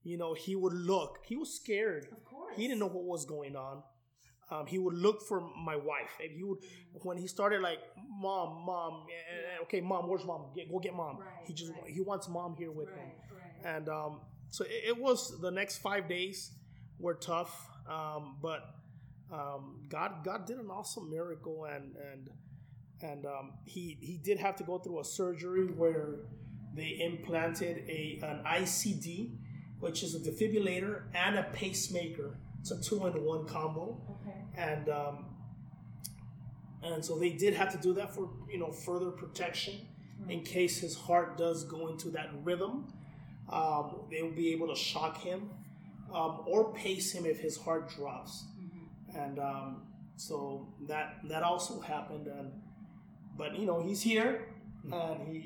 you 0.04 0.18
know 0.18 0.34
he 0.34 0.56
would 0.56 0.74
look. 0.74 1.20
He 1.24 1.36
was 1.38 1.54
scared. 1.56 2.08
Of 2.12 2.24
course. 2.26 2.54
He 2.58 2.64
didn't 2.68 2.80
know 2.80 2.88
what 2.88 3.06
was 3.06 3.26
going 3.26 3.56
on. 3.56 3.84
Um, 4.52 4.66
he 4.66 4.80
would 4.80 4.96
look 4.96 5.22
for 5.28 5.42
my 5.64 5.76
wife, 5.76 6.18
and 6.22 6.32
he 6.32 6.44
would 6.44 6.60
when 7.04 7.18
he 7.18 7.28
started 7.28 7.62
like, 7.62 7.80
"Mom, 8.20 8.66
mom, 8.66 9.06
eh, 9.10 9.58
eh, 9.58 9.64
okay, 9.64 9.80
mom, 9.82 10.08
where's 10.08 10.26
mom? 10.26 10.48
Get, 10.56 10.72
go 10.72 10.80
get 10.80 10.96
mom." 10.96 11.20
Right, 11.20 11.28
he 11.46 11.54
just 11.54 11.72
right. 11.72 11.92
he 11.92 12.02
wants 12.02 12.28
mom 12.28 12.56
here 12.56 12.72
with 12.72 12.90
him 12.90 12.98
Right. 12.98 13.64
Right. 13.64 13.76
and 13.76 13.90
um, 13.90 14.22
so 14.50 14.64
it, 14.66 14.90
it 14.90 14.98
was 14.98 15.40
the 15.40 15.52
next 15.52 15.78
five 15.78 16.08
days 16.10 16.52
were 17.00 17.14
tough, 17.14 17.68
um, 17.88 18.38
but 18.42 18.62
um, 19.32 19.86
God 19.90 20.24
God 20.24 20.46
did 20.48 20.58
an 20.58 20.70
awesome 20.70 21.10
miracle, 21.10 21.66
and 21.66 21.96
and 22.12 22.30
and 23.02 23.26
um, 23.26 23.54
he 23.66 23.98
he 24.02 24.18
did 24.18 24.40
have 24.40 24.56
to 24.58 24.64
go 24.64 24.80
through 24.80 25.00
a 25.00 25.06
surgery 25.06 25.66
where 25.68 26.16
they 26.76 26.98
implanted 27.00 27.78
a 27.88 28.20
an 28.24 28.44
ICD, 28.46 29.36
which 29.80 30.04
is 30.04 30.16
a 30.16 30.20
defibrillator 30.20 31.04
and 31.14 31.38
a 31.38 31.44
pacemaker. 31.54 32.38
It's 32.62 32.72
a 32.72 32.82
two 32.82 33.06
in 33.08 33.14
one 33.24 33.46
combo. 33.46 34.02
And 34.60 34.90
um, 34.90 35.26
and 36.84 37.04
so 37.04 37.18
they 37.18 37.30
did 37.32 37.54
have 37.54 37.72
to 37.72 37.78
do 37.78 37.94
that 37.94 38.14
for 38.14 38.30
you 38.52 38.60
know 38.60 38.72
further 38.72 39.12
protection 39.12 39.76
in 40.28 40.42
case 40.44 40.78
his 40.80 40.96
heart 40.98 41.38
does 41.38 41.64
go 41.64 41.88
into 41.88 42.10
that 42.10 42.30
rhythm. 42.44 42.86
Um, 43.50 44.02
they 44.12 44.22
will 44.22 44.32
be 44.32 44.52
able 44.52 44.68
to 44.68 44.76
shock 44.76 45.18
him 45.18 45.50
um, 46.14 46.42
or 46.46 46.74
pace 46.74 47.12
him 47.12 47.26
if 47.26 47.40
his 47.40 47.58
heart 47.58 47.90
drops, 47.96 48.44
and 49.16 49.40
um, 49.40 49.84
so 50.18 50.68
that 50.88 51.18
that 51.30 51.42
also 51.44 51.80
happened. 51.80 52.28
And 52.28 52.52
but 53.38 53.58
you 53.58 53.66
know 53.66 53.82
he's 53.82 54.02
here 54.02 54.46
and 54.92 55.28
he 55.28 55.40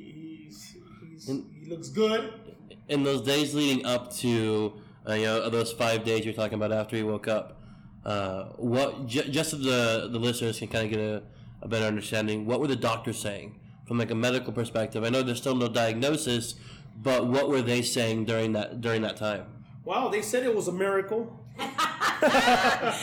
he's, 0.45 0.75
he's 1.01 1.29
And- 1.29 1.45
he 1.59 1.69
looks 1.69 1.89
good. 1.89 2.33
in 2.89 3.03
those 3.03 3.21
days 3.21 3.53
leading 3.55 3.85
up 3.85 4.11
to 4.17 4.73
uh, 5.07 5.13
you 5.13 5.25
know 5.25 5.49
those 5.49 5.71
five 5.71 6.03
days 6.03 6.25
you're 6.25 6.33
talking 6.33 6.55
about 6.55 6.71
after 6.71 6.95
he 6.97 7.03
woke 7.03 7.27
up, 7.27 7.61
uh, 8.05 8.45
what 8.57 9.07
j- 9.07 9.29
just 9.29 9.51
so 9.51 9.57
the 9.57 10.09
the 10.11 10.19
listeners 10.19 10.59
can 10.59 10.67
kind 10.67 10.85
of 10.85 10.91
get 10.91 10.99
a, 10.99 11.23
a 11.61 11.67
better 11.67 11.85
understanding. 11.85 12.45
What 12.45 12.59
were 12.59 12.67
the 12.67 12.75
doctors 12.75 13.19
saying 13.19 13.59
from 13.85 13.97
like 13.97 14.11
a 14.11 14.15
medical 14.15 14.53
perspective? 14.53 15.03
I 15.03 15.09
know 15.09 15.23
there's 15.23 15.37
still 15.39 15.55
no 15.55 15.67
diagnosis, 15.69 16.55
but 17.01 17.27
what 17.27 17.49
were 17.49 17.61
they 17.61 17.81
saying 17.81 18.25
during 18.25 18.53
that 18.53 18.81
during 18.81 19.01
that 19.03 19.17
time? 19.17 19.45
Wow, 19.85 20.09
they 20.09 20.21
said 20.21 20.43
it 20.43 20.55
was 20.55 20.67
a 20.67 20.71
miracle. 20.71 21.39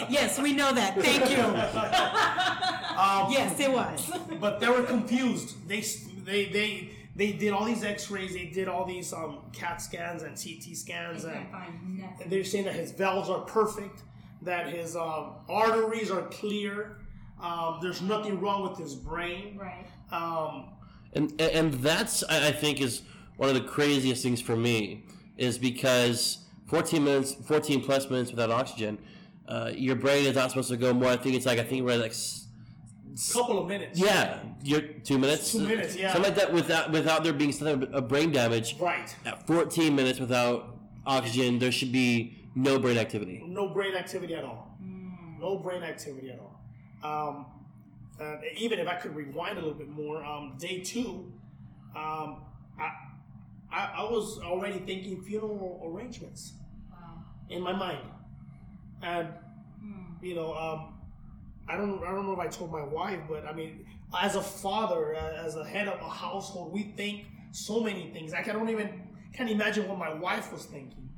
yes, 0.08 0.38
we 0.40 0.52
know 0.54 0.72
that. 0.72 0.98
Thank 1.00 1.30
you. 1.30 2.56
Um, 3.00 3.32
yes, 3.32 3.58
it 3.58 3.72
was. 3.72 4.12
but 4.40 4.60
they 4.60 4.68
were 4.68 4.82
confused. 4.82 5.66
They 5.66 5.80
they 6.26 6.44
they 6.46 6.90
they 7.16 7.32
did 7.32 7.52
all 7.54 7.64
these 7.64 7.82
X-rays. 7.82 8.34
They 8.34 8.44
did 8.46 8.68
all 8.68 8.84
these 8.84 9.14
um, 9.14 9.38
CAT 9.54 9.80
scans 9.80 10.22
and 10.22 10.36
CT 10.36 10.76
scans, 10.76 11.24
and, 11.24 11.32
can't 11.32 11.50
find 11.50 11.98
nothing. 11.98 12.16
and 12.22 12.30
they're 12.30 12.44
saying 12.44 12.66
that 12.66 12.74
his 12.74 12.92
valves 12.92 13.30
are 13.30 13.40
perfect, 13.40 14.02
that 14.42 14.68
his 14.68 14.96
um, 14.96 15.34
arteries 15.48 16.10
are 16.10 16.22
clear. 16.28 16.96
Um, 17.42 17.78
there's 17.82 18.02
nothing 18.02 18.40
wrong 18.40 18.68
with 18.68 18.78
his 18.78 18.94
brain. 18.94 19.58
Right. 19.58 19.86
Um, 20.12 20.70
and 21.14 21.30
and- 21.40 21.50
and 21.52 21.74
that's 21.74 22.22
I 22.28 22.48
I 22.48 22.52
think 22.52 22.80
is 22.80 23.02
one 23.36 23.48
of 23.48 23.54
the 23.54 23.62
craziest 23.62 24.22
things 24.22 24.40
for 24.40 24.56
me 24.56 25.04
is 25.36 25.56
because 25.58 26.38
14 26.66 27.02
minutes 27.02 27.34
14 27.46 27.82
plus 27.82 28.08
minutes 28.10 28.30
without 28.30 28.50
oxygen 28.50 28.98
uh, 29.48 29.72
your 29.74 29.96
brain 29.96 30.26
is 30.26 30.36
not 30.36 30.50
supposed 30.50 30.68
to 30.68 30.76
go 30.76 30.92
more 30.92 31.08
I 31.10 31.16
think 31.16 31.34
it's 31.34 31.46
like 31.46 31.58
I 31.58 31.64
think 31.64 31.84
we're 31.84 31.96
like 31.96 32.10
s- 32.10 32.46
couple 33.32 33.58
of 33.58 33.66
minutes. 33.66 33.98
yeah 33.98 34.38
you're 34.62 34.82
two 34.82 35.18
minutes 35.18 35.52
Two 35.52 35.66
minutes, 35.66 35.96
yeah. 35.96 36.12
something 36.12 36.30
like 36.32 36.40
that 36.40 36.52
without 36.52 36.90
without 36.92 37.24
there 37.24 37.32
being 37.32 37.50
some 37.52 37.82
a 37.92 38.00
brain 38.02 38.30
damage 38.30 38.76
Right. 38.78 39.14
at 39.24 39.46
14 39.46 39.96
minutes 39.96 40.20
without 40.20 40.76
oxygen 41.06 41.58
there 41.58 41.72
should 41.72 41.90
be 41.92 42.36
no 42.54 42.78
brain 42.78 42.98
activity 42.98 43.42
No 43.46 43.68
brain 43.68 43.94
activity 43.94 44.34
at 44.34 44.44
all. 44.44 44.76
No 45.38 45.58
brain 45.58 45.82
activity 45.82 46.30
at 46.30 46.38
all. 46.38 46.60
Um, 47.02 47.46
and 48.20 48.40
even 48.58 48.78
if 48.78 48.86
I 48.86 48.96
could 48.96 49.14
rewind 49.16 49.56
a 49.56 49.60
little 49.62 49.78
bit 49.78 49.88
more, 49.88 50.22
um, 50.24 50.56
day 50.58 50.80
two, 50.80 51.32
um, 51.96 52.42
I, 52.78 52.90
I 53.72 53.92
I 53.98 54.02
was 54.02 54.38
already 54.42 54.78
thinking 54.80 55.22
funeral 55.22 55.80
arrangements 55.86 56.52
Wow. 56.90 57.24
in 57.48 57.62
my 57.62 57.72
mind, 57.72 58.06
and 59.02 59.28
Hmm. 59.80 60.22
you 60.22 60.34
know, 60.34 60.52
um, 60.54 60.94
I 61.68 61.76
don't 61.78 62.02
I 62.04 62.10
don't 62.10 62.26
know 62.26 62.32
if 62.34 62.38
I 62.38 62.48
told 62.48 62.70
my 62.70 62.82
wife, 62.84 63.20
but 63.28 63.46
I 63.46 63.52
mean, 63.54 63.86
as 64.18 64.34
a 64.36 64.42
father, 64.42 65.14
uh, 65.14 65.46
as 65.46 65.56
a 65.56 65.64
head 65.64 65.88
of 65.88 65.98
a 66.00 66.08
household, 66.10 66.72
we 66.72 66.82
think 66.96 67.24
so 67.52 67.80
many 67.80 68.10
things. 68.12 68.34
I 68.34 68.42
can't 68.42 68.68
even 68.68 69.08
can't 69.32 69.48
imagine 69.48 69.88
what 69.88 69.98
my 69.98 70.12
wife 70.12 70.52
was 70.52 70.66
thinking. 70.66 71.08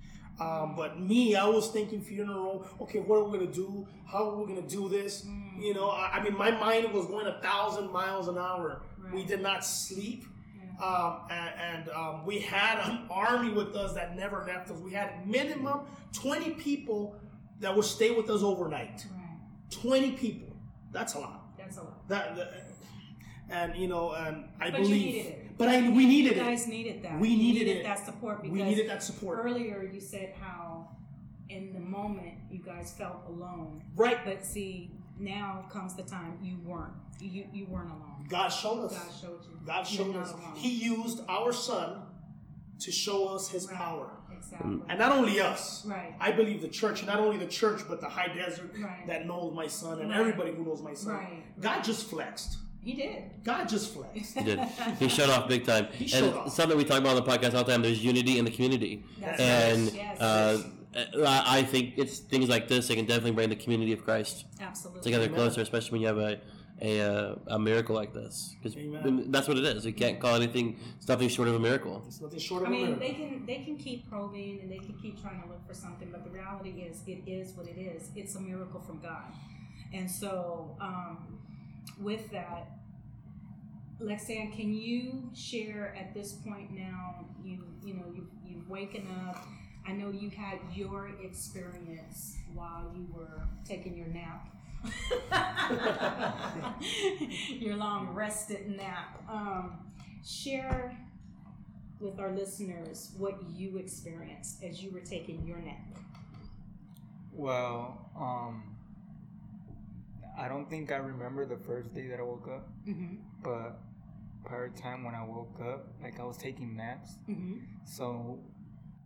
Um, 0.43 0.75
but 0.77 1.01
me, 1.01 1.35
I 1.37 1.47
was 1.47 1.69
thinking 1.69 2.01
funeral. 2.03 2.67
Okay, 2.81 2.99
what 3.01 3.17
are 3.19 3.25
we 3.25 3.39
gonna 3.39 3.51
do? 3.53 3.87
How 4.07 4.31
are 4.31 4.37
we 4.37 4.47
gonna 4.55 4.67
do 4.67 4.89
this? 4.89 5.27
You 5.59 5.75
know, 5.75 5.89
I, 5.91 6.19
I 6.19 6.23
mean, 6.25 6.37
my 6.37 6.51
mind 6.51 6.93
was 6.93 7.07
going 7.07 7.27
a 7.27 7.41
thousand 7.41 7.93
miles 7.93 8.29
an 8.29 8.39
hour. 8.39 8.83
We 9.13 9.25
did 9.25 9.43
not 9.43 9.65
sleep. 9.65 10.25
Um, 10.83 11.21
and 11.31 11.51
and 11.61 11.89
um, 11.91 12.27
we 12.27 12.41
had 12.41 12.79
an 12.89 13.07
army 13.11 13.53
with 13.53 13.77
us 13.77 13.93
that 13.95 14.17
never 14.17 14.45
left 14.47 14.71
us. 14.71 14.79
We 14.79 14.93
had 14.93 15.27
minimum 15.29 15.81
20 16.13 16.51
people 16.55 17.17
that 17.61 17.75
would 17.77 17.85
stay 17.85 18.11
with 18.11 18.29
us 18.31 18.43
overnight. 18.43 19.07
Right. 19.15 19.71
20 19.71 20.13
people. 20.13 20.57
That's 20.91 21.15
a 21.15 21.21
lot. 21.21 21.57
That's 21.57 21.77
a 21.77 21.83
lot. 21.83 22.09
That, 22.09 22.37
that- 22.37 22.55
and 23.51 23.77
you 23.77 23.87
know, 23.87 24.13
and 24.13 24.47
I 24.61 24.71
But 24.71 24.81
believe. 24.81 25.35
But 25.59 25.69
I 25.69 25.89
we 25.91 26.07
needed 26.07 26.33
it. 26.33 26.37
You 26.37 26.43
it. 26.43 26.45
guys 26.45 26.67
needed 26.67 27.03
that. 27.03 27.19
We 27.21 27.37
needed 27.37 27.69
it. 27.69 27.83
that 27.85 28.05
support 28.05 28.43
because 28.43 28.53
We 28.57 28.63
needed 28.63 28.89
that 28.89 29.03
support. 29.03 29.39
earlier 29.45 29.89
you 29.93 30.01
said 30.01 30.35
how 30.41 30.89
in 31.49 31.73
the 31.73 31.81
moment 31.81 32.35
you 32.51 32.59
guys 32.59 32.93
felt 32.93 33.19
alone. 33.29 33.83
Right. 33.95 34.19
But 34.25 34.45
see, 34.45 34.91
now 35.19 35.65
comes 35.71 35.95
the 35.95 36.03
time 36.03 36.39
you 36.43 36.57
weren't. 36.65 36.95
You 37.21 37.45
you 37.53 37.67
weren't 37.67 37.91
alone. 37.91 38.27
God 38.29 38.49
showed 38.49 38.85
us. 38.87 38.95
God 38.95 39.13
showed 39.21 39.41
you. 39.45 39.59
God 39.67 39.87
You're 39.91 40.07
showed 40.07 40.17
us. 40.17 40.35
He 40.57 40.71
used 40.71 41.21
our 41.29 41.53
son 41.53 42.03
to 42.81 42.91
show 42.91 43.29
us 43.29 43.49
His 43.49 43.69
Right. 43.69 43.77
power, 43.77 44.11
Exactly. 44.37 44.81
and 44.89 44.99
not 44.99 45.13
only 45.13 45.39
us. 45.39 45.87
right. 45.87 46.15
I 46.19 46.33
believe 46.33 46.63
the 46.63 46.69
church, 46.69 47.05
not 47.07 47.21
only 47.21 47.37
the 47.37 47.47
church, 47.47 47.83
but 47.89 48.01
the 48.01 48.09
high 48.09 48.35
desert 48.35 48.73
Right. 48.77 49.07
that 49.07 49.27
knows 49.27 49.55
my 49.55 49.69
son 49.69 50.01
and 50.01 50.11
everybody 50.13 50.53
who 50.53 50.65
knows 50.65 50.83
my 50.83 50.95
son. 50.95 51.15
Right. 51.15 51.61
God 51.61 51.85
just 51.85 52.09
flexed. 52.11 52.57
He 52.85 52.95
did. 52.95 53.23
God 53.45 53.69
just 53.69 53.95
flexed. 53.95 54.35
he 54.39 54.45
did 54.45 54.59
he 54.99 55.09
showed 55.09 55.31
off 55.31 55.49
big 55.49 55.65
time 55.65 55.87
He 55.93 56.05
and 56.05 56.11
showed 56.11 56.35
off. 56.35 56.53
something 56.53 56.77
we 56.77 56.85
talk 56.85 56.99
about 56.99 57.17
on 57.17 57.23
the 57.25 57.31
podcast 57.31 57.55
all 57.55 57.65
the 57.65 57.71
time 57.73 57.83
there's 57.83 58.05
unity 58.05 58.39
in 58.39 58.45
the 58.45 58.51
community 58.51 59.05
That's 59.21 59.41
and 59.41 59.83
right. 59.87 59.95
Yes. 59.95 60.21
uh, 60.21 60.63
I 61.25 61.59
I 61.59 61.63
think 61.63 61.95
it's 61.97 62.19
things 62.19 62.49
like 62.49 62.69
this 62.69 62.89
that 62.89 62.97
can 62.97 63.07
definitely 63.07 63.31
bring 63.33 63.49
the 63.51 63.57
community 63.57 63.93
of 63.93 64.05
Christ 64.05 64.47
Absolutely. 64.61 65.03
together 65.03 65.25
Amen. 65.27 65.35
closer, 65.37 65.61
especially 65.63 65.93
when 65.93 66.01
you 66.03 66.07
have 66.09 66.19
a, 66.19 66.41
a 66.83 67.01
uh, 67.01 67.35
a 67.47 67.59
miracle 67.59 67.95
like 67.95 68.13
this 68.13 68.57
because 68.61 68.77
that's 69.29 69.47
what 69.49 69.57
it 69.59 69.65
is. 69.65 69.87
You 69.87 69.93
can't 69.93 70.19
call 70.21 70.35
anything 70.35 70.79
it's 70.99 71.09
nothing 71.09 71.29
short 71.29 71.49
of 71.49 71.55
a 71.55 71.61
miracle. 71.61 72.03
It's 72.09 72.21
nothing 72.21 72.41
short 72.41 72.63
of 72.63 72.69
I 72.69 72.71
a 72.73 72.75
mean, 72.75 72.85
miracle. 72.99 73.07
they 73.09 73.15
can 73.15 73.47
they 73.47 73.59
can 73.65 73.77
keep 73.77 74.11
probing 74.11 74.59
and 74.61 74.71
they 74.71 74.79
can 74.79 74.95
keep 75.01 75.23
trying 75.23 75.41
to 75.43 75.49
look 75.49 75.65
for 75.67 75.75
something, 75.75 76.09
but 76.11 76.25
the 76.25 76.31
reality 76.31 76.71
is, 76.89 77.01
it 77.07 77.23
is 77.27 77.53
what 77.57 77.69
it 77.69 77.79
is. 77.79 78.11
It's 78.17 78.35
a 78.35 78.41
miracle 78.41 78.81
from 78.81 78.99
God, 79.01 79.33
and 79.95 80.11
so 80.11 80.77
um, 80.81 81.39
with 82.01 82.31
that, 82.31 82.71
Lexand, 84.01 84.55
can 84.57 84.73
you 84.75 85.31
share 85.35 85.95
at 85.99 86.13
this 86.15 86.33
point 86.33 86.73
now? 86.73 87.25
You 87.45 87.65
you 87.85 87.95
know 87.95 88.05
you 88.13 88.27
you've 88.45 88.69
waken 88.69 89.07
up. 89.27 89.45
I 89.87 89.93
know 89.93 90.11
you 90.11 90.31
had 90.31 90.59
your 90.73 91.11
experience 91.23 92.37
while 92.55 92.93
you 92.95 93.07
were 93.13 93.43
taking 93.65 93.97
your 93.97 94.07
nap. 94.09 94.49
your 97.49 97.77
long 97.77 98.09
rested 98.15 98.69
nap. 98.77 99.23
Um, 99.29 99.79
share 100.25 100.97
with 102.01 102.19
our 102.19 102.31
listeners 102.33 103.13
what 103.17 103.39
you 103.55 103.79
experienced 103.79 104.63
as 104.63 104.83
you 104.83 104.91
were 104.91 105.01
taking 105.01 105.47
your 105.47 105.59
nap. 105.59 105.77
Well, 107.33 108.11
um, 108.19 108.72
I 110.39 110.49
don't 110.49 110.69
think 110.69 110.91
I 110.93 110.97
remember 110.97 111.47
the 111.47 111.59
first 111.65 111.95
day 111.95 112.07
that 112.09 112.19
I 112.19 112.23
woke 112.23 112.49
up, 112.49 112.69
Mm-hmm. 112.89 113.17
but 113.43 113.81
prior 114.45 114.71
time 114.71 115.05
when 115.05 115.15
I 115.15 115.25
woke 115.25 115.61
up, 115.61 115.87
like 116.03 116.19
I 116.19 116.25
was 116.25 116.37
taking 116.37 116.77
naps. 116.77 117.11
Mm-hmm. 117.29 117.59
So 117.85 118.41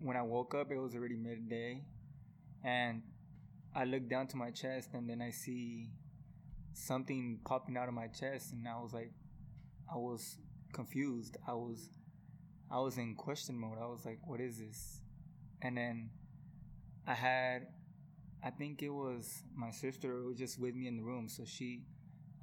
when 0.00 0.16
I 0.16 0.22
woke 0.22 0.54
up, 0.54 0.70
it 0.70 0.78
was 0.78 0.94
already 0.94 1.16
midday, 1.16 1.82
and 2.64 3.02
I 3.74 3.84
looked 3.84 4.08
down 4.08 4.26
to 4.28 4.36
my 4.36 4.50
chest, 4.50 4.90
and 4.94 5.08
then 5.08 5.20
I 5.20 5.30
see 5.30 5.90
something 6.72 7.40
popping 7.44 7.76
out 7.76 7.88
of 7.88 7.94
my 7.94 8.06
chest, 8.08 8.52
and 8.52 8.66
I 8.68 8.80
was 8.80 8.92
like, 8.92 9.12
I 9.92 9.96
was 9.96 10.38
confused. 10.72 11.36
I 11.46 11.52
was, 11.54 11.90
I 12.70 12.78
was 12.80 12.98
in 12.98 13.14
question 13.14 13.58
mode. 13.58 13.78
I 13.82 13.86
was 13.86 14.04
like, 14.04 14.20
what 14.24 14.40
is 14.40 14.58
this? 14.58 15.00
And 15.62 15.76
then 15.76 16.10
I 17.06 17.14
had, 17.14 17.66
I 18.44 18.50
think 18.50 18.82
it 18.82 18.90
was 18.90 19.42
my 19.54 19.70
sister 19.70 20.20
who 20.20 20.28
was 20.28 20.38
just 20.38 20.60
with 20.60 20.74
me 20.74 20.86
in 20.86 20.96
the 20.96 21.02
room. 21.02 21.28
So 21.28 21.44
she, 21.44 21.84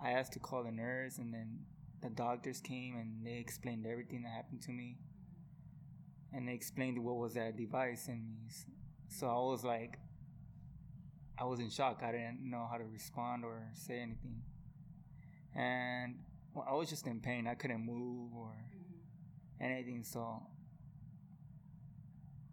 I 0.04 0.12
asked 0.12 0.34
to 0.34 0.40
call 0.40 0.64
the 0.64 0.72
nurse, 0.72 1.18
and 1.18 1.34
then 1.34 1.60
the 2.02 2.10
doctors 2.10 2.60
came 2.60 2.98
and 2.98 3.26
they 3.26 3.38
explained 3.38 3.86
everything 3.86 4.24
that 4.24 4.32
happened 4.32 4.62
to 4.64 4.72
me 4.72 4.98
and 6.34 6.48
they 6.48 6.54
explained 6.54 7.02
what 7.04 7.16
was 7.16 7.36
that 7.36 7.56
device 7.56 8.08
in 8.08 8.26
me. 8.26 8.50
So 9.08 9.28
I 9.28 9.52
was 9.52 9.64
like, 9.64 10.00
I 11.40 11.46
was 11.46 11.60
in 11.60 11.70
shock. 11.70 12.02
I 12.04 12.12
didn't 12.12 12.40
know 12.42 12.68
how 12.70 12.78
to 12.78 12.84
respond 12.86 13.46
or 13.46 13.62
say 13.74 14.00
anything. 14.00 14.42
And 15.56 16.16
well, 16.54 16.66
I 16.68 16.74
was 16.74 16.90
just 16.90 17.06
in 17.06 17.20
pain. 17.20 17.48
I 17.48 17.54
couldn't 17.54 17.86
move 17.86 18.32
or 18.36 18.56
anything. 19.62 20.04
So, 20.04 20.42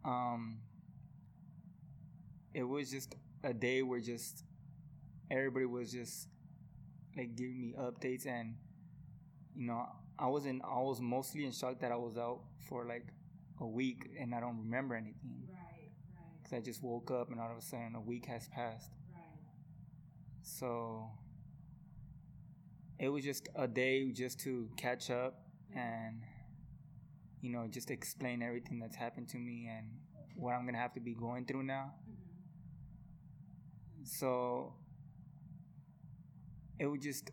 um, 0.05 0.59
it 2.53 2.64
was 2.64 2.91
just 2.91 3.14
a 3.43 3.53
day 3.53 3.82
where 3.82 4.01
just 4.01 4.45
everybody 5.30 5.66
was 5.66 5.93
just 5.93 6.28
like 7.16 7.34
giving 7.36 7.61
me 7.61 7.74
updates 7.78 8.26
and 8.26 8.55
you 9.57 9.66
know 9.66 9.86
I 10.18 10.26
was 10.28 10.47
in 10.47 10.61
I 10.64 10.80
was 10.80 11.01
mostly 11.01 11.45
in 11.45 11.53
shock 11.53 11.80
that 11.80 11.93
I 11.93 11.97
was 11.97 12.16
out 12.18 12.41
for 12.68 12.84
like 12.84 13.07
a 13.61 13.66
week 13.66 14.09
and 14.20 14.34
I 14.34 14.41
don't 14.41 14.59
remember 14.59 14.95
anything 14.95 15.45
Right, 15.49 15.91
right, 16.16 16.43
because 16.43 16.53
I 16.59 16.61
just 16.61 16.82
woke 16.82 17.11
up 17.11 17.30
and 17.30 17.41
all 17.41 17.51
of 17.51 17.59
a 17.59 17.62
sudden 17.62 17.95
a 17.97 18.01
week 18.01 18.26
has 18.26 18.49
passed. 18.49 18.91
right. 19.14 19.24
So 20.43 21.11
it 22.99 23.09
was 23.09 23.24
just 23.24 23.49
a 23.57 23.66
day 23.66 24.11
just 24.12 24.41
to 24.41 24.68
catch 24.76 25.11
up 25.11 25.41
and 25.74 26.22
you 27.41 27.51
know 27.51 27.66
just 27.70 27.91
explain 27.91 28.43
everything 28.43 28.78
that's 28.78 28.97
happened 28.97 29.28
to 29.30 29.38
me 29.38 29.68
and 29.74 29.86
what 30.36 30.53
I'm 30.53 30.66
gonna 30.66 30.78
have 30.78 30.93
to 30.95 31.01
be 31.01 31.14
going 31.14 31.45
through 31.47 31.62
now. 31.64 31.95
So 34.05 34.74
it 36.78 36.86
was 36.86 37.01
just 37.03 37.30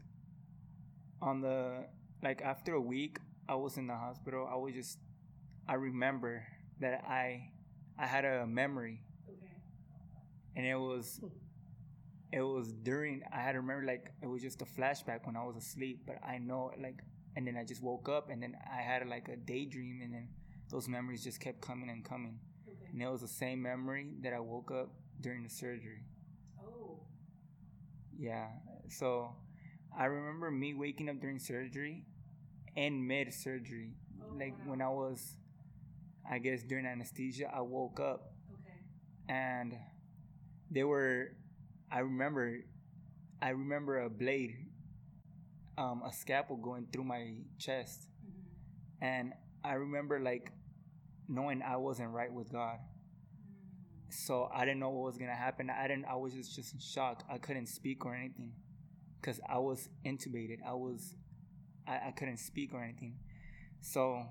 on 1.22 1.42
the 1.42 1.86
like 2.24 2.42
after 2.42 2.74
a 2.74 2.82
week 2.82 3.18
I 3.50 3.56
was 3.56 3.78
in 3.78 3.88
the 3.88 3.96
hospital. 3.96 4.48
I 4.52 4.56
was 4.56 4.74
just 4.74 5.00
I 5.68 5.76
remember 5.76 6.46
that 6.80 7.04
I 7.08 7.52
I 7.98 8.06
had 8.06 8.26
a 8.26 8.46
memory 8.46 9.02
Okay. 9.30 9.48
and 10.56 10.66
it 10.66 10.76
was 10.76 11.20
it 12.32 12.42
was 12.42 12.74
during 12.74 13.22
I 13.32 13.40
had 13.40 13.54
to 13.54 13.62
remember 13.62 13.86
like 13.86 14.12
it 14.22 14.28
was 14.28 14.42
just 14.42 14.62
a 14.62 14.66
flashback 14.66 15.26
when 15.26 15.36
I 15.36 15.44
was 15.46 15.56
asleep, 15.56 16.04
but 16.06 16.18
I 16.26 16.38
know 16.38 16.72
like 16.82 17.02
and 17.36 17.48
then 17.48 17.56
I 17.56 17.64
just 17.64 17.82
woke 17.82 18.10
up 18.10 18.30
and 18.30 18.42
then 18.42 18.58
I 18.72 18.82
had 18.82 19.08
like 19.08 19.30
a 19.30 19.38
daydream 19.38 20.02
and 20.04 20.14
then 20.14 20.28
those 20.70 20.88
memories 20.90 21.24
just 21.24 21.40
kept 21.40 21.62
coming 21.62 21.90
and 21.90 22.04
coming. 22.04 22.40
Okay. 22.68 22.90
And 22.92 23.02
it 23.02 23.10
was 23.10 23.22
the 23.22 23.28
same 23.28 23.62
memory 23.62 24.10
that 24.24 24.34
I 24.34 24.40
woke 24.40 24.72
up 24.72 24.90
during 25.22 25.44
the 25.44 25.50
surgery. 25.50 26.04
Yeah. 28.18 28.48
So 28.90 29.36
I 29.98 30.06
remember 30.06 30.52
me 30.52 30.74
waking 30.74 31.10
up 31.10 31.20
during 31.20 31.40
surgery 31.40 32.06
and 32.76 33.08
mid 33.08 33.34
surgery. 33.34 33.94
Oh, 34.22 34.36
like 34.38 34.56
wow. 34.60 34.72
when 34.72 34.82
I 34.82 34.90
was 34.90 35.38
I 36.30 36.40
guess 36.40 36.64
during 36.64 36.86
anesthesia 36.86 37.52
I 37.54 37.62
woke 37.62 38.00
up 38.00 38.32
Okay. 38.54 38.80
and 39.30 39.76
they 40.72 40.84
were 40.84 41.34
I 41.92 42.00
remember 42.00 42.60
I 43.42 43.50
remember 43.50 44.00
a 44.02 44.10
blade 44.10 44.56
um 45.78 46.02
a 46.06 46.12
scalpel 46.12 46.58
going 46.58 46.88
through 46.92 47.04
my 47.06 47.34
chest 47.60 48.08
Mm-hmm. 48.28 49.06
and 49.06 49.34
I 49.64 49.74
remember 49.74 50.20
like 50.20 50.52
knowing 51.28 51.62
I 51.62 51.78
wasn't 51.78 52.12
right 52.12 52.32
with 52.32 52.52
God 52.52 52.78
so 54.10 54.50
I 54.54 54.66
didn't 54.66 54.80
know 54.80 54.90
what 54.90 55.06
was 55.06 55.18
gonna 55.18 55.36
happen 55.36 55.70
I 55.70 55.88
didn't 55.88 56.06
I 56.06 56.16
was 56.16 56.34
just 56.34 56.56
just 56.56 56.74
in 56.74 56.80
shock 56.80 57.24
I 57.30 57.38
couldn't 57.38 57.68
speak 57.68 58.06
or 58.06 58.16
anything 58.16 58.54
because 59.20 59.40
I 59.48 59.58
was 59.58 59.90
intubated 60.06 60.60
I 60.66 60.74
was 60.74 61.16
I, 61.88 62.08
I 62.08 62.14
couldn't 62.16 62.38
speak 62.38 62.74
or 62.74 62.84
anything 62.84 63.16
so 63.82 64.26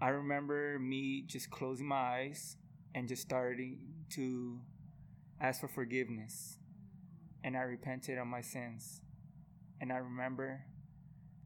I 0.00 0.08
remember 0.08 0.78
me 0.78 1.24
just 1.26 1.50
closing 1.50 1.86
my 1.86 1.96
eyes 1.96 2.56
and 2.94 3.08
just 3.08 3.22
starting 3.22 3.78
to 4.10 4.58
ask 5.40 5.60
for 5.60 5.68
forgiveness. 5.68 6.58
And 7.44 7.56
I 7.56 7.60
repented 7.60 8.18
of 8.18 8.26
my 8.26 8.40
sins. 8.40 9.00
And 9.80 9.92
I 9.92 9.96
remember 9.96 10.64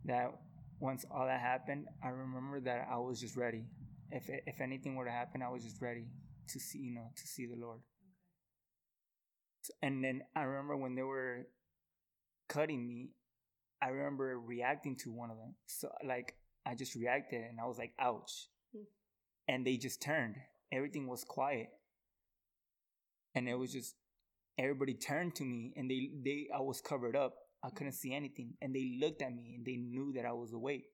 that 0.05 0.33
once 0.81 1.05
all 1.11 1.26
that 1.26 1.41
happened, 1.41 1.87
I 2.03 2.09
remember 2.09 2.61
that 2.61 2.89
I 2.91 2.99
was 2.99 3.20
just 3.20 3.37
ready. 3.37 3.64
If 4.11 4.28
if 4.28 4.61
anything 4.61 4.97
were 4.97 5.05
to 5.05 5.11
happen, 5.11 5.43
I 5.43 5.51
was 5.51 5.62
just 5.62 5.81
ready 5.81 6.07
to 6.51 6.61
see, 6.61 6.79
you 6.79 6.95
know, 6.95 7.11
to 7.17 7.27
see 7.27 7.47
the 7.47 7.57
Lord. 7.57 7.81
And 9.83 10.03
then 10.03 10.23
I 10.35 10.43
remember 10.43 10.77
when 10.77 10.95
they 10.95 11.03
were 11.03 11.47
cutting 12.49 12.87
me, 12.87 13.11
I 13.83 13.89
remember 13.89 14.39
reacting 14.39 14.97
to 14.97 15.11
one 15.11 15.31
of 15.31 15.37
them. 15.37 15.55
So 15.67 15.91
like 16.07 16.35
I 16.67 16.75
just 16.75 16.95
reacted 16.95 17.43
and 17.43 17.61
I 17.61 17.67
was 17.67 17.79
like, 17.79 17.93
ouch. 17.99 18.49
Hmm. 18.73 18.83
And 19.49 19.67
they 19.67 19.77
just 19.77 20.03
turned. 20.03 20.37
Everything 20.73 21.07
was 21.07 21.25
quiet. 21.25 21.69
And 23.35 23.49
it 23.49 23.55
was 23.55 23.73
just 23.73 23.95
everybody 24.59 24.95
turned 24.95 25.35
to 25.37 25.45
me 25.45 25.73
and 25.77 25.91
they 25.91 26.11
they 26.25 26.49
I 26.55 26.61
was 26.61 26.81
covered 26.81 27.17
up. 27.17 27.35
I 27.63 27.71
couldn't 27.71 27.93
see 27.93 28.15
anything. 28.15 28.55
And 28.61 28.75
they 28.75 28.97
looked 29.01 29.23
at 29.23 29.35
me 29.35 29.55
and 29.57 29.65
they 29.65 29.77
knew 29.77 30.13
that 30.17 30.25
I 30.25 30.33
was 30.33 30.53
awake. 30.53 30.87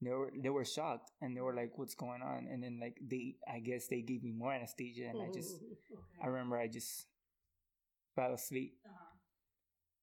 They 0.00 0.10
were 0.10 0.32
they 0.42 0.50
were 0.50 0.64
shocked 0.64 1.10
and 1.20 1.36
they 1.36 1.40
were 1.40 1.54
like, 1.54 1.72
What's 1.76 1.94
going 1.94 2.22
on? 2.22 2.46
And 2.50 2.62
then 2.62 2.78
like 2.80 2.96
they 3.02 3.36
I 3.52 3.58
guess 3.58 3.88
they 3.88 4.02
gave 4.02 4.22
me 4.22 4.32
more 4.32 4.52
anesthesia 4.52 5.06
and 5.10 5.20
I 5.20 5.32
just 5.32 5.56
Okay. 5.56 6.22
I 6.22 6.26
remember 6.26 6.56
I 6.56 6.68
just 6.68 7.06
fell 8.14 8.32
asleep. 8.32 8.74
Uh-huh. 8.86 9.16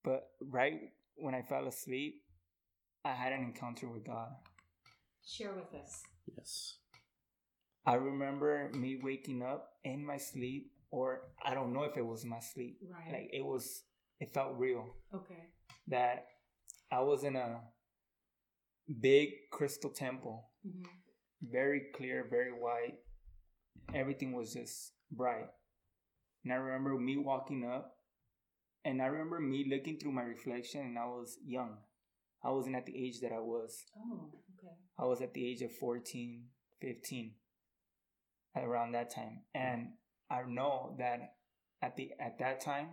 But 0.04 0.28
right 0.42 0.92
when 1.16 1.34
I 1.34 1.42
fell 1.42 1.68
asleep, 1.68 2.24
I 3.04 3.12
had 3.12 3.34
an 3.34 3.44
encounter 3.44 3.88
with 3.88 4.06
God. 4.06 4.30
Share 5.26 5.54
with 5.54 5.74
us. 5.82 6.04
Yes. 6.36 6.78
I 7.86 7.96
remember 7.96 8.72
me 8.74 9.00
waking 9.02 9.44
up 9.44 9.74
in 9.84 10.06
my 10.06 10.18
sleep, 10.18 10.72
or 10.90 11.22
I 11.44 11.54
don't 11.54 11.72
know 11.72 11.84
if 11.84 11.98
it 11.98 12.06
was 12.06 12.26
my 12.26 12.40
sleep. 12.40 12.80
Right. 12.82 13.14
Like 13.14 13.30
it 13.32 13.46
was, 13.46 13.84
it 14.20 14.34
felt 14.34 14.58
real 14.58 14.96
okay. 15.14 15.44
that 15.88 16.26
I 16.92 17.02
was 17.02 17.24
in 17.24 17.36
a 17.36 17.60
big 19.00 19.30
crystal 19.52 19.90
temple, 19.90 20.50
Mm-hmm. 20.68 20.84
very 21.52 21.82
clear, 21.96 22.26
very 22.28 22.50
white. 22.52 22.98
Everything 23.94 24.34
was 24.34 24.52
just 24.54 24.94
bright. 25.12 25.46
And 26.44 26.52
I 26.52 26.56
remember 26.56 26.98
me 26.98 27.18
walking 27.18 27.64
up, 27.66 27.98
and 28.84 29.00
I 29.02 29.06
remember 29.06 29.40
me 29.40 29.66
looking 29.70 30.00
through 30.00 30.14
my 30.14 30.24
reflection, 30.24 30.82
and 30.82 30.98
I 30.98 31.06
was 31.06 31.38
young. 31.46 31.78
I 32.44 32.50
wasn't 32.50 32.76
at 32.78 32.86
the 32.88 32.98
age 32.98 33.20
that 33.22 33.32
I 33.32 33.40
was. 33.40 33.84
Oh, 33.96 34.30
okay. 34.58 34.74
I 34.98 35.06
was 35.06 35.22
at 35.22 35.34
the 35.36 35.46
age 35.48 35.62
of 35.62 35.72
14, 35.72 36.46
15 36.82 37.34
around 38.56 38.94
that 38.94 39.10
time. 39.14 39.42
And 39.54 39.90
I 40.32 40.42
know 40.48 40.96
that 40.98 41.36
at 41.82 41.96
the 41.96 42.12
at 42.20 42.40
that 42.40 42.60
time, 42.62 42.90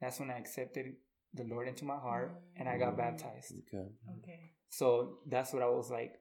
that's 0.00 0.20
when 0.20 0.30
I 0.30 0.38
accepted 0.38 0.86
the 1.34 1.44
Lord 1.44 1.66
into 1.66 1.84
my 1.84 1.96
heart 1.98 2.32
and 2.56 2.68
I 2.68 2.78
got 2.78 2.96
baptized. 2.96 3.52
Okay. 3.66 3.88
Okay. 4.18 4.52
So 4.72 5.18
that's 5.28 5.52
what 5.52 5.62
I 5.62 5.68
was 5.68 5.90
like, 5.90 6.14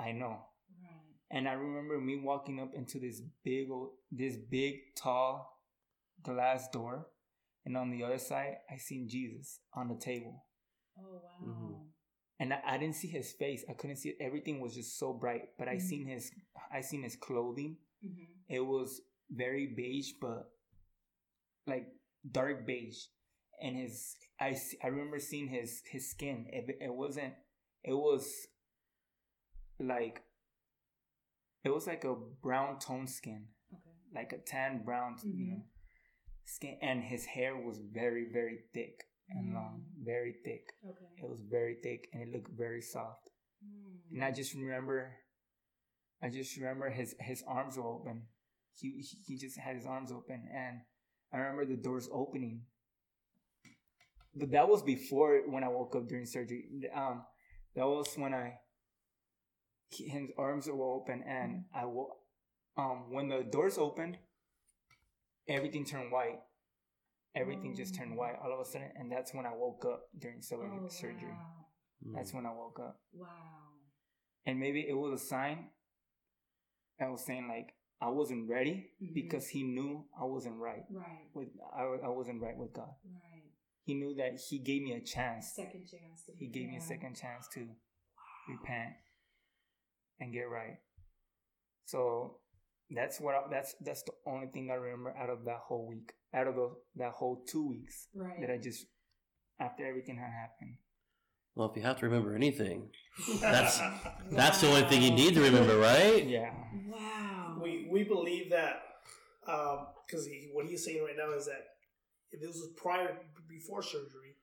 I 0.00 0.12
know. 0.12 0.38
Right. 0.82 1.12
And 1.30 1.46
I 1.46 1.52
remember 1.52 2.00
me 2.00 2.16
walking 2.16 2.58
up 2.58 2.70
into 2.74 2.98
this 2.98 3.20
big, 3.44 3.70
old, 3.70 3.90
this 4.10 4.34
big, 4.50 4.76
tall 4.96 5.60
glass 6.22 6.68
door, 6.72 7.06
and 7.66 7.76
on 7.76 7.90
the 7.90 8.02
other 8.04 8.16
side, 8.18 8.56
I 8.72 8.78
seen 8.78 9.08
Jesus 9.10 9.60
on 9.74 9.88
the 9.88 9.94
table, 9.96 10.46
Oh 10.98 11.20
wow. 11.22 11.46
Mhm. 11.46 11.86
and 12.40 12.54
I, 12.54 12.60
I 12.64 12.78
didn't 12.78 12.96
see 12.96 13.08
his 13.08 13.30
face. 13.32 13.62
I 13.68 13.74
couldn't 13.74 13.96
see 13.96 14.08
it. 14.08 14.16
Everything 14.20 14.60
was 14.60 14.74
just 14.74 14.98
so 14.98 15.12
bright. 15.12 15.50
But 15.58 15.68
I 15.68 15.74
Mhm. 15.76 15.82
seen 15.82 16.06
his, 16.08 16.32
I 16.72 16.80
seen 16.80 17.02
his 17.02 17.14
clothing. 17.16 17.76
Mm-hmm. 18.02 18.32
It 18.48 18.60
was 18.60 19.02
very 19.30 19.66
beige, 19.76 20.12
but 20.18 20.48
like 21.66 21.86
dark 22.32 22.66
beige, 22.66 23.04
and 23.60 23.76
his, 23.76 24.16
I, 24.40 24.56
I 24.82 24.86
remember 24.86 25.18
seeing 25.20 25.48
his 25.48 25.82
his 25.90 26.08
skin. 26.10 26.46
It, 26.48 26.64
it 26.80 26.94
wasn't. 26.94 27.34
It 27.84 27.94
was 27.94 28.46
like. 29.78 30.22
It 31.64 31.70
was 31.70 31.86
like 31.86 32.04
a 32.04 32.14
brown 32.14 32.78
tone 32.78 33.06
skin. 33.06 33.48
Okay. 33.72 33.82
like 34.14 34.32
a 34.32 34.38
tan 34.38 34.82
brown, 34.84 35.16
you 35.22 35.32
Mhm. 35.34 35.48
know, 35.50 35.62
skin, 36.44 36.78
and 36.80 37.02
his 37.04 37.26
hair 37.26 37.54
was 37.54 37.78
very, 37.78 38.24
very 38.32 38.62
thick 38.72 39.04
and 39.28 39.52
long, 39.52 39.84
Mm. 39.84 40.04
very 40.04 40.32
thick. 40.32 40.72
Okay. 40.82 41.04
It 41.18 41.28
was 41.28 41.42
very 41.42 41.74
thick, 41.82 42.08
and 42.12 42.22
it 42.22 42.28
looked 42.30 42.50
very 42.56 42.80
soft. 42.80 43.28
Mm. 43.62 44.12
And 44.12 44.24
I 44.24 44.30
just 44.32 44.54
remember, 44.54 45.14
I 46.22 46.30
just 46.30 46.56
remember 46.56 46.88
his 46.88 47.14
his 47.20 47.42
arms 47.42 47.76
were 47.76 47.86
open. 47.86 48.28
He 48.72 49.02
he- 49.02 49.22
he 49.26 49.36
just 49.36 49.58
had 49.58 49.76
his 49.76 49.84
arms 49.84 50.10
open, 50.10 50.48
and 50.48 50.80
I 51.30 51.36
remember 51.38 51.66
the 51.66 51.76
doors 51.76 52.08
opening. 52.10 52.66
But 54.34 54.50
that 54.52 54.68
was 54.68 54.82
before 54.82 55.42
when 55.50 55.64
I 55.64 55.68
woke 55.68 55.94
up 55.96 56.06
during 56.08 56.24
surgery. 56.26 56.64
Um, 56.94 57.26
that 57.78 57.86
was 57.86 58.10
when 58.18 58.34
I 58.34 58.58
he- 59.90 60.08
his 60.08 60.30
arms 60.36 60.68
were 60.68 60.84
open, 60.98 61.22
and 61.22 61.64
I 61.72 61.84
wo- 61.86 62.16
um 62.76 63.10
when 63.14 63.28
the 63.28 63.42
doors 63.44 63.78
opened, 63.78 64.18
everything 65.48 65.84
turned 65.84 66.12
white. 66.12 66.40
Everything 67.34 67.74
just 67.74 67.94
turned 67.94 68.12
Oh. 68.14 68.16
white 68.20 68.36
all 68.42 68.52
of 68.52 68.60
a 68.60 68.64
sudden, 68.64 68.90
and 68.96 69.10
that's 69.12 69.32
when 69.32 69.46
I 69.46 69.54
woke 69.54 69.84
up 69.84 70.00
during 70.18 70.38
Oh, 70.38 70.88
surgery. 70.88 71.30
Wow. 71.30 71.66
That's 72.14 72.32
when 72.34 72.46
I 72.46 72.52
woke 72.52 72.78
up 72.80 73.00
wow. 73.12 73.72
and 74.46 74.58
maybe 74.60 74.80
it 74.88 74.94
was 74.94 75.20
a 75.20 75.24
sign 75.24 75.70
that 76.98 77.10
was 77.10 77.24
saying 77.24 77.48
like 77.48 77.74
I 78.00 78.08
wasn't 78.10 78.48
ready 78.48 78.94
Mhm. 79.02 79.12
because 79.14 79.48
he 79.48 79.62
knew 79.64 80.06
I 80.16 80.24
wasn't 80.24 80.56
right 80.58 80.84
Right. 80.90 81.26
with 81.34 81.48
I, 81.74 81.82
I 81.82 82.08
wasn't 82.08 82.40
right 82.40 82.56
with 82.56 82.72
God. 82.72 82.94
Right. 83.04 83.37
He 83.88 83.94
knew 83.94 84.14
that 84.16 84.38
he 84.50 84.58
gave 84.58 84.82
me 84.82 84.92
a 84.92 85.00
chance. 85.00 85.52
Second 85.56 85.86
chance. 85.90 86.24
To 86.26 86.32
He 86.38 86.46
gave 86.48 86.68
me 86.68 86.76
a 86.76 86.80
second 86.82 87.16
chance 87.16 87.48
to 87.54 87.60
repent 88.46 88.92
and 90.20 90.30
get 90.30 90.42
right. 90.42 90.76
So 91.86 92.36
that's 92.90 93.18
what 93.18 93.34
I, 93.34 93.40
that's 93.50 93.74
that's 93.80 94.02
the 94.02 94.12
only 94.26 94.48
thing 94.48 94.68
I 94.70 94.74
remember 94.74 95.14
out 95.16 95.30
of 95.30 95.46
that 95.46 95.60
whole 95.66 95.86
week, 95.88 96.12
out 96.34 96.46
of 96.48 96.54
the, 96.56 96.68
that 96.96 97.12
whole 97.12 97.42
two 97.48 97.66
weeks 97.66 98.08
Right. 98.14 98.38
that 98.42 98.50
I 98.50 98.58
just 98.58 98.84
after 99.58 99.86
everything 99.86 100.16
had 100.18 100.32
happened. 100.38 100.76
Well, 101.54 101.70
if 101.70 101.76
you 101.78 101.82
have 101.82 101.96
to 102.00 102.04
remember 102.06 102.36
anything, 102.36 102.90
That's- 103.40 103.80
that's 104.30 104.60
the 104.60 104.68
only 104.68 104.82
thing 104.82 105.00
you 105.00 105.12
need 105.12 105.32
to 105.32 105.40
remember, 105.40 105.78
right? 105.78 106.26
Yeah. 106.26 106.52
Wow. 106.90 107.58
we 107.62 107.88
we 107.90 108.04
believe 108.04 108.50
that 108.50 108.82
um 109.46 109.86
because 110.06 110.26
he, 110.26 110.50
what 110.52 110.66
he's 110.66 110.84
saying 110.84 111.02
right 111.02 111.16
now 111.16 111.32
is 111.34 111.46
that 111.46 111.64
if 112.32 112.40
this 112.42 112.50
was 112.50 112.68
prior 112.76 113.16
before 113.48 113.82
surgery, 113.82 114.34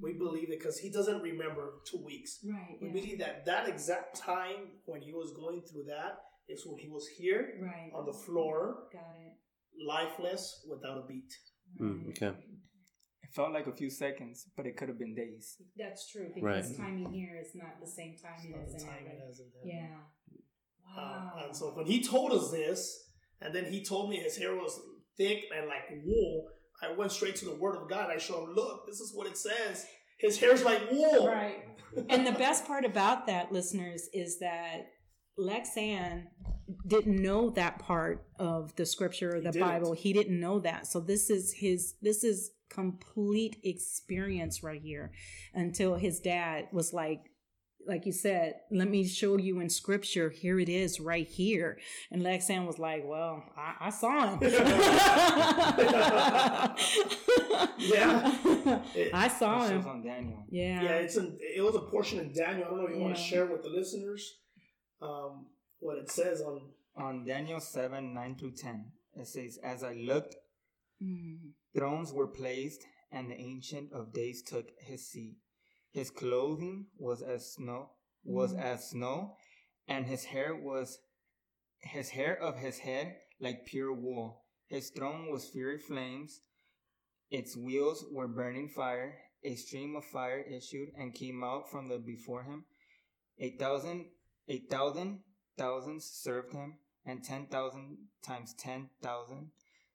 we 0.00 0.14
believe 0.14 0.50
it 0.50 0.58
because 0.58 0.78
he 0.78 0.90
doesn't 0.90 1.20
remember 1.22 1.74
two 1.84 2.02
weeks. 2.04 2.38
Right. 2.44 2.76
We 2.80 2.86
yeah. 2.88 2.92
believe 2.94 3.18
that 3.18 3.44
that 3.46 3.68
exact 3.68 4.16
time 4.16 4.60
when 4.86 5.00
he 5.02 5.12
was 5.12 5.32
going 5.32 5.62
through 5.62 5.84
that 5.84 6.12
is 6.48 6.64
when 6.66 6.78
he 6.78 6.88
was 6.88 7.06
here 7.06 7.58
Right. 7.60 7.90
on 7.94 8.06
the 8.06 8.12
floor, 8.12 8.88
Got 8.92 9.16
it. 9.26 9.34
lifeless, 9.86 10.64
without 10.68 10.98
a 10.98 11.06
beat. 11.06 11.32
Mm, 11.80 12.08
okay. 12.10 12.32
It 13.22 13.30
felt 13.34 13.52
like 13.52 13.66
a 13.68 13.72
few 13.72 13.90
seconds, 13.90 14.48
but 14.56 14.66
it 14.66 14.76
could 14.76 14.88
have 14.88 14.98
been 14.98 15.14
days. 15.14 15.56
That's 15.76 16.10
true 16.10 16.28
because 16.34 16.42
Right. 16.68 16.76
timing 16.76 17.12
here 17.12 17.36
is 17.38 17.54
not 17.54 17.78
the 17.80 17.86
same 17.86 18.12
It's 18.14 18.22
timing 18.22 18.54
as 18.54 18.74
in 18.74 18.80
time 18.88 19.04
heaven. 19.06 19.22
it 19.22 19.30
is 19.30 19.40
in 19.40 19.50
heaven. 19.54 19.68
Yeah. 19.68 20.00
Wow. 20.96 21.42
and 21.44 21.54
so 21.56 21.70
when 21.76 21.86
he 21.86 22.02
told 22.02 22.32
us 22.32 22.50
this, 22.50 23.10
and 23.40 23.54
then 23.54 23.66
he 23.72 23.84
told 23.84 24.10
me 24.10 24.16
his 24.16 24.36
hair 24.36 24.54
was 24.56 24.78
thick 25.16 25.44
and 25.54 25.68
like 25.68 25.84
wool, 26.04 26.50
I 26.82 26.92
went 26.92 27.12
straight 27.12 27.36
to 27.36 27.44
the 27.44 27.54
Word 27.54 27.76
of 27.76 27.88
God. 27.88 28.10
I 28.10 28.18
showed 28.18 28.48
him, 28.48 28.54
look, 28.54 28.86
this 28.86 29.00
is 29.00 29.12
what 29.14 29.26
it 29.26 29.36
says. 29.36 29.86
His 30.18 30.38
hair's 30.38 30.62
like 30.64 30.90
wool. 30.90 31.26
Right. 31.28 31.64
And 32.08 32.26
the 32.26 32.32
best 32.32 32.66
part 32.66 32.84
about 32.84 33.26
that, 33.26 33.52
listeners, 33.52 34.08
is 34.12 34.38
that 34.38 34.86
Lexand 35.38 36.26
didn't 36.86 37.20
know 37.20 37.50
that 37.50 37.78
part 37.78 38.26
of 38.38 38.74
the 38.76 38.86
scripture 38.86 39.36
or 39.36 39.40
the 39.40 39.50
didn't. 39.50 39.66
Bible. 39.66 39.92
He 39.92 40.12
didn't 40.12 40.38
know 40.38 40.60
that. 40.60 40.86
So 40.86 41.00
this 41.00 41.30
is 41.30 41.52
his 41.52 41.94
this 42.02 42.22
is 42.22 42.52
complete 42.68 43.56
experience 43.64 44.62
right 44.62 44.80
here 44.80 45.10
until 45.54 45.96
his 45.96 46.20
dad 46.20 46.68
was 46.72 46.92
like 46.92 47.29
like 47.90 48.06
you 48.06 48.12
said, 48.12 48.54
let 48.70 48.88
me 48.88 49.06
show 49.06 49.36
you 49.36 49.60
in 49.60 49.68
scripture. 49.68 50.30
Here 50.30 50.58
it 50.58 50.68
is 50.70 50.98
right 51.00 51.28
here. 51.28 51.78
And 52.10 52.22
Lexand 52.22 52.66
was 52.66 52.78
like, 52.78 53.02
well, 53.04 53.42
I, 53.56 53.88
I 53.88 53.90
saw 53.90 54.36
him. 54.36 54.40
Yeah. 57.78 58.32
I 59.14 59.28
saw 59.28 59.66
That 59.66 59.72
him. 59.72 59.86
on 59.86 60.02
Daniel. 60.02 60.44
Yeah. 60.50 60.82
Yeah, 60.82 60.90
it's 61.04 61.16
an, 61.16 61.38
it 61.40 61.62
was 61.62 61.74
a 61.74 61.80
portion 61.80 62.18
in 62.20 62.32
Daniel. 62.32 62.66
I 62.66 62.70
don't 62.70 62.78
know 62.78 62.86
if 62.86 62.94
you 62.94 63.00
want 63.02 63.16
to 63.16 63.22
share 63.22 63.46
with 63.46 63.62
the 63.62 63.68
listeners 63.70 64.36
um, 65.02 65.46
what 65.80 65.98
it 65.98 66.10
says 66.10 66.40
on. 66.42 66.60
On 66.96 67.24
Daniel 67.24 67.60
7 67.60 68.12
9 68.14 68.34
through 68.36 68.52
10, 68.52 68.84
it 69.16 69.26
says, 69.26 69.58
As 69.62 69.82
I 69.82 69.94
looked, 69.94 70.36
Mm. 71.02 71.38
thrones 71.74 72.12
were 72.12 72.26
placed, 72.26 72.84
and 73.10 73.30
the 73.30 73.34
Ancient 73.34 73.90
of 73.94 74.12
Days 74.12 74.42
took 74.42 74.66
his 74.80 75.08
seat. 75.10 75.38
His 75.92 76.10
clothing 76.10 76.86
was 76.96 77.22
as 77.22 77.52
snow, 77.54 77.90
was 78.24 78.54
Mm. 78.54 78.60
as 78.60 78.90
snow, 78.90 79.36
and 79.88 80.06
his 80.06 80.24
hair 80.24 80.54
was 80.54 80.98
his 81.82 82.10
hair 82.10 82.38
of 82.40 82.58
his 82.58 82.78
head 82.78 83.20
like 83.40 83.64
pure 83.66 83.92
wool. 83.92 84.44
His 84.66 84.90
throne 84.90 85.30
was 85.30 85.48
fiery 85.48 85.78
flames. 85.78 86.42
Its 87.30 87.56
wheels 87.56 88.04
were 88.10 88.28
burning 88.28 88.68
fire. 88.68 89.18
A 89.42 89.54
stream 89.54 89.96
of 89.96 90.04
fire 90.04 90.40
issued 90.40 90.90
and 90.96 91.14
came 91.14 91.42
out 91.42 91.70
from 91.70 91.88
the 91.88 91.98
before 91.98 92.42
him. 92.44 92.66
Eight 93.38 93.58
thousand, 93.58 94.10
eight 94.48 94.68
thousand, 94.68 95.24
thousands 95.56 96.04
served 96.04 96.52
him, 96.52 96.78
and 97.06 97.24
ten 97.24 97.46
thousand 97.46 98.10
times 98.22 98.52
ten 98.54 98.90
thousand 99.00 99.52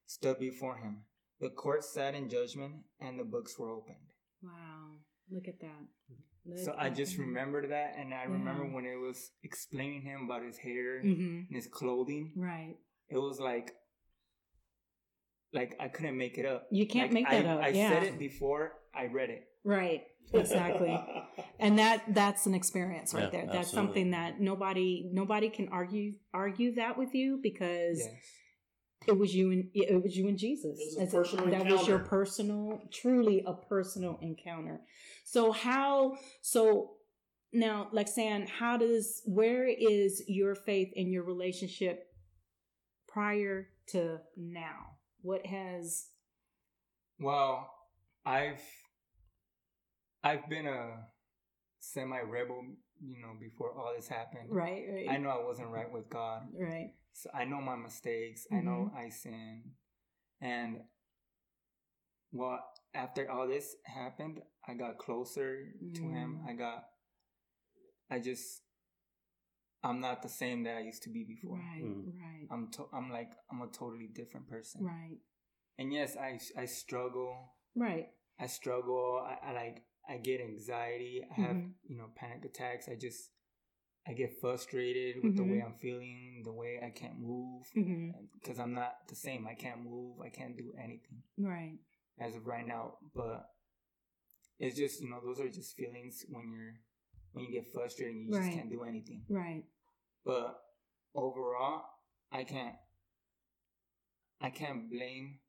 stood 0.07 0.39
before 0.39 0.77
him. 0.77 1.05
The 1.39 1.51
court 1.51 1.83
sat 1.83 2.15
in 2.15 2.27
judgment, 2.29 2.85
and 2.99 3.19
the 3.19 3.23
books 3.23 3.59
were 3.59 3.69
opened. 3.69 4.13
Wow. 4.41 4.97
Look 5.31 5.47
at 5.47 5.59
that. 5.61 5.87
Look 6.45 6.59
So 6.59 6.75
I 6.77 6.89
just 6.89 7.17
that. 7.17 7.23
remembered 7.23 7.71
that, 7.71 7.95
and 7.97 8.13
I 8.13 8.23
remember 8.25 8.65
when 8.65 8.85
it 8.85 8.95
was 8.97 9.31
explaining 9.43 10.01
him 10.03 10.25
about 10.25 10.43
his 10.43 10.57
hair 10.57 11.01
Mhm. 11.03 11.47
and 11.47 11.55
his 11.55 11.67
clothing. 11.67 12.33
Right. 12.35 12.75
It 13.09 13.17
was 13.17 13.39
like, 13.39 13.71
like 15.53 15.75
I 15.79 15.87
couldn't 15.87 16.17
make 16.17 16.37
it 16.37 16.45
up. 16.45 16.67
You 16.71 16.85
can't 16.87 17.11
Like, 17.13 17.23
make 17.23 17.29
that 17.29 17.45
I, 17.45 17.49
up, 17.49 17.63
I 17.63 17.67
yeah. 17.69 17.89
said 17.89 18.03
it 18.03 18.19
before 18.19 18.73
I 18.93 19.05
read 19.07 19.29
it. 19.29 19.47
Right. 19.63 20.03
Exactly. 20.33 20.97
and 21.59 21.77
that 21.79 22.03
that's 22.13 22.45
an 22.45 22.53
experience 22.55 23.13
right 23.13 23.25
Yeah, 23.25 23.29
there. 23.29 23.45
That's 23.45 23.57
absolutely. 23.69 23.87
something 23.87 24.11
that 24.11 24.39
nobody 24.41 25.09
nobody 25.13 25.49
can 25.49 25.69
argue 25.69 26.13
argue 26.33 26.75
that 26.75 26.97
with 26.97 27.13
you 27.13 27.39
because 27.41 27.99
Yes. 27.99 28.21
It 29.07 29.17
was 29.17 29.35
you 29.35 29.51
and 29.51 29.69
it 29.73 30.01
was 30.01 30.17
you 30.17 30.27
and 30.27 30.37
Jesus. 30.37 30.79
It 30.79 30.85
was 30.85 30.95
a 30.95 30.99
That's- 30.99 31.13
personal 31.13 31.45
that 31.51 31.71
was 31.71 31.87
your 31.87 31.99
personal, 31.99 32.81
truly 32.91 33.43
a 33.45 33.53
personal 33.53 34.17
encounter. 34.21 34.81
So 35.23 35.51
how 35.51 36.17
so 36.41 36.91
now, 37.53 37.89
Lexand, 37.93 38.49
how 38.49 38.77
does 38.77 39.21
where 39.25 39.65
is 39.67 40.23
your 40.27 40.55
faith 40.55 40.91
in 40.95 41.11
your 41.11 41.23
relationship 41.23 42.07
prior 43.07 43.69
to 43.87 44.19
now? 44.35 44.97
What 45.21 45.45
has 45.45 46.07
Well, 47.19 47.69
I've 48.25 48.61
I've 50.23 50.49
been 50.49 50.65
a 50.65 51.05
semi 51.79 52.19
rebel, 52.21 52.63
you 52.99 53.21
know, 53.21 53.33
before 53.39 53.77
all 53.77 53.93
this 53.95 54.07
happened. 54.07 54.47
right, 54.49 54.83
right, 54.91 55.09
I 55.09 55.17
know 55.17 55.29
I 55.29 55.43
wasn't 55.45 55.69
right 55.69 55.91
with 55.91 56.09
God. 56.09 56.47
right, 56.59 56.93
So 57.15 57.29
I 57.33 57.45
know 57.45 57.61
my 57.61 57.77
mistakes. 57.77 58.45
I 58.51 58.59
know 58.59 58.91
Mm-hmm. 58.91 58.97
I 58.97 59.09
sin, 59.09 59.63
And 60.41 60.81
well, 62.31 62.59
after 62.93 63.29
all 63.31 63.47
this 63.47 63.75
happened, 63.85 64.41
I 64.67 64.73
got 64.73 64.97
closer 64.97 65.63
to 65.95 66.01
him. 66.09 66.41
Mm. 66.43 66.49
I 66.49 66.53
got 66.53 66.83
I 68.11 68.19
just 68.19 68.61
I'm 69.83 70.01
not 70.01 70.23
the 70.23 70.29
same 70.29 70.63
that 70.63 70.77
I 70.77 70.81
used 70.81 71.03
to 71.03 71.09
be 71.09 71.23
before. 71.23 71.57
right, 71.59 71.83
Mm. 71.83 72.19
right, 72.19 72.47
I'm 72.51 72.69
to- 72.71 72.89
I'm 72.91 73.09
like 73.11 73.31
I'm 73.51 73.61
a 73.61 73.67
totally 73.67 74.07
different 74.07 74.47
person. 74.47 74.83
right, 74.83 75.17
And 75.77 75.93
yes, 75.93 76.17
I 76.17 76.39
I 76.57 76.65
struggle. 76.65 77.53
right. 77.75 78.07
I 78.39 78.43
I 78.43 78.47
struggle. 78.47 79.23
I, 79.23 79.49
I 79.49 79.53
like 79.53 79.85
I 80.09 80.17
get 80.17 80.41
anxiety. 80.41 81.23
I 81.31 81.33
have 81.41 81.55
Mhm. 81.55 81.73
you 81.87 81.95
know 81.97 82.09
panic 82.15 82.43
attacks. 82.45 82.89
I 82.89 82.95
just 82.95 83.31
I 84.07 84.13
get 84.13 84.39
frustrated 84.39 85.23
with 85.23 85.35
the 85.35 85.43
way 85.43 85.57
Mhm. 85.61 85.65
I'm 85.65 85.73
feeling, 85.79 86.41
the 86.43 86.53
way 86.53 86.79
I 86.81 86.91
can't 86.91 87.19
move 87.19 87.65
because 88.33 88.59
I'm 88.59 88.73
not 88.73 89.07
the 89.07 89.15
same. 89.15 89.47
I 89.47 89.55
can't 89.55 89.81
move. 89.83 90.19
I 90.21 90.29
can't 90.29 90.55
do 90.55 90.73
anything 90.77 91.23
Right. 91.37 91.79
as 92.19 92.35
of 92.35 92.45
right 92.45 92.65
now. 92.67 92.99
But 93.15 93.49
it's 94.59 94.75
just 94.77 95.01
you 95.01 95.09
know 95.09 95.21
those 95.21 95.39
are 95.39 95.49
just 95.49 95.75
feelings 95.75 96.23
when 96.29 96.51
you're 96.51 96.75
when 97.33 97.45
you 97.45 97.51
get 97.51 97.71
frustrated 97.73 98.15
and 98.15 98.25
you 98.27 98.33
Right. 98.33 98.45
just 98.45 98.57
can't 98.57 98.69
do 98.69 98.83
anything. 98.83 99.25
Right. 99.27 99.65
But 100.23 100.61
overall, 101.15 101.89
I 102.31 102.43
can't. 102.43 102.77
I 104.39 104.51
can't 104.51 104.89
blame. 104.89 105.39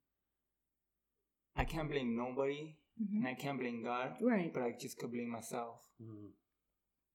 I 1.54 1.64
can't 1.64 1.88
blame 1.90 2.16
nobody, 2.16 2.76
Mhm. 3.00 3.16
and 3.18 3.28
I 3.28 3.34
can't 3.34 3.58
blame 3.58 3.82
God. 3.82 4.20
Right. 4.22 4.52
But 4.52 4.62
I 4.62 4.72
just 4.72 4.98
could 4.98 5.10
blame 5.12 5.28
myself 5.28 5.88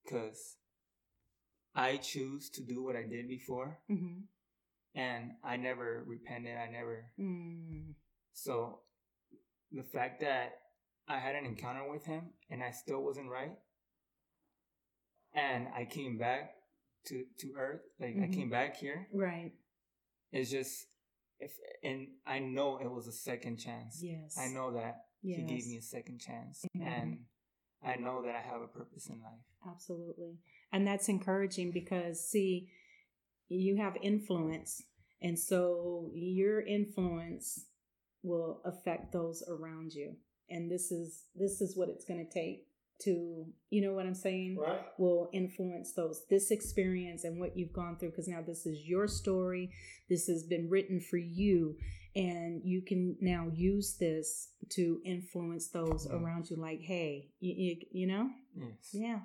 because 0.03 0.57
I 1.75 1.97
choose 1.97 2.49
to 2.51 2.61
do 2.61 2.83
what 2.83 2.95
I 2.95 3.03
did 3.03 3.27
before, 3.27 3.79
hmm 3.87 4.21
and 4.93 5.31
I 5.41 5.55
never 5.55 6.03
repented. 6.05 6.57
I 6.57 6.69
never. 6.69 7.05
Mm. 7.17 7.93
So 8.33 8.81
the 9.71 9.83
fact 9.83 10.19
that 10.19 10.51
I 11.07 11.17
had 11.17 11.35
an 11.35 11.45
encounter 11.45 11.89
with 11.89 12.05
Him 12.05 12.33
and 12.49 12.61
I 12.61 12.71
still 12.71 13.01
wasn't 13.01 13.29
right, 13.29 13.57
and 15.33 15.67
I 15.75 15.85
came 15.85 16.17
back 16.17 16.55
to 17.05 17.25
to 17.39 17.53
Earth, 17.57 17.81
like 17.99 18.15
I 18.17 18.27
Mhm. 18.27 18.33
came 18.33 18.49
back 18.49 18.75
here. 18.75 19.07
Right. 19.13 19.53
It's 20.31 20.51
just 20.51 20.87
if 21.39 21.51
and 21.83 22.07
I 22.25 22.39
know 22.39 22.77
it 22.77 22.91
was 22.91 23.07
a 23.07 23.11
second 23.13 23.57
chance. 23.57 24.01
Yes. 24.03 24.37
I 24.37 24.49
know 24.49 24.71
that 24.73 25.07
he 25.21 25.43
gave 25.43 25.65
me 25.67 25.77
a 25.77 25.81
second 25.81 26.19
chance, 26.19 26.65
Amen. 26.75 26.91
and 26.91 27.25
I 27.81 27.95
know 27.95 28.21
that 28.23 28.35
I 28.35 28.41
have 28.41 28.61
a 28.61 28.67
purpose 28.67 29.07
in 29.07 29.21
life. 29.21 29.45
Absolutely. 29.69 30.39
And 30.71 30.87
that's 30.87 31.09
encouraging 31.09 31.71
because, 31.71 32.27
see, 32.27 32.69
you 33.49 33.77
have 33.77 33.97
influence. 34.01 34.81
And 35.21 35.37
so 35.37 36.09
your 36.13 36.61
influence 36.61 37.65
will 38.23 38.61
affect 38.65 39.11
those 39.11 39.43
around 39.47 39.93
you. 39.93 40.15
And 40.49 40.69
this 40.69 40.91
is 40.91 41.23
this 41.35 41.61
is 41.61 41.77
what 41.77 41.89
it's 41.89 42.05
going 42.05 42.25
to 42.25 42.33
take 42.33 42.67
to, 43.03 43.45
you 43.69 43.81
know 43.81 43.93
what 43.93 44.05
I'm 44.05 44.15
saying? 44.15 44.57
Right. 44.59 44.81
Will 44.97 45.29
influence 45.33 45.93
those. 45.93 46.23
This 46.29 46.51
experience 46.51 47.23
and 47.23 47.39
what 47.39 47.57
you've 47.57 47.73
gone 47.73 47.97
through, 47.97 48.11
because 48.11 48.27
now 48.27 48.41
this 48.45 48.65
is 48.65 48.87
your 48.87 49.07
story. 49.07 49.71
This 50.09 50.27
has 50.27 50.43
been 50.43 50.69
written 50.69 50.99
for 50.99 51.17
you. 51.17 51.75
And 52.15 52.61
you 52.65 52.81
can 52.81 53.15
now 53.21 53.47
use 53.53 53.95
this 53.97 54.49
to 54.71 54.99
influence 55.05 55.69
those 55.69 56.07
mm. 56.07 56.21
around 56.21 56.49
you, 56.49 56.57
like, 56.57 56.81
hey, 56.81 57.29
you, 57.39 57.53
you, 57.57 57.75
you 57.91 58.07
know? 58.07 58.29
Yes. 58.53 58.89
Yeah. 58.91 59.19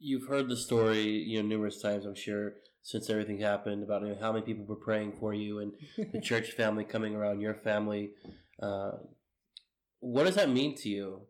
You've 0.00 0.28
heard 0.28 0.48
the 0.48 0.56
story, 0.56 1.02
you 1.02 1.42
know, 1.42 1.48
numerous 1.48 1.80
times, 1.80 2.06
I'm 2.06 2.14
sure, 2.14 2.54
since 2.82 3.10
everything 3.10 3.38
happened 3.38 3.82
about 3.82 4.00
you 4.02 4.08
know, 4.08 4.18
how 4.18 4.32
many 4.32 4.44
people 4.44 4.64
were 4.64 4.74
praying 4.76 5.12
for 5.20 5.34
you 5.34 5.58
and 5.58 5.72
the 6.12 6.20
church 6.30 6.52
family 6.52 6.84
coming 6.84 7.14
around 7.14 7.40
your 7.40 7.54
family. 7.54 8.12
Uh, 8.62 8.92
what 10.00 10.24
does 10.24 10.36
that 10.36 10.48
mean 10.48 10.74
to 10.76 10.88
you 10.88 11.20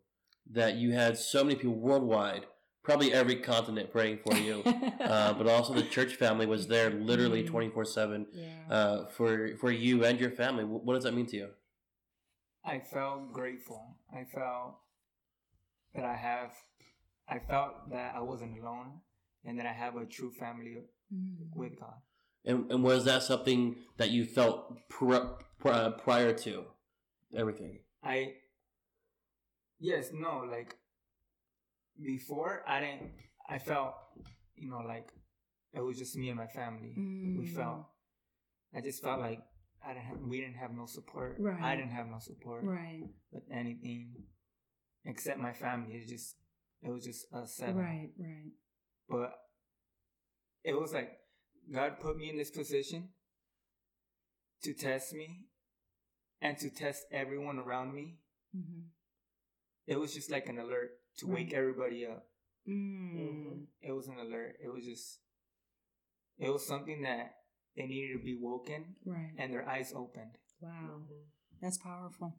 that 0.52 0.76
you 0.76 0.92
had 0.92 1.18
so 1.18 1.42
many 1.42 1.56
people 1.56 1.74
worldwide, 1.74 2.46
probably 2.84 3.12
every 3.12 3.36
continent 3.36 3.90
praying 3.90 4.20
for 4.24 4.36
you, 4.36 4.62
uh, 5.00 5.32
but 5.32 5.48
also 5.48 5.74
the 5.74 5.82
church 5.82 6.14
family 6.14 6.46
was 6.46 6.68
there 6.68 6.90
literally 6.90 7.42
Mhm. 7.42 7.48
24 7.48 7.84
7 7.84 8.26
yeah. 8.32 8.46
uh, 8.70 9.06
for 9.06 9.56
for 9.56 9.72
you 9.72 10.04
and 10.04 10.20
your 10.20 10.30
family. 10.30 10.62
What 10.64 10.94
does 10.94 11.02
that 11.04 11.14
mean 11.14 11.26
to 11.26 11.36
you? 11.36 11.48
I 12.64 12.78
felt 12.78 13.32
grateful. 13.32 13.96
I 14.12 14.24
felt 14.32 14.78
that 15.94 16.04
I 16.04 16.14
have. 16.14 16.52
I 17.30 17.38
felt 17.38 17.90
that 17.90 18.14
I 18.14 18.20
wasn't 18.20 18.58
alone, 18.60 19.00
and 19.44 19.58
that 19.58 19.66
I 19.66 19.72
have 19.72 19.96
a 19.96 20.04
true 20.06 20.30
family 20.32 20.76
Mm. 21.12 21.54
with 21.56 21.78
God. 21.80 21.94
And, 22.44 22.70
and 22.70 22.82
was 22.84 23.04
that 23.06 23.22
something 23.24 23.76
that 23.96 24.10
you 24.10 24.24
felt 24.24 24.88
pr- 24.88 25.34
pr- 25.58 25.90
prior 25.98 26.32
to 26.44 26.64
everything? 27.34 27.80
I 28.02 28.34
yes, 29.80 30.10
no, 30.12 30.44
like 30.50 30.76
before 32.02 32.62
I 32.66 32.80
didn't 32.80 33.12
I 33.48 33.58
felt, 33.58 33.94
you 34.54 34.70
know, 34.70 34.78
like 34.86 35.08
it 35.74 35.80
was 35.80 35.98
just 35.98 36.16
me 36.16 36.28
and 36.28 36.38
my 36.38 36.46
family. 36.46 36.92
We 36.96 37.46
Mm. 37.46 37.54
felt 37.54 37.86
I 38.74 38.80
just 38.80 39.02
felt 39.02 39.20
like 39.20 39.40
I 39.84 39.94
didn't 39.94 40.04
have, 40.06 40.18
we 40.20 40.40
didn't 40.40 40.56
have 40.56 40.72
no 40.72 40.86
support. 40.86 41.36
Right. 41.40 41.60
I 41.60 41.74
didn't 41.76 41.90
have 41.92 42.06
no 42.06 42.18
support 42.20 42.62
Right. 42.64 43.02
with 43.32 43.42
anything 43.50 44.14
except 45.04 45.38
my 45.40 45.52
family. 45.52 45.94
It 45.96 46.06
just 46.06 46.36
it 46.82 46.90
was 46.90 47.04
just 47.04 47.26
us 47.32 47.54
seven. 47.56 47.76
Right. 47.76 48.10
Right. 48.18 48.52
But 49.08 49.32
it 50.64 50.78
was 50.78 50.92
like 50.92 51.10
God 51.72 52.00
put 52.00 52.16
me 52.16 52.30
in 52.30 52.36
this 52.36 52.50
position 52.50 53.08
to 54.62 54.74
test 54.74 55.12
me 55.12 55.46
and 56.40 56.58
to 56.58 56.70
test 56.70 57.04
everyone 57.12 57.58
around 57.58 57.94
me. 57.94 58.18
Mm-hmm. 58.56 58.80
It 59.86 59.98
was 59.98 60.14
just 60.14 60.30
like 60.30 60.48
an 60.48 60.58
alert 60.58 60.90
to 61.18 61.26
Right. 61.26 61.34
wake 61.46 61.52
everybody 61.54 62.06
up. 62.06 62.26
Mm. 62.68 63.66
It 63.80 63.92
was 63.92 64.06
an 64.08 64.18
alert. 64.18 64.56
It 64.62 64.72
was 64.72 64.84
just, 64.84 65.20
it 66.38 66.50
was 66.50 66.66
something 66.66 67.02
that 67.02 67.32
they 67.76 67.86
needed 67.86 68.18
to 68.18 68.24
be 68.24 68.36
woken 68.40 68.96
Right. 69.04 69.32
and 69.38 69.52
their 69.52 69.68
eyes 69.68 69.92
opened. 69.94 70.32
Wow. 70.60 71.02
That's 71.60 71.78
powerful. 71.78 72.36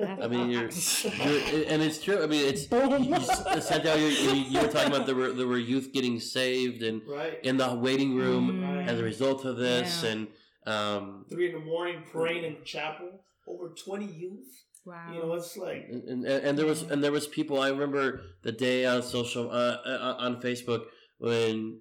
I 0.00 0.26
mean, 0.26 0.50
you're, 0.50 0.68
you're 0.70 1.64
and 1.68 1.80
it's 1.82 2.02
true. 2.02 2.22
I 2.22 2.26
mean, 2.26 2.44
it's 2.46 2.64
Boom. 2.74 3.04
you, 3.04 3.20
Santiago. 3.20 3.94
You, 3.94 4.06
you, 4.06 4.34
you 4.52 4.60
were 4.60 4.68
talking 4.68 4.92
about 4.92 5.06
there 5.06 5.14
were 5.14 5.32
there 5.32 5.46
were 5.46 5.58
youth 5.58 5.92
getting 5.92 6.18
saved 6.18 6.82
and 6.82 7.00
Right. 7.06 7.38
in 7.44 7.56
the 7.58 7.74
waiting 7.74 8.16
room 8.16 8.60
Mm. 8.62 8.88
as 8.88 8.98
a 8.98 9.04
result 9.04 9.44
of 9.44 9.56
this, 9.56 10.02
Yeah. 10.02 10.10
and 10.10 10.28
um, 10.66 11.26
Three 11.30 11.48
in 11.50 11.52
the 11.60 11.64
morning 11.64 12.02
praying 12.10 12.44
in 12.44 12.54
the 12.54 12.64
chapel. 12.64 13.20
Over 13.46 13.74
twenty 13.84 14.06
youth. 14.06 14.48
Wow. 14.86 15.12
You 15.12 15.20
know, 15.20 15.32
it's 15.34 15.56
like 15.56 15.86
and, 15.90 16.02
and, 16.08 16.26
and 16.26 16.58
there 16.58 16.66
was 16.66 16.82
and 16.82 17.02
there 17.04 17.12
was 17.12 17.26
people. 17.28 17.60
I 17.60 17.68
remember 17.68 18.20
the 18.42 18.52
day 18.52 18.84
on 18.86 19.02
social 19.02 19.50
uh, 19.50 19.76
uh, 19.86 20.16
on 20.18 20.40
Facebook 20.40 20.86
when 21.18 21.80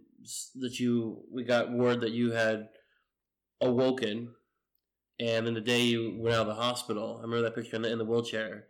that 0.61 0.79
you 0.79 1.23
we 1.31 1.43
got 1.43 1.71
word 1.71 2.01
that 2.01 2.11
you 2.11 2.31
had 2.31 2.67
awoken, 3.61 4.33
and 5.19 5.45
then 5.45 5.53
the 5.53 5.61
day 5.61 5.81
you 5.81 6.15
went 6.19 6.35
out 6.35 6.41
of 6.41 6.47
the 6.47 6.61
hospital. 6.61 7.17
I 7.19 7.21
remember 7.23 7.43
that 7.43 7.55
picture 7.55 7.75
in 7.75 7.81
the, 7.83 7.91
in 7.91 7.97
the 7.97 8.05
wheelchair. 8.05 8.65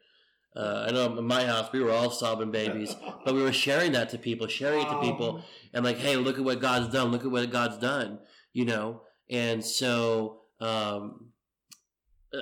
Uh, 0.55 0.85
I 0.87 0.91
know 0.91 1.17
in 1.17 1.25
my 1.25 1.45
house 1.45 1.71
we 1.71 1.79
were 1.81 1.91
all 1.91 2.11
sobbing 2.11 2.51
babies, 2.51 2.95
but 3.25 3.33
we 3.33 3.41
were 3.41 3.51
sharing 3.53 3.91
that 3.93 4.09
to 4.11 4.17
people, 4.17 4.47
sharing 4.47 4.81
it 4.81 4.89
to 4.89 4.99
people, 5.01 5.41
and 5.73 5.83
like, 5.83 5.97
hey, 5.97 6.15
look 6.15 6.37
at 6.37 6.43
what 6.43 6.59
God's 6.61 6.89
done. 6.93 7.11
Look 7.11 7.25
at 7.25 7.31
what 7.31 7.49
God's 7.51 7.77
done. 7.77 8.19
You 8.53 8.65
know, 8.65 9.01
and 9.31 9.65
so 9.65 10.41
um, 10.59 11.29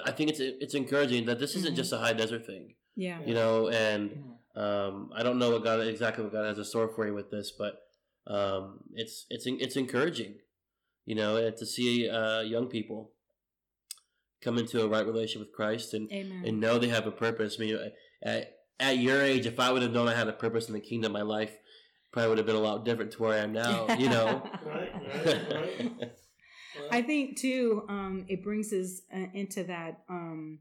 I 0.06 0.12
think 0.12 0.30
it's 0.30 0.40
it's 0.42 0.74
encouraging 0.74 1.26
that 1.26 1.40
this 1.40 1.56
isn't 1.56 1.74
Mhm. 1.74 1.78
just 1.78 1.94
a 1.94 1.98
high 1.98 2.14
desert 2.14 2.46
thing. 2.46 2.76
yeah. 2.96 3.20
You 3.26 3.34
know, 3.34 3.70
and 3.70 4.24
um, 4.56 5.12
I 5.16 5.24
don't 5.24 5.40
know 5.40 5.52
what 5.52 5.64
God 5.64 5.80
exactly 5.88 6.24
what 6.26 6.34
God 6.34 6.46
has 6.46 6.58
in 6.58 6.66
store 6.66 6.90
for 6.90 7.08
you 7.08 7.14
with 7.14 7.32
this, 7.32 7.52
but 7.58 7.80
um, 8.28 8.80
it's 8.94 9.26
it's 9.30 9.46
it's 9.48 9.76
encouraging. 9.78 10.36
You 11.06 11.16
know, 11.16 11.50
to 11.50 11.66
see 11.66 12.10
uh, 12.10 12.42
young 12.42 12.68
people 12.68 13.12
come 14.44 14.58
into 14.58 14.82
a 14.82 14.88
right 14.88 15.06
relationship 15.06 15.48
with 15.48 15.56
Christ 15.56 15.94
and 15.94 16.12
Amen. 16.12 16.44
and 16.46 16.60
know 16.60 16.78
they 16.78 16.88
have 16.90 17.08
a 17.08 17.12
purpose. 17.12 17.58
I 17.60 17.64
mean, 17.64 17.92
at, 18.24 18.56
at 18.80 18.98
your 18.98 19.22
age, 19.22 19.46
if 19.46 19.60
I 19.60 19.72
would 19.72 19.82
have 19.82 19.92
known 19.92 20.08
I 20.08 20.16
had 20.16 20.28
a 20.28 20.34
purpose 20.34 20.68
in 20.68 20.74
the 20.74 20.80
kingdom, 20.80 21.12
my 21.12 21.22
life 21.22 21.56
probably 22.12 22.30
would 22.30 22.38
have 22.40 22.48
been 22.48 22.56
a 22.56 22.60
lot 22.60 22.84
different 22.86 23.12
to 23.12 23.22
where 23.22 23.34
I 23.34 23.38
am 23.38 23.54
now. 23.54 23.88
You 23.96 24.10
know. 24.10 24.50
right, 24.66 24.92
right, 25.26 25.52
right. 25.52 26.12
I 26.90 27.02
think 27.02 27.38
too, 27.38 27.84
um, 27.90 28.26
it 28.28 28.44
brings 28.44 28.74
us 28.74 29.02
uh, 29.14 29.28
into 29.34 29.64
that. 29.66 30.04
Um, 30.10 30.60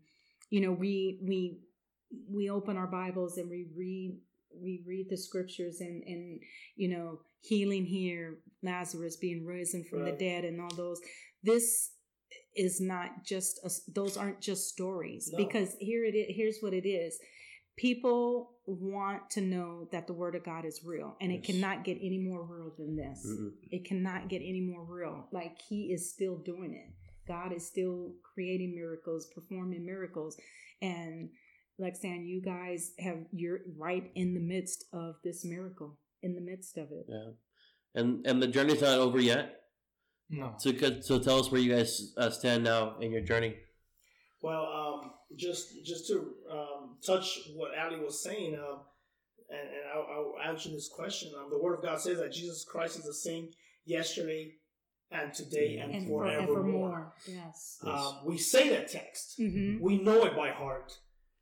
you 0.50 0.60
know, 0.60 0.72
we 0.72 1.20
we 1.22 1.60
we 2.28 2.50
open 2.50 2.76
our 2.76 2.86
Bibles 2.86 3.38
and 3.38 3.48
we 3.48 3.66
read 3.76 4.18
we 4.54 4.82
read 4.86 5.06
the 5.08 5.16
scriptures 5.16 5.80
and 5.80 6.02
and 6.04 6.40
you 6.76 6.88
know 6.88 7.20
healing 7.40 7.86
here, 7.86 8.38
Lazarus 8.62 9.16
being 9.16 9.46
risen 9.46 9.84
from 9.84 10.04
the 10.04 10.12
dead, 10.12 10.44
and 10.44 10.60
all 10.60 10.74
those. 10.76 11.00
This 11.42 11.92
is 12.56 12.80
not 12.80 13.24
just 13.24 13.60
a, 13.64 13.70
those 13.92 14.16
aren't 14.16 14.40
just 14.40 14.68
stories 14.68 15.30
No. 15.32 15.38
because 15.44 15.76
here 15.78 16.04
it 16.04 16.14
is. 16.14 16.26
Here's 16.36 16.58
what 16.60 16.72
it 16.74 16.86
is. 16.88 17.18
People 17.76 18.50
want 18.66 19.30
to 19.30 19.40
know 19.40 19.88
that 19.92 20.06
the 20.06 20.12
word 20.12 20.34
of 20.34 20.44
God 20.44 20.64
is 20.66 20.82
real, 20.84 21.16
and 21.20 21.32
it 21.32 21.42
cannot 21.44 21.82
get 21.84 21.96
any 22.02 22.18
more 22.18 22.42
real 22.44 22.72
than 22.76 22.94
this 22.96 23.24
Mm-mm. 23.26 23.52
it 23.70 23.84
cannot 23.86 24.28
get 24.28 24.42
any 24.42 24.60
more 24.60 24.84
real. 24.84 25.26
Like 25.32 25.56
he 25.68 25.84
is 25.92 26.10
still 26.12 26.36
doing 26.36 26.74
it. 26.74 26.92
God 27.26 27.52
is 27.52 27.66
still 27.66 28.12
creating 28.34 28.74
miracles, 28.74 29.28
performing 29.34 29.86
miracles. 29.86 30.36
And 30.82 31.30
like 31.78 31.96
saying 31.96 32.26
you 32.26 32.42
guys 32.42 32.90
have 32.98 33.18
you're 33.32 33.60
right 33.78 34.10
in 34.14 34.34
the 34.34 34.40
midst 34.40 34.84
of 34.92 35.14
this 35.24 35.44
miracle, 35.44 35.98
in 36.22 36.34
the 36.34 36.40
midst 36.42 36.76
of 36.76 36.88
it. 36.90 37.06
Yeah, 37.08 37.30
and 37.94 38.26
and 38.26 38.42
the 38.42 38.48
journey's 38.48 38.82
not 38.82 38.98
over 38.98 39.20
yet. 39.20 39.59
No. 40.30 40.54
So 40.58 40.70
so 41.00 41.18
tell 41.18 41.40
us 41.40 41.50
where 41.50 41.60
you 41.60 41.74
guys 41.74 42.12
uh, 42.16 42.30
stand 42.30 42.64
now 42.64 42.96
in 43.00 43.10
your 43.10 43.22
journey. 43.22 43.56
Well, 44.42 44.64
um, 44.64 45.10
just 45.36 45.84
just 45.84 46.06
to 46.08 46.32
um, 46.50 46.96
touch 47.04 47.40
what 47.54 47.76
Allie 47.76 47.98
was 48.00 48.22
saying, 48.22 48.54
um, 48.54 48.78
and, 49.48 49.68
and 49.68 49.84
I'll, 49.94 50.06
I'll 50.44 50.50
answer 50.50 50.68
this 50.70 50.88
question. 50.88 51.32
Um, 51.38 51.50
the 51.50 51.58
Word 51.58 51.74
of 51.78 51.82
God 51.82 52.00
says 52.00 52.18
that 52.18 52.32
Jesus 52.32 52.64
Christ 52.64 52.98
is 52.98 53.04
the 53.04 53.12
same 53.14 53.50
yesterday 53.84 54.54
and 55.10 55.34
today 55.34 55.78
and, 55.78 55.92
And 55.92 56.06
forevermore. 56.06 56.46
forevermore. 56.46 57.12
Yes. 57.26 57.78
Um, 57.84 58.20
we 58.24 58.38
say 58.38 58.68
that 58.70 58.88
text. 58.88 59.38
Mm-hmm. 59.40 59.82
We 59.82 59.98
know 59.98 60.24
it 60.24 60.36
by 60.36 60.50
heart, 60.50 60.96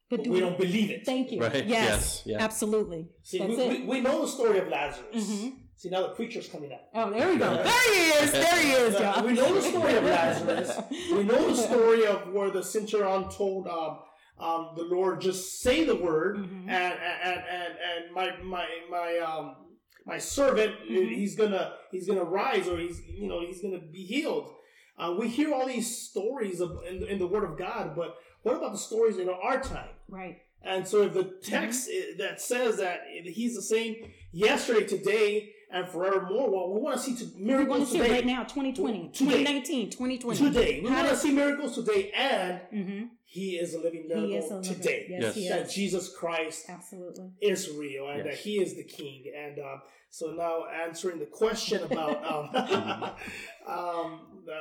but, 0.08 0.24
do 0.24 0.30
we 0.32 0.40
don't 0.40 0.56
believe 0.58 0.90
it. 0.90 1.04
Thank 1.04 1.30
you. 1.32 1.40
Right. 1.42 1.66
Yes. 1.66 1.68
Yes. 1.68 2.22
Yeah. 2.24 2.42
Absolutely. 2.42 3.10
See, 3.22 3.38
That's 3.38 3.50
we, 3.50 3.62
it. 3.62 3.68
we, 3.82 3.86
we 3.86 4.00
know 4.00 4.22
the 4.22 4.28
story 4.28 4.58
of 4.58 4.68
Lazarus. 4.68 5.28
Mhm. 5.30 5.52
See, 5.78 5.90
now 5.90 6.02
the 6.02 6.08
preacher's 6.08 6.48
coming 6.48 6.72
out. 6.72 6.80
Oh, 6.94 7.10
there 7.10 7.28
we 7.28 7.36
go. 7.36 7.54
There 7.64 7.94
he 7.94 8.00
is. 8.24 8.32
There 8.32 8.58
he 8.60 8.70
is, 8.72 8.98
y'all. 8.98 9.24
we 9.24 9.32
know 9.32 9.54
the 9.54 9.62
story 9.62 9.94
of 9.94 10.02
Lazarus. 10.04 10.76
We 11.12 11.22
know 11.22 11.48
the 11.48 11.54
story 11.56 12.04
of 12.04 12.32
where 12.32 12.50
the 12.50 12.62
centurion 12.64 13.28
told 13.30 13.68
um, 13.68 14.00
um, 14.40 14.70
the 14.76 14.82
Lord, 14.82 15.20
"Just 15.20 15.60
say 15.62 15.84
the 15.84 15.94
word, 15.94 16.36
Mhm. 16.38 16.62
and 16.68 16.94
and 17.28 17.40
and 17.58 17.72
and 17.88 18.12
my 18.12 18.36
my 18.42 18.66
my 18.90 19.18
um 19.18 19.56
my 20.04 20.18
servant, 20.18 20.74
Mhm. 20.90 21.14
he's 21.14 21.36
gonna 21.36 21.74
he's 21.92 22.08
gonna 22.08 22.24
rise, 22.24 22.66
or 22.68 22.76
he's 22.78 23.00
you 23.06 23.28
know 23.28 23.40
he's 23.46 23.62
gonna 23.62 23.78
be 23.80 24.04
healed." 24.04 24.52
Uh, 24.98 25.14
we 25.16 25.28
hear 25.28 25.54
all 25.54 25.64
these 25.66 25.96
stories 26.08 26.60
of 26.60 26.70
in, 26.88 27.04
in 27.06 27.18
the 27.20 27.26
Word 27.26 27.44
of 27.44 27.56
God, 27.56 27.94
but 27.94 28.16
what 28.42 28.56
about 28.56 28.72
the 28.72 28.78
stories 28.78 29.16
in 29.18 29.28
our 29.28 29.60
time? 29.60 29.90
Right. 30.08 30.38
And 30.62 30.86
so, 30.88 31.02
if 31.02 31.12
the 31.14 31.24
text 31.40 31.88
i- 31.88 32.14
that 32.18 32.40
says 32.40 32.78
that 32.78 33.02
he's 33.24 33.54
the 33.54 33.62
same 33.62 33.94
yesterday, 34.32 34.84
today, 34.86 35.52
and 35.70 35.86
forevermore, 35.88 36.50
well, 36.50 36.72
we 36.74 36.80
want 36.80 36.96
to 36.96 37.02
see 37.02 37.14
to 37.16 37.24
We 37.24 37.30
want 37.30 37.36
to 37.36 37.44
miracles 37.66 37.92
see 37.92 37.98
today. 37.98 38.10
right 38.12 38.26
now, 38.26 38.42
2020, 38.44 39.08
Today. 39.12 39.12
2019, 39.44 39.90
2020. 39.90 40.38
Today, 40.38 40.80
we 40.82 40.88
How 40.88 40.96
want 40.96 41.08
to 41.10 41.16
see 41.16 41.30
miracles 41.32 41.74
today, 41.74 42.10
and 42.16 42.60
Mm-hmm. 42.74 43.04
he 43.24 43.56
is 43.56 43.74
a 43.74 43.78
living 43.80 44.04
He 44.08 44.08
is 44.08 44.14
a 44.14 44.18
miracle 44.18 44.56
living- 44.60 44.74
today. 44.74 45.06
Yes, 45.10 45.22
Yes. 45.22 45.34
he 45.34 45.48
That 45.48 45.66
is. 45.66 45.74
Jesus 45.74 46.16
Christ 46.16 46.64
Absolutely. 46.70 47.30
is 47.42 47.70
real 47.76 48.08
and 48.08 48.24
Yes. 48.24 48.26
that 48.26 48.34
He 48.44 48.60
is 48.62 48.76
the 48.76 48.84
King. 48.84 49.24
And 49.36 49.58
um, 49.58 49.82
so 50.10 50.32
now 50.32 50.64
answering 50.66 51.18
the 51.18 51.26
question 51.26 51.82
about 51.84 52.24
um, 52.24 52.48
um, 53.66 54.20
uh, 54.48 54.52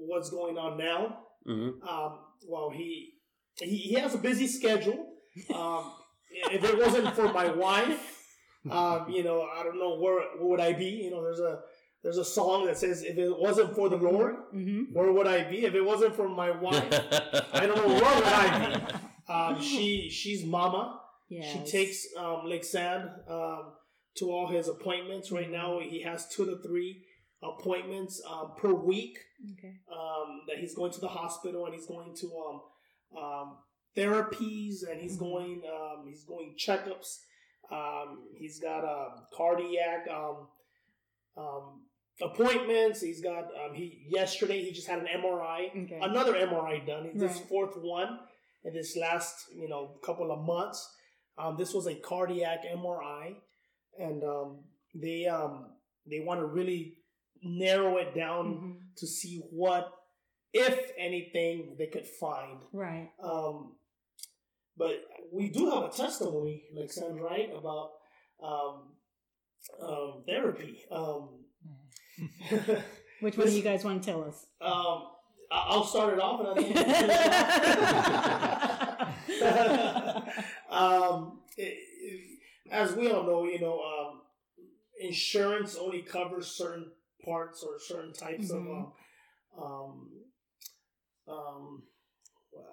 what's 0.00 0.30
going 0.30 0.56
on 0.58 0.78
now. 0.78 1.18
Mhm. 1.46 1.86
Um, 1.86 2.18
well, 2.48 2.70
he, 2.70 3.14
he 3.60 3.76
he 3.76 3.94
has 3.94 4.14
a 4.14 4.18
busy 4.18 4.46
schedule. 4.46 5.12
Um, 5.54 5.92
if 6.30 6.64
it 6.64 6.78
wasn't 6.78 7.14
for 7.14 7.32
my 7.32 7.50
wife, 7.50 8.13
um, 8.70 9.10
you 9.10 9.22
know, 9.24 9.42
I 9.42 9.62
don't 9.62 9.78
know 9.78 9.98
where, 9.98 10.20
where 10.38 10.48
would 10.48 10.60
I 10.60 10.72
be. 10.72 10.86
You 10.86 11.10
know, 11.10 11.22
there's 11.22 11.40
a 11.40 11.60
there's 12.02 12.18
a 12.18 12.24
song 12.24 12.66
that 12.66 12.76
says, 12.78 13.02
"If 13.02 13.16
it 13.18 13.30
wasn't 13.38 13.74
for 13.74 13.88
the 13.88 13.96
Lord, 13.96 14.36
Mm-hmm. 14.54 14.92
where 14.92 15.10
would 15.12 15.26
I 15.26 15.44
be? 15.44 15.64
If 15.64 15.74
it 15.74 15.84
wasn't 15.84 16.14
for 16.16 16.28
my 16.28 16.50
wife, 16.50 16.84
I 17.52 17.66
don't 17.66 17.76
know 17.76 17.94
where 17.94 18.14
would 18.14 18.24
I 18.24 18.76
be." 18.76 18.94
Um, 19.26 19.58
she 19.58 20.10
she's 20.10 20.44
mama. 20.44 21.00
Yes. 21.30 21.50
She 21.50 21.70
takes 21.78 22.06
um, 22.18 22.42
Lexand 22.44 23.06
um, 23.26 23.72
to 24.18 24.30
all 24.30 24.48
his 24.48 24.68
appointments. 24.68 25.32
Right 25.32 25.50
now, 25.50 25.80
he 25.80 26.02
has 26.02 26.28
two 26.28 26.44
to 26.44 26.58
three 26.62 27.02
appointments 27.42 28.20
um, 28.30 28.52
per 28.58 28.72
week 28.74 29.18
Okay. 29.58 29.74
um, 29.90 30.42
that 30.48 30.58
he's 30.58 30.74
going 30.74 30.92
to 30.92 31.00
the 31.00 31.08
hospital 31.08 31.64
and 31.64 31.74
he's 31.74 31.86
going 31.86 32.14
to 32.16 32.26
um, 32.46 33.22
um, 33.22 33.56
therapies 33.96 34.88
and 34.90 35.00
he's 35.00 35.16
going 35.16 35.62
um, 35.74 36.04
he's 36.06 36.24
going 36.24 36.54
checkups. 36.58 37.20
Um, 37.70 38.24
he's 38.36 38.60
got 38.60 38.84
um, 38.84 39.24
cardiac 39.36 40.06
um, 40.12 40.48
um, 41.36 41.82
appointments. 42.22 43.00
He's 43.00 43.22
got 43.22 43.44
um, 43.44 43.74
he 43.74 44.06
yesterday 44.08 44.62
he 44.62 44.72
just 44.72 44.86
had 44.88 44.98
an 45.00 45.06
MRI 45.20 45.70
Okay. 45.84 45.98
another 46.02 46.34
MRI 46.34 46.86
done. 46.86 47.06
It's 47.06 47.22
his 47.22 47.38
fourth 47.48 47.74
one 47.76 48.18
in 48.64 48.72
this 48.74 48.96
last, 48.96 49.46
you 49.54 49.68
know, 49.68 49.98
couple 50.04 50.30
of 50.32 50.44
months. 50.44 50.88
Um, 51.36 51.56
this 51.58 51.74
was 51.74 51.86
a 51.86 51.94
cardiac 51.96 52.60
MRI, 52.64 53.34
and 53.98 54.22
um, 54.22 54.58
they 54.94 55.26
um, 55.26 55.66
they 56.08 56.20
want 56.20 56.40
to 56.40 56.46
really 56.46 56.98
narrow 57.42 57.96
it 57.98 58.14
down 58.14 58.46
Mhm. 58.54 58.96
to 58.96 59.06
see 59.06 59.42
what, 59.50 59.92
if 60.52 60.92
anything, 60.96 61.74
they 61.78 61.88
could 61.88 62.06
find. 62.06 62.60
Right. 62.72 63.10
Um, 63.22 63.76
but 64.76 64.94
we 65.32 65.48
do 65.48 65.70
have 65.70 65.84
a 65.84 65.88
testimony, 65.88 66.64
like 66.74 66.90
Sam, 66.92 67.14
right, 67.16 67.50
about 67.56 67.90
um, 68.42 68.92
um, 69.82 70.22
therapy. 70.26 70.84
Um, 70.90 71.44
Which 73.20 73.36
one 73.38 73.46
do 73.46 73.52
you 73.52 73.62
guys 73.62 73.84
want 73.84 74.02
to 74.02 74.10
tell 74.10 74.22
us? 74.24 74.46
Um, 74.60 75.08
I- 75.50 75.66
I'll 75.68 75.84
start 75.84 76.14
it 76.14 76.20
off, 76.20 76.40
and 76.40 76.48
I 76.48 76.54
think 76.54 76.76
um, 80.70 81.40
it- 81.56 81.78
it- 82.02 82.38
as 82.70 82.94
we 82.96 83.10
all 83.10 83.22
know, 83.24 83.44
you 83.44 83.60
know, 83.60 83.80
um, 83.80 84.22
insurance 85.00 85.76
only 85.76 86.02
covers 86.02 86.46
certain 86.48 86.90
parts 87.24 87.62
or 87.62 87.78
certain 87.78 88.12
types 88.12 88.50
Mhm. 88.50 88.56
of 88.56 88.66
um, 88.66 88.92
um, 89.64 90.24
um, 91.28 91.82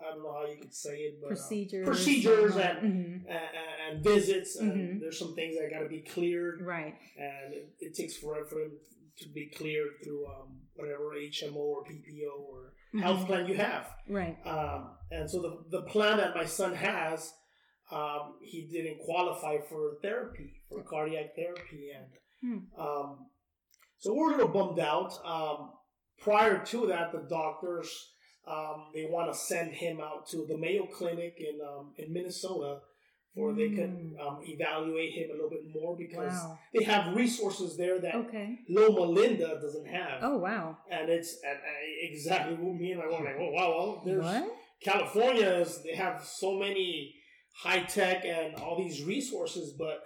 I 0.01 0.11
don't 0.13 0.23
know 0.23 0.33
how 0.33 0.45
you 0.45 0.57
could 0.59 0.73
say 0.73 0.95
it, 0.97 1.15
but 1.21 1.27
uh, 1.27 1.29
procedures. 1.29 1.85
procedures 1.87 2.55
uh, 2.57 2.59
and, 2.59 2.77
mhm. 2.93 3.29
and 3.29 3.39
and 3.95 4.03
visits, 4.03 4.55
and 4.57 4.71
Mhm. 4.71 4.99
there's 5.01 5.19
some 5.19 5.35
things 5.35 5.55
that 5.57 5.69
got 5.71 5.79
to 5.83 5.89
be 5.89 6.01
cleared 6.01 6.61
Right. 6.61 6.95
and 7.17 7.53
it, 7.53 7.73
it 7.79 7.93
takes 7.95 8.17
forever 8.17 8.45
for 8.45 8.55
them 8.59 8.77
to 9.17 9.29
be 9.29 9.49
cleared 9.55 9.91
through 10.03 10.25
um, 10.27 10.61
whatever 10.75 11.13
HMO 11.15 11.55
or 11.57 11.83
PPO 11.83 12.33
or 12.49 12.73
health 12.99 13.21
Mhm. 13.21 13.27
plan 13.27 13.47
you 13.47 13.55
have. 13.55 13.85
Right. 14.07 14.37
Um, 14.45 14.97
and 15.11 15.29
so 15.29 15.41
the, 15.41 15.79
the 15.79 15.83
plan 15.83 16.17
that 16.17 16.35
my 16.35 16.45
son 16.45 16.73
has, 16.73 17.33
um, 17.91 18.39
he 18.41 18.67
didn't 18.71 18.99
qualify 18.99 19.57
for 19.69 19.97
therapy, 20.01 20.61
for 20.69 20.81
cardiac 20.83 21.35
therapy. 21.35 21.89
And 21.91 22.07
Hmm. 22.41 22.81
um, 22.81 23.29
so 23.99 24.13
we're 24.13 24.33
a 24.33 24.37
little 24.37 24.47
bummed 24.47 24.79
out. 24.79 25.13
Um, 25.25 25.73
prior 26.17 26.63
to 26.65 26.87
that, 26.87 27.11
the 27.11 27.27
doctors, 27.29 27.89
um, 28.47 28.85
they 28.93 29.05
want 29.05 29.31
to 29.31 29.37
send 29.37 29.71
him 29.71 29.99
out 30.01 30.27
to 30.29 30.45
the 30.47 30.57
Mayo 30.57 30.85
Clinic 30.85 31.35
in, 31.39 31.59
um, 31.61 31.93
in 31.97 32.11
Minnesota 32.13 32.79
where 33.33 33.53
they 33.53 33.69
can 33.69 34.13
Mm. 34.19 34.27
um, 34.27 34.39
evaluate 34.43 35.13
him 35.13 35.29
a 35.29 35.33
little 35.33 35.49
bit 35.49 35.63
more 35.73 35.95
because 35.95 36.33
Wow. 36.33 36.59
they 36.73 36.83
have 36.83 37.15
resources 37.15 37.77
there 37.77 37.97
that 37.99 38.13
Okay. 38.15 38.59
Loma 38.67 39.01
Linda 39.03 39.57
doesn't 39.61 39.85
have. 39.85 40.19
Oh 40.21 40.37
wow. 40.37 40.77
And 40.89 41.09
it's 41.09 41.39
and, 41.41 41.57
exactly 42.01 42.55
what 42.55 42.75
me 42.75 42.91
and 42.91 42.99
wife 42.99 43.19
were 43.19 43.25
like, 43.25 43.37
oh 43.39 43.51
wow, 43.51 43.69
well, 43.69 44.01
there's 44.05 44.23
What? 44.23 44.51
California 44.83 45.49
is 45.61 45.81
they 45.83 45.95
have 45.95 46.25
so 46.25 46.57
many 46.59 47.13
high 47.55 47.83
tech 47.83 48.25
and 48.25 48.55
all 48.55 48.77
these 48.77 49.03
resources, 49.03 49.73
but 49.77 50.03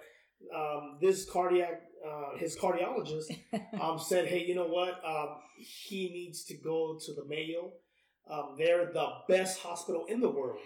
um, 0.54 0.98
this 1.00 1.28
cardiac 1.28 1.82
uh, 2.06 2.36
his 2.38 2.56
cardiologist 2.56 3.24
um, 3.80 3.98
said, 3.98 4.26
hey, 4.28 4.44
you 4.44 4.54
know 4.54 4.68
what? 4.68 5.04
Um, 5.04 5.30
he 5.58 6.10
needs 6.12 6.44
to 6.44 6.54
go 6.58 6.96
to 7.04 7.12
the 7.14 7.24
Mayo. 7.24 7.72
Um, 8.28 8.54
they're 8.58 8.86
the 8.92 9.08
best 9.28 9.60
hospital 9.60 10.04
in 10.08 10.20
the 10.20 10.28
world. 10.30 10.58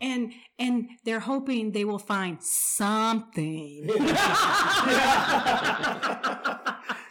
And 0.00 0.32
and 0.58 0.88
they're 1.04 1.20
hoping 1.20 1.70
they 1.72 1.84
will 1.84 1.98
find 2.00 2.42
something. 2.42 3.88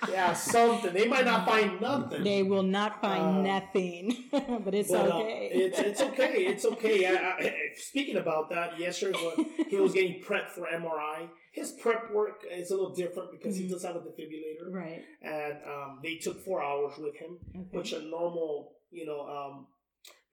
yeah, 0.10 0.34
something. 0.34 0.94
They 0.94 1.08
might 1.08 1.26
not 1.26 1.46
find 1.48 1.80
nothing. 1.80 2.24
they 2.24 2.44
will 2.44 2.64
not 2.64 3.00
find 3.02 3.24
Um, 3.38 3.44
nothing, 3.44 4.26
but 4.32 4.74
it's 4.74 4.92
But, 4.92 5.10
uh, 5.12 5.20
okay. 5.20 5.50
it's 5.54 5.80
it's 5.80 6.02
okay. 6.10 6.34
It's 6.48 6.66
okay. 6.66 7.06
I, 7.06 7.14
I, 7.16 7.54
speaking 7.76 8.18
about 8.18 8.50
that, 8.50 8.78
yesterday 8.80 9.36
he 9.70 9.76
was 9.78 9.94
getting 9.94 10.22
prepped 10.22 10.50
for 10.50 10.68
MRI. 10.68 11.30
His 11.54 11.72
prep 11.72 12.12
work 12.12 12.44
is 12.50 12.72
a 12.72 12.76
little 12.76 12.94
different 12.96 13.32
because 13.32 13.56
he 13.58 13.66
Mhm. 13.66 13.72
does 13.72 13.84
have 13.84 13.96
a 13.96 14.00
defibrillator, 14.00 14.72
right. 14.72 15.02
and 15.22 15.54
um, 15.66 16.00
they 16.04 16.16
took 16.16 16.40
four 16.44 16.62
hours 16.64 16.94
with 16.98 17.16
him, 17.16 17.38
Okay. 17.56 17.78
which 17.78 17.94
a 17.94 18.02
normal 18.02 18.74
you 18.92 19.06
know 19.06 19.22
um, 19.22 19.68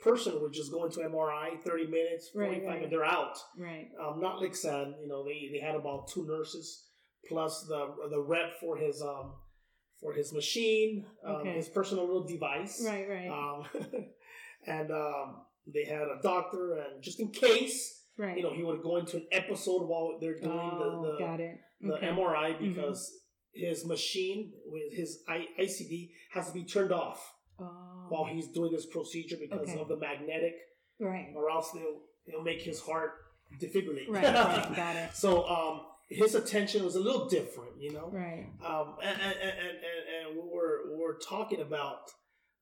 person 0.01 0.41
would 0.41 0.53
just 0.53 0.71
go 0.73 0.85
into 0.85 1.01
MRI, 1.01 1.61
thirty 1.65 1.87
minutes, 1.87 2.29
forty 2.33 2.61
five, 2.61 2.67
right. 2.69 2.83
and 2.85 2.93
they're 2.93 3.05
out. 3.05 3.37
right. 3.59 3.89
Um, 4.03 4.21
not 4.21 4.41
Lexand, 4.41 4.95
you 5.03 5.09
know, 5.09 5.25
they, 5.25 5.49
they 5.53 5.59
had 5.65 5.75
about 5.75 6.09
two 6.09 6.25
nurses 6.27 6.85
plus 7.29 7.65
the 7.69 7.95
the 8.11 8.21
rep 8.21 8.59
for 8.61 8.77
his 8.77 9.03
um 9.03 9.33
for 10.01 10.13
his 10.13 10.33
machine, 10.33 11.05
um, 11.27 11.35
Okay. 11.37 11.55
his 11.55 11.69
personal 11.69 12.05
little 12.07 12.25
device, 12.27 12.81
Right. 12.87 13.09
Right. 13.09 13.29
um, 13.29 13.65
and 14.67 14.91
um, 14.93 15.43
they 15.67 15.85
had 15.85 16.03
a 16.03 16.19
doctor, 16.23 16.75
and 16.75 17.03
just 17.03 17.19
in 17.19 17.31
case, 17.33 18.05
right. 18.17 18.37
you 18.37 18.45
know, 18.45 18.53
he 18.55 18.63
would 18.63 18.81
go 18.83 18.97
into 18.99 19.17
an 19.17 19.27
episode 19.33 19.83
while 19.89 20.19
they're 20.21 20.39
doing 20.39 20.53
oh, 20.57 21.03
the 21.19 21.89
the, 21.89 21.99
the. 22.01 22.07
MRI 22.07 22.55
Mhm. 22.57 22.75
because 22.75 23.13
his 23.53 23.85
machine 23.87 24.53
with 24.67 24.93
his 24.93 25.25
I- 25.29 25.49
ICD 25.59 26.11
has 26.33 26.47
to 26.47 26.53
be 26.55 26.65
turned 26.65 26.93
off 26.93 27.35
Oh. 27.61 27.98
While 28.09 28.25
he's 28.25 28.49
doing 28.49 28.73
this 28.73 28.87
procedure 28.87 29.37
because 29.41 29.69
Okay. 29.69 29.81
of 29.81 29.89
the 29.89 29.97
magnetic, 29.97 30.55
right. 31.01 31.33
or 31.35 31.51
else 31.51 31.71
they'll 31.73 32.01
they'll 32.27 32.43
make 32.43 32.63
his 32.63 32.81
heart 32.81 33.13
defibrillate. 33.61 34.09
Right. 34.09 34.25
Right. 34.25 34.73
Got 34.77 34.97
it. 34.97 35.15
So 35.15 35.47
um, 35.49 35.81
his 36.09 36.35
attention 36.35 36.85
was 36.85 36.97
a 36.97 37.01
little 37.01 37.29
different, 37.29 37.81
you 37.81 37.93
know. 37.93 38.11
Right. 38.13 38.47
Um, 38.65 38.97
and, 39.03 39.21
and, 39.21 39.35
and, 39.41 39.59
and, 39.59 40.27
and 40.27 40.37
we 40.37 40.43
were 40.51 40.91
we 40.91 41.03
were 41.03 41.19
talking 41.27 41.61
about 41.61 42.11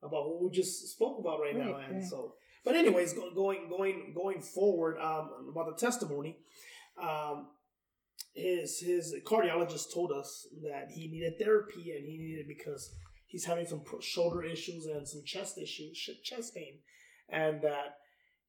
about 0.03 0.29
what 0.29 0.43
we 0.43 0.51
just 0.51 0.89
spoke 0.89 1.19
about 1.19 1.41
right, 1.41 1.57
now, 1.57 1.77
and 1.77 1.97
right. 1.97 2.05
so. 2.05 2.35
But 2.65 2.75
anyways, 2.75 3.13
go, 3.13 3.31
going 3.33 3.69
going 3.69 4.13
going 4.15 4.43
forward 4.43 4.99
um, 4.99 5.49
about 5.51 5.67
the 5.67 5.81
testimony, 5.81 6.39
um, 7.01 7.47
his 8.35 8.81
his 8.81 9.15
cardiologist 9.25 9.95
told 9.95 10.13
us 10.13 10.47
that 10.63 10.91
he 10.93 11.09
needed 11.09 11.39
therapy 11.39 11.93
and 11.97 12.05
he 12.05 12.19
needed 12.19 12.41
it 12.41 12.49
because 12.49 12.91
he's 13.27 13.45
having 13.45 13.67
some 13.67 13.83
shoulder 14.01 14.43
issues 14.43 14.87
and 14.87 15.07
some 15.07 15.23
chest 15.25 15.59
issues, 15.59 15.99
chest 16.25 16.55
pain, 16.55 16.79
and 17.29 17.61
that 17.63 17.99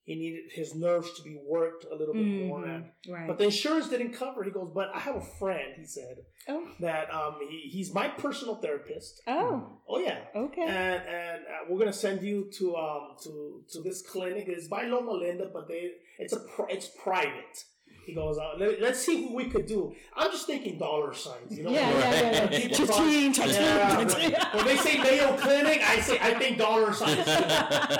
he 0.03 0.15
needed 0.15 0.45
his 0.53 0.73
nerves 0.73 1.11
to 1.17 1.21
be 1.23 1.38
worked 1.45 1.84
a 1.91 1.93
little 1.93 2.13
bit 2.13 2.23
more. 2.23 2.61
Mhm. 2.61 2.75
And, 2.75 2.91
Right. 3.09 3.28
but 3.28 3.38
the 3.38 3.43
insurance 3.45 3.89
didn't 3.89 4.13
cover. 4.13 4.41
it. 4.41 4.45
He 4.45 4.51
goes, 4.51 4.71
but 4.73 4.88
I 4.95 4.99
have 4.99 5.17
a 5.17 5.21
friend. 5.38 5.73
He 5.75 5.86
said 5.86 6.19
oh. 6.47 6.65
that 6.80 7.13
um, 7.13 7.36
he, 7.49 7.67
he's 7.69 7.93
my 7.93 8.07
personal 8.07 8.55
therapist. 8.55 9.21
Oh. 9.28 9.82
Oh 9.86 9.99
yeah, 9.99 10.19
Okay. 10.34 10.61
and 10.61 11.01
and 11.21 11.41
uh, 11.45 11.65
we're 11.67 11.80
gonna 11.80 11.91
send 11.91 12.21
you 12.21 12.49
to 12.57 12.75
um 12.78 13.17
to 13.23 13.63
to 13.73 13.82
this 13.82 14.01
clinic. 14.01 14.45
It's 14.47 14.69
by 14.69 14.84
Loma 14.84 15.11
Linda, 15.11 15.49
but 15.51 15.67
they 15.67 15.91
it's 16.19 16.34
a 16.34 16.39
it's 16.69 16.88
private. 17.03 17.65
He 18.08 18.14
goes, 18.16 18.38
out. 18.39 18.58
Let, 18.58 18.82
let's 18.82 18.99
see 18.99 19.26
what 19.26 19.34
we 19.34 19.45
could 19.49 19.66
do. 19.66 19.93
I'm 20.16 20.32
just 20.32 20.47
thinking 20.47 20.80
dollar 20.80 21.14
signs, 21.14 21.58
you 21.58 21.66
know. 21.66 21.72
yeah, 21.72 21.89
yeah, 21.89 21.99
yeah, 21.99 22.49
yeah. 22.51 22.60
People 22.70 22.88
Cha-ching, 22.88 23.34
cha-ching, 23.34 23.53
Yeah, 23.62 24.03
cha-ching. 24.05 24.32
when- 24.32 24.55
when 24.55 24.66
they 24.66 24.78
say 24.78 24.97
Mayo 24.97 25.36
Clinic, 25.38 25.82
I 25.84 25.99
say 25.99 26.18
I 26.22 26.34
think 26.39 26.58
dollar 26.58 26.93
signs 26.93 27.26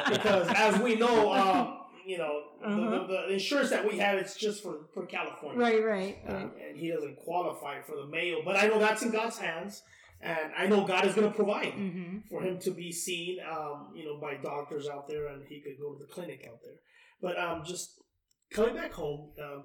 because 0.10 0.48
as 0.56 0.80
we 0.82 0.96
know, 0.96 1.34
um, 1.34 1.80
you 2.06 2.18
know, 2.18 2.44
Uh-huh. 2.64 2.76
the, 2.90 3.00
the, 3.00 3.08
the 3.28 3.34
insurance 3.34 3.70
that 3.70 3.84
we 3.88 3.98
have 4.00 4.18
it's 4.18 4.36
just 4.38 4.64
for 4.64 4.88
for 4.94 5.06
California, 5.06 5.60
Right, 5.60 5.84
right, 5.84 6.18
um, 6.28 6.36
right. 6.36 6.52
and 6.70 6.78
he 6.78 6.88
doesn't 6.90 7.18
qualify 7.18 7.82
for 7.82 7.96
the 7.98 8.08
Mayo. 8.08 8.38
But 8.46 8.56
I 8.56 8.68
know 8.68 8.80
that's 8.80 9.04
in 9.04 9.12
God's 9.12 9.38
hands, 9.38 9.84
and 10.22 10.52
I 10.58 10.68
know 10.68 10.86
God 10.88 11.04
is 11.06 11.14
going 11.14 11.28
to 11.30 11.36
provide 11.36 11.74
Mm-hmm. 11.74 12.20
for 12.30 12.42
him 12.42 12.60
to 12.60 12.72
be 12.72 12.92
seen, 12.94 13.40
um, 13.56 13.92
you 13.98 14.06
know, 14.06 14.18
by 14.22 14.36
doctors 14.52 14.88
out 14.88 15.06
there, 15.10 15.28
and 15.28 15.44
he 15.52 15.60
could 15.62 15.78
go 15.84 15.94
to 15.94 16.00
the 16.06 16.10
clinic 16.16 16.48
out 16.50 16.60
there. 16.64 16.80
But 17.22 17.38
um, 17.46 17.64
just 17.66 18.02
coming 18.56 18.76
back 18.76 18.94
home, 18.94 19.22
um, 19.44 19.64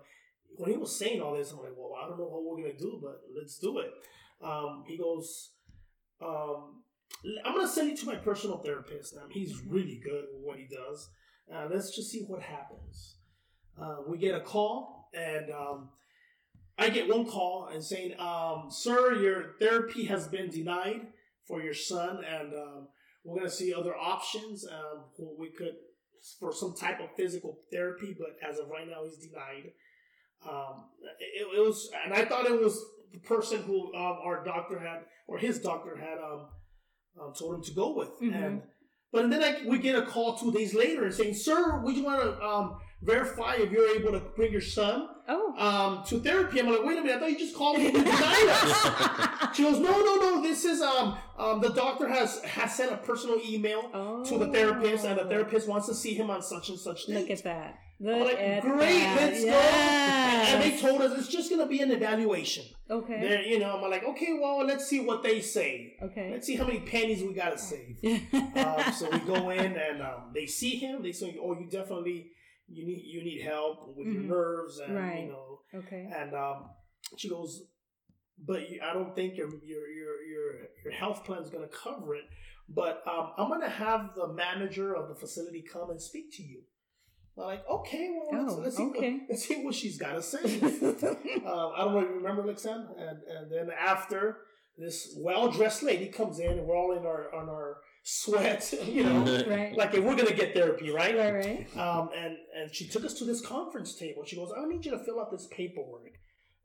when 0.56 0.70
he 0.70 0.76
was 0.76 0.96
saying 0.98 1.20
all 1.20 1.36
this, 1.36 1.52
I'm 1.52 1.58
like, 1.58 1.72
well, 1.76 1.92
I 2.02 2.08
don't 2.08 2.18
know 2.18 2.26
what 2.26 2.44
we're 2.44 2.62
gonna 2.62 2.78
do, 2.78 3.00
but 3.02 3.20
let's 3.36 3.58
do 3.58 3.78
it. 3.78 3.90
Um, 4.42 4.84
he 4.86 4.98
goes, 4.98 5.52
um, 6.20 6.82
I'm 7.44 7.54
gonna 7.54 7.68
send 7.68 7.90
you 7.90 7.96
to 7.96 8.06
my 8.06 8.16
personal 8.16 8.58
therapist. 8.58 9.16
Um, 9.16 9.30
he's 9.30 9.60
really 9.66 10.00
good 10.02 10.24
with 10.32 10.42
what 10.42 10.58
he 10.58 10.66
does. 10.66 11.10
Uh, 11.52 11.68
let's 11.70 11.94
just 11.94 12.10
see 12.10 12.24
what 12.26 12.42
happens. 12.42 13.16
Uh, 13.80 13.96
we 14.06 14.18
get 14.18 14.34
a 14.34 14.40
call, 14.40 15.08
and 15.14 15.50
um, 15.50 15.90
I 16.78 16.90
get 16.90 17.08
one 17.08 17.26
call 17.26 17.68
and 17.72 17.82
saying, 17.82 18.18
um, 18.18 18.68
"Sir, 18.70 19.14
your 19.14 19.54
therapy 19.60 20.04
has 20.06 20.28
been 20.28 20.50
denied 20.50 21.08
for 21.46 21.62
your 21.62 21.74
son, 21.74 22.24
and 22.24 22.52
um, 22.54 22.88
we're 23.24 23.36
going 23.36 23.48
to 23.48 23.54
see 23.54 23.72
other 23.72 23.96
options. 23.96 24.66
Um, 24.66 25.04
we 25.38 25.50
could 25.50 25.74
for 26.38 26.52
some 26.52 26.74
type 26.74 27.00
of 27.00 27.08
physical 27.16 27.58
therapy, 27.72 28.16
but 28.16 28.36
as 28.48 28.58
of 28.58 28.68
right 28.68 28.88
now, 28.88 29.04
he's 29.04 29.18
denied." 29.18 29.72
Um, 30.48 30.84
it, 31.20 31.46
it 31.56 31.60
was, 31.60 31.90
and 32.04 32.12
I 32.14 32.24
thought 32.24 32.46
it 32.46 32.60
was 32.60 32.82
the 33.12 33.18
person 33.18 33.62
who 33.62 33.94
um, 33.94 34.18
our 34.24 34.44
doctor 34.44 34.78
had, 34.78 35.00
or 35.26 35.38
his 35.38 35.58
doctor 35.60 35.96
had, 35.96 36.18
um, 36.18 36.46
um, 37.20 37.32
told 37.38 37.54
him 37.56 37.62
to 37.64 37.72
go 37.72 37.94
with, 37.96 38.10
Mhm. 38.20 38.44
and. 38.46 38.62
But 39.14 39.28
then 39.28 39.44
I, 39.44 39.68
we 39.68 39.76
get 39.78 39.94
a 39.94 40.06
call 40.06 40.38
two 40.38 40.50
days 40.52 40.72
later 40.74 41.04
and 41.04 41.12
saying, 41.12 41.34
"Sir, 41.34 41.82
we 41.84 41.92
just 41.92 42.02
want 42.06 42.22
to 42.22 42.42
um, 42.42 42.78
verify 43.02 43.56
if 43.56 43.70
you're 43.70 43.94
able 43.94 44.12
to 44.12 44.20
bring 44.34 44.50
your 44.52 44.62
son 44.62 45.06
Oh. 45.28 45.54
um, 45.56 46.04
to 46.06 46.20
therapy." 46.20 46.60
I'm 46.60 46.70
like, 46.70 46.84
"Wait 46.84 46.98
a 46.98 47.02
minute! 47.02 47.16
I 47.16 47.20
thought 47.20 47.30
you 47.30 47.38
just 47.38 47.54
called 47.54 47.78
me 47.78 47.90
to 47.90 47.98
deny 47.98 48.46
us." 48.48 49.56
She 49.56 49.62
goes, 49.62 49.78
"No, 49.78 49.90
no, 49.90 50.16
no. 50.16 50.42
This 50.42 50.64
is 50.64 50.80
um, 50.80 51.16
um, 51.38 51.60
the 51.60 51.70
doctor 51.70 52.08
has 52.08 52.42
has 52.44 52.74
sent 52.74 52.92
a 52.92 52.96
personal 52.96 53.38
email 53.44 53.90
oh. 53.92 54.24
to 54.24 54.38
the 54.38 54.48
therapist, 54.48 55.04
and 55.04 55.18
the 55.18 55.24
therapist 55.24 55.68
wants 55.68 55.86
to 55.88 55.94
see 55.94 56.14
him 56.14 56.30
on 56.30 56.42
such 56.42 56.68
and 56.70 56.78
such 56.78 57.06
date." 57.06 57.14
Look 57.14 57.30
at 57.30 57.44
that. 57.44 57.78
I'm 58.04 58.18
Look 58.18 58.28
like, 58.28 58.38
at 58.38 58.62
great, 58.62 58.98
that. 58.98 59.16
let's 59.16 59.44
yes. 59.44 60.50
go. 60.50 60.54
And 60.54 60.62
they 60.62 60.80
told 60.80 61.02
us 61.02 61.16
it's 61.16 61.28
just 61.28 61.50
gonna 61.50 61.66
be 61.66 61.80
an 61.80 61.92
evaluation. 61.92 62.64
Okay. 62.90 63.20
There, 63.20 63.42
you 63.42 63.60
know, 63.60 63.76
I'm 63.76 63.90
like, 63.90 64.02
okay, 64.02 64.36
well, 64.40 64.66
let's 64.66 64.86
see 64.86 65.00
what 65.00 65.22
they 65.22 65.40
say. 65.40 65.94
Okay. 66.02 66.30
Let's 66.32 66.46
see 66.46 66.56
how 66.56 66.66
many 66.66 66.80
pennies 66.80 67.22
we 67.22 67.32
gotta 67.32 67.58
save. 67.58 67.98
um, 68.32 68.92
so 68.92 69.08
we 69.10 69.18
go 69.20 69.50
in 69.50 69.76
and 69.76 70.02
um, 70.02 70.32
they 70.34 70.46
see 70.46 70.76
him. 70.76 71.02
They 71.02 71.12
say, 71.12 71.38
"Oh, 71.40 71.52
you 71.52 71.68
definitely 71.70 72.32
you 72.72 72.86
need 72.86 73.02
you 73.04 73.22
need 73.22 73.42
help 73.42 73.96
with 73.96 74.06
Mhm. 74.08 74.14
your 74.14 74.22
nerves 74.22 74.78
and 74.80 74.94
Right. 74.94 75.24
you 75.24 75.28
know." 75.32 75.60
okay. 75.74 76.10
And 76.14 76.34
um, 76.34 76.70
she 77.16 77.28
goes, 77.28 77.50
"But 78.38 78.60
I 78.82 78.92
don't 78.92 79.14
think 79.14 79.36
your 79.36 79.48
your 79.64 79.86
your 79.88 80.22
your 80.32 80.52
your 80.84 80.92
health 80.92 81.24
plan 81.24 81.42
is 81.42 81.50
going 81.50 81.68
to 81.68 81.74
cover 81.74 82.14
it. 82.14 82.24
But 82.68 83.02
um, 83.06 83.32
I'm 83.36 83.48
going 83.48 83.60
to 83.60 83.68
have 83.68 84.14
the 84.14 84.28
manager 84.28 84.94
of 84.94 85.08
the 85.08 85.14
facility 85.14 85.62
come 85.62 85.90
and 85.90 86.00
speak 86.00 86.32
to 86.36 86.42
you." 86.42 86.62
I'm 87.36 87.44
like, 87.44 87.68
"Okay, 87.68 88.10
well, 88.14 88.42
let's, 88.42 88.52
Oh, 88.54 88.58
let's 88.60 88.76
see 88.76 88.82
okay. 88.90 89.12
what 89.18 89.22
let's 89.30 89.44
see 89.48 89.64
what 89.64 89.74
she's 89.74 89.98
got 89.98 90.14
to 90.14 90.22
say." 90.22 90.60
um, 90.60 91.72
I 91.76 91.84
don't 91.84 92.02
you 92.08 92.14
remember, 92.16 92.42
Lexand. 92.42 92.88
And 92.98 93.22
and 93.24 93.50
then 93.50 93.70
after 93.78 94.38
this 94.78 95.14
well 95.18 95.50
dressed 95.50 95.82
lady 95.82 96.08
comes 96.08 96.38
in, 96.38 96.50
and 96.58 96.66
we're 96.66 96.76
all 96.76 96.92
in 96.96 97.04
our 97.06 97.34
on 97.34 97.48
our 97.48 97.78
sweat, 98.02 98.72
you 98.86 99.04
know, 99.04 99.44
right. 99.46 99.76
like 99.76 99.94
if 99.94 100.04
we're 100.04 100.16
gonna 100.16 100.34
get 100.34 100.54
therapy, 100.54 100.90
right? 100.90 101.16
right, 101.16 101.34
right. 101.34 101.76
Um, 101.76 102.10
and 102.16 102.36
and 102.56 102.74
she 102.74 102.88
took 102.88 103.04
us 103.04 103.14
to 103.14 103.24
this 103.24 103.44
conference 103.44 103.94
table. 103.94 104.24
She 104.24 104.36
goes, 104.36 104.52
"I 104.56 104.66
need 104.66 104.84
you 104.84 104.90
to 104.92 104.98
fill 104.98 105.20
out 105.20 105.30
this 105.30 105.48
paperwork," 105.50 106.12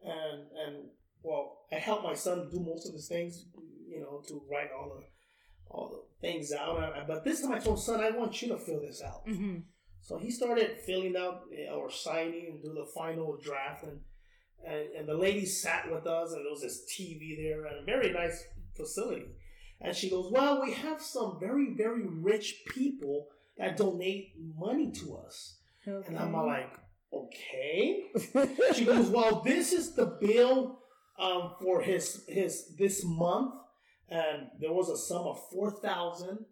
and 0.03 0.47
and 0.65 0.89
well, 1.23 1.65
I 1.71 1.75
helped 1.75 2.03
my 2.03 2.13
son 2.13 2.49
do 2.51 2.59
most 2.59 2.87
of 2.87 2.93
his 2.93 3.07
things, 3.07 3.45
you 3.87 3.99
know, 3.99 4.21
to 4.27 4.41
write 4.51 4.69
all 4.77 4.89
the 4.95 5.05
all 5.69 5.89
the 5.89 6.27
things 6.27 6.51
out. 6.51 7.07
But 7.07 7.23
this 7.23 7.41
time 7.41 7.53
I 7.53 7.59
told 7.59 7.79
son, 7.79 8.01
I 8.01 8.11
want 8.11 8.41
you 8.41 8.47
to 8.49 8.57
fill 8.57 8.81
this 8.81 9.01
out. 9.05 9.27
Mm-hmm. 9.27 9.59
So 10.01 10.17
he 10.17 10.31
started 10.31 10.77
filling 10.85 11.15
out 11.17 11.41
eh, 11.53 11.69
or 11.69 11.91
signing 11.91 12.47
and 12.51 12.61
do 12.61 12.73
the 12.73 12.89
final 12.95 13.37
draft, 13.43 13.83
and, 13.83 13.99
and 14.65 14.87
and 14.97 15.07
the 15.07 15.17
lady 15.17 15.45
sat 15.45 15.91
with 15.91 16.07
us, 16.07 16.31
and 16.31 16.45
there 16.45 16.51
was 16.51 16.61
this 16.61 16.85
TV 16.97 17.35
there, 17.37 17.65
and 17.65 17.81
a 17.81 17.85
very 17.85 18.11
nice 18.11 18.43
facility. 18.75 19.25
And 19.79 19.95
she 19.95 20.09
goes, 20.09 20.31
"Well, 20.31 20.61
we 20.61 20.73
have 20.73 21.01
some 21.01 21.39
very 21.39 21.73
very 21.75 22.05
rich 22.07 22.63
people 22.67 23.27
that 23.57 23.77
donate 23.77 24.33
money 24.57 24.91
to 24.91 25.17
us," 25.17 25.57
Okay. 25.87 26.07
and 26.07 26.17
I'm 26.17 26.33
like, 26.33 26.73
"Okay." 27.13 28.03
She 28.75 28.85
goes, 28.85 29.09
"Well, 29.09 29.41
this 29.41 29.73
is 29.73 29.93
the 29.95 30.17
bill 30.19 30.79
um, 31.19 31.53
for 31.61 31.81
his 31.81 32.25
his 32.27 32.75
this 32.77 33.03
month, 33.05 33.53
and 34.09 34.47
there 34.59 34.73
was 34.73 34.89
a 34.89 34.97
sum 34.97 35.25
of 35.27 35.39
four 35.51 35.71
thousand." 35.71 36.45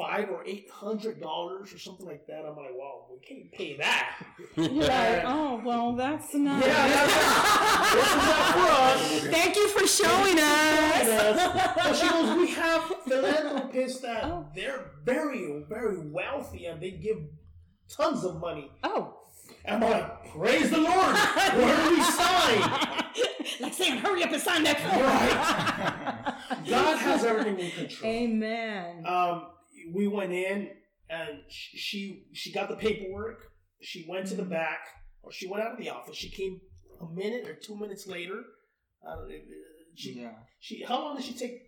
Five 0.00 0.30
or 0.30 0.42
eight 0.46 0.70
hundred 0.72 1.20
dollars 1.20 1.74
or 1.74 1.78
something 1.78 2.06
like 2.06 2.26
that. 2.26 2.38
I'm 2.46 2.56
like, 2.56 2.72
wow, 2.74 3.04
we 3.12 3.18
can't 3.18 3.52
pay 3.52 3.76
that. 3.76 4.16
You're 4.56 4.68
like, 4.84 5.22
oh 5.26 5.60
well, 5.62 5.92
that's 5.94 6.32
not. 6.34 6.64
Yeah, 6.64 6.88
that's- 6.88 7.94
this 7.94 8.08
is 8.08 8.16
not 8.16 8.52
for 8.54 8.70
us. 8.70 9.20
Thank 9.26 9.56
you 9.56 9.68
for 9.68 9.86
showing 9.86 10.38
us. 10.38 11.06
So 11.84 11.92
she 12.06 12.08
goes, 12.08 12.36
we 12.38 12.48
have 12.52 12.82
philanthropists 13.06 14.00
that 14.00 14.24
Oh. 14.24 14.46
they're 14.54 14.92
very, 15.04 15.64
very 15.68 15.98
wealthy 15.98 16.64
and 16.66 16.80
they 16.80 16.92
give 16.92 17.18
tons 17.88 18.24
of 18.24 18.40
money. 18.40 18.70
oh. 18.84 19.16
And 19.66 19.84
I'm 19.84 19.90
like, 19.90 20.32
praise 20.32 20.70
the 20.70 20.78
Lord. 20.78 21.14
Where 21.14 21.84
do 21.84 21.90
we 21.90 22.02
sign? 22.02 22.60
like 23.60 23.74
saying, 23.74 23.98
hurry 23.98 24.22
up 24.24 24.32
and 24.32 24.40
sign 24.40 24.62
that 24.64 24.80
form. 24.80 26.64
God 26.70 26.96
has 26.98 27.24
everything 27.24 27.58
in 27.58 27.70
control. 27.72 28.10
Amen. 28.10 29.04
Um, 29.06 29.46
we 29.92 30.06
went 30.08 30.32
in 30.32 30.70
and 31.08 31.40
she 31.48 32.24
she 32.32 32.52
got 32.52 32.68
the 32.68 32.76
paperwork. 32.76 33.44
She 33.80 34.06
went 34.08 34.26
to 34.28 34.34
the 34.34 34.42
Mm-hmm. 34.42 34.52
back, 34.52 34.80
or 35.22 35.32
she 35.32 35.46
went 35.48 35.62
out 35.64 35.72
of 35.72 35.78
the 35.78 35.88
office. 35.90 36.16
She 36.16 36.30
came 36.30 36.60
a 37.00 37.06
minute 37.14 37.48
or 37.48 37.54
two 37.54 37.76
minutes 37.76 38.06
later. 38.06 38.42
I. 39.06 39.14
She 39.94 40.12
yeah. 40.20 40.30
she 40.60 40.84
how 40.84 41.00
long 41.00 41.16
did 41.16 41.24
she 41.24 41.34
take? 41.34 41.62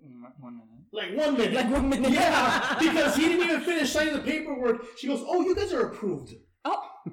One 0.00 0.32
one 0.40 0.54
minute. 0.58 0.84
Like 0.92 1.16
one 1.26 1.36
minute. 1.38 1.54
Like 1.54 1.70
one 1.70 1.88
minute. 1.88 2.12
Yeah, 2.12 2.76
because 2.80 3.16
he 3.16 3.22
didn't 3.28 3.44
even 3.46 3.60
finish 3.62 3.90
signing 3.92 4.14
the 4.14 4.20
paperwork. 4.20 4.84
She 4.98 5.06
goes, 5.06 5.22
"Oh, 5.26 5.40
you 5.42 5.54
guys 5.54 5.72
are 5.72 5.86
approved." 5.88 6.34
oh. 6.64 6.82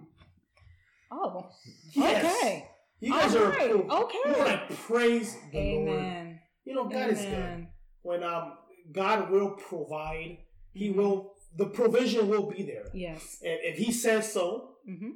Oh. 1.12 1.50
Yes. 1.94 2.26
Okay. 2.26 2.68
You 3.00 3.14
guys 3.14 3.36
All 3.36 3.44
are 3.44 3.50
right, 3.52 3.70
approved. 3.72 3.92
okay. 3.92 4.18
We're 4.26 4.46
like, 4.46 4.70
praise 4.70 5.38
the 5.52 5.76
Lord. 5.78 6.40
You 6.66 6.74
know, 6.76 6.86
God 6.90 7.10
is 7.12 7.22
good. 7.22 7.68
When 8.02 8.24
um 8.24 8.54
God 8.92 9.30
will 9.32 9.52
provide, 9.52 10.40
He 10.74 10.90
Mhm. 10.90 10.96
will. 10.96 11.34
The 11.58 11.68
provision 11.68 12.28
will 12.28 12.50
be 12.50 12.64
there. 12.64 12.90
Yes. 12.94 13.40
And 13.42 13.60
if 13.64 13.78
He 13.78 13.92
says 13.92 14.32
so, 14.32 14.72
Mm-hmm. 14.88 15.12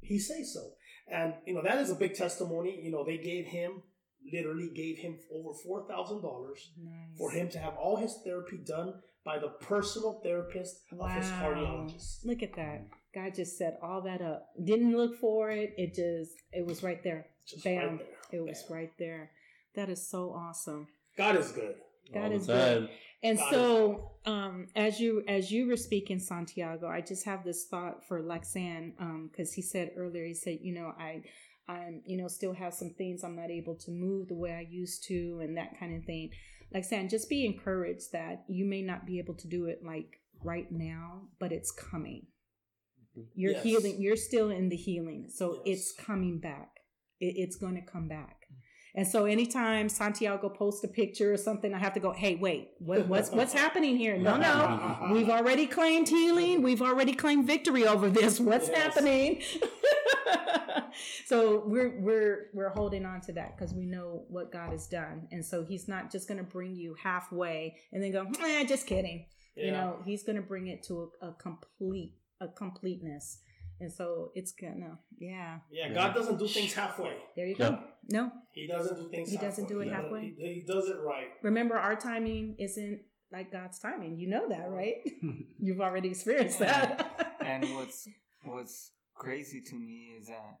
He 0.00 0.18
says 0.20 0.52
so. 0.54 0.74
And 1.08 1.34
you 1.46 1.54
know 1.54 1.62
that 1.62 1.78
is 1.78 1.90
a 1.90 1.94
big 1.96 2.14
testimony. 2.14 2.80
You 2.84 2.92
know 2.92 3.04
they 3.04 3.18
gave 3.18 3.46
him 3.46 3.82
literally 4.32 4.70
gave 4.74 4.98
him 4.98 5.18
over 5.32 5.52
four 5.64 5.86
thousand 5.88 6.20
dollars 6.22 6.70
for 7.18 7.30
him 7.30 7.48
to 7.50 7.58
have 7.58 7.74
all 7.76 7.96
his 7.96 8.14
therapy 8.24 8.58
done 8.64 8.94
by 9.24 9.38
the 9.38 9.48
personal 9.60 10.20
therapist 10.22 10.76
of 11.00 11.10
his 11.12 11.26
cardiologist. 11.26 12.24
Look 12.24 12.42
at 12.44 12.54
that. 12.54 12.86
God 13.14 13.34
just 13.34 13.56
set 13.58 13.78
all 13.82 14.02
that 14.02 14.20
up. 14.22 14.48
Didn't 14.62 14.96
look 14.96 15.18
for 15.18 15.50
it. 15.50 15.74
It 15.76 15.94
just, 15.94 16.32
it 16.52 16.64
was 16.64 16.82
right 16.84 17.02
there. 17.02 17.26
Just 17.48 17.64
Bam. 17.64 17.76
right 17.78 17.98
there. 17.98 18.40
It 18.40 18.44
was 18.44 18.62
Bam. 18.68 18.76
right 18.78 18.92
there. 18.98 19.30
That 19.74 19.88
is 19.88 20.08
so 20.08 20.30
awesome. 20.30 20.86
God 21.16 21.34
is 21.36 21.50
good. 21.50 21.74
God 22.12 22.22
All 22.24 22.28
the 22.30 22.34
is 22.36 22.46
good. 22.46 22.90
And 23.22 23.38
God 23.38 23.50
so, 23.50 24.10
um, 24.26 24.68
as 24.76 25.00
you 25.00 25.22
as 25.26 25.50
you 25.50 25.66
were 25.66 25.76
speaking, 25.76 26.18
Santiago, 26.18 26.86
I 26.88 27.00
just 27.00 27.24
have 27.24 27.44
this 27.44 27.66
thought 27.66 28.06
for 28.06 28.22
Lexand, 28.22 28.92
um, 29.00 29.28
because 29.30 29.52
he 29.52 29.62
said 29.62 29.92
earlier, 29.96 30.24
he 30.24 30.34
said, 30.34 30.58
you 30.60 30.74
know, 30.74 30.92
I, 30.98 31.22
I'm, 31.68 32.02
you 32.04 32.16
know, 32.18 32.28
still 32.28 32.52
have 32.52 32.74
some 32.74 32.90
things 32.96 33.24
I'm 33.24 33.34
not 33.36 33.50
able 33.50 33.74
to 33.76 33.90
move 33.90 34.28
the 34.28 34.34
way 34.36 34.52
I 34.52 34.66
used 34.70 35.04
to, 35.08 35.40
and 35.42 35.56
that 35.56 35.78
kind 35.80 35.96
of 35.96 36.04
thing. 36.04 36.30
Lexand, 36.74 37.10
just 37.10 37.28
be 37.28 37.46
encouraged 37.46 38.12
that 38.12 38.44
you 38.48 38.64
may 38.64 38.82
not 38.82 39.06
be 39.06 39.18
able 39.18 39.34
to 39.34 39.48
do 39.48 39.66
it 39.66 39.80
like 39.84 40.20
right 40.44 40.70
now, 40.70 41.22
but 41.40 41.52
it's 41.52 41.70
coming. 41.72 42.26
Mm-hmm. 43.18 43.22
You're 43.34 43.52
Yes. 43.52 43.62
healing. 43.62 43.96
You're 44.00 44.16
still 44.16 44.50
in 44.50 44.68
the 44.68 44.76
healing, 44.76 45.28
so 45.30 45.62
Yes. 45.64 45.78
it's 45.78 45.92
coming 45.92 46.38
back. 46.38 46.70
It, 47.20 47.34
it's 47.36 47.56
going 47.56 47.74
to 47.76 47.80
come 47.90 48.08
back. 48.08 48.46
Mm-hmm. 48.52 48.60
And 48.96 49.06
so 49.06 49.26
anytime 49.26 49.90
Santiago 49.90 50.48
posts 50.48 50.82
a 50.84 50.88
picture 50.88 51.30
or 51.32 51.36
something, 51.36 51.74
I 51.74 51.78
have 51.78 51.92
to 51.94 52.00
go, 52.00 52.12
hey, 52.12 52.36
wait, 52.36 52.70
what, 52.78 53.06
what's 53.08 53.30
what's 53.30 53.52
happening 53.62 53.96
here? 53.96 54.16
No, 54.16 54.36
no. 54.38 55.10
We've 55.12 55.28
already 55.28 55.66
claimed 55.66 56.08
healing. 56.08 56.62
We've 56.62 56.80
already 56.80 57.12
claimed 57.12 57.46
victory 57.46 57.86
over 57.86 58.08
this. 58.08 58.40
What's 58.40 58.68
Yes. 58.68 58.94
happening? 58.94 59.42
so 61.26 61.62
we're 61.66 62.00
we're 62.00 62.46
we're 62.54 62.70
holding 62.70 63.04
on 63.04 63.20
to 63.22 63.32
that 63.34 63.56
because 63.56 63.74
we 63.74 63.84
know 63.86 64.24
what 64.28 64.50
God 64.52 64.70
has 64.72 64.86
done. 64.86 65.28
And 65.30 65.44
so 65.44 65.64
he's 65.64 65.88
not 65.88 66.10
just 66.10 66.28
gonna 66.28 66.42
bring 66.42 66.74
you 66.74 66.96
halfway 67.02 67.76
and 67.92 68.02
then 68.02 68.12
go, 68.12 68.26
eh, 68.42 68.64
just 68.64 68.86
kidding. 68.86 69.26
You 69.56 69.70
know, 69.72 69.96
he's 70.04 70.22
gonna 70.22 70.42
bring 70.42 70.66
it 70.68 70.82
to 70.84 71.10
a, 71.22 71.28
a 71.28 71.32
complete 71.34 72.14
a 72.40 72.48
completeness. 72.48 73.38
And 73.80 73.92
so 73.92 74.30
it's 74.34 74.52
gonna 74.52 74.98
yeah. 75.18 75.58
Yeah, 75.70 75.92
God 75.92 76.14
doesn't 76.14 76.38
do 76.38 76.48
things 76.48 76.72
halfway. 76.74 77.16
There 77.36 77.46
you 77.46 77.56
No. 77.58 77.70
go. 77.70 77.78
No. 78.08 78.32
He 78.52 78.66
doesn't 78.66 78.96
do 78.96 79.08
things 79.10 79.30
He 79.30 79.36
doesn't 79.36 79.64
halfway. 79.64 79.74
do 79.74 79.80
it 79.80 79.84
He 79.84 79.90
doesn't- 79.90 80.04
halfway? 80.04 80.34
He, 80.38 80.54
he 80.54 80.64
does 80.66 80.88
it 80.88 80.96
right. 81.04 81.28
Remember 81.42 81.76
our 81.76 81.96
timing 81.96 82.56
isn't 82.58 83.00
like 83.32 83.50
God's 83.52 83.78
timing. 83.78 84.18
You 84.18 84.28
know 84.28 84.48
that, 84.48 84.70
right? 84.70 84.96
You've 85.60 85.80
already 85.80 86.08
experienced 86.08 86.58
that. 86.60 87.34
And 87.46 87.62
what's 87.76 88.08
what's 88.44 88.90
crazy 89.14 89.60
to 89.60 89.76
me 89.76 90.16
is 90.18 90.26
that 90.26 90.58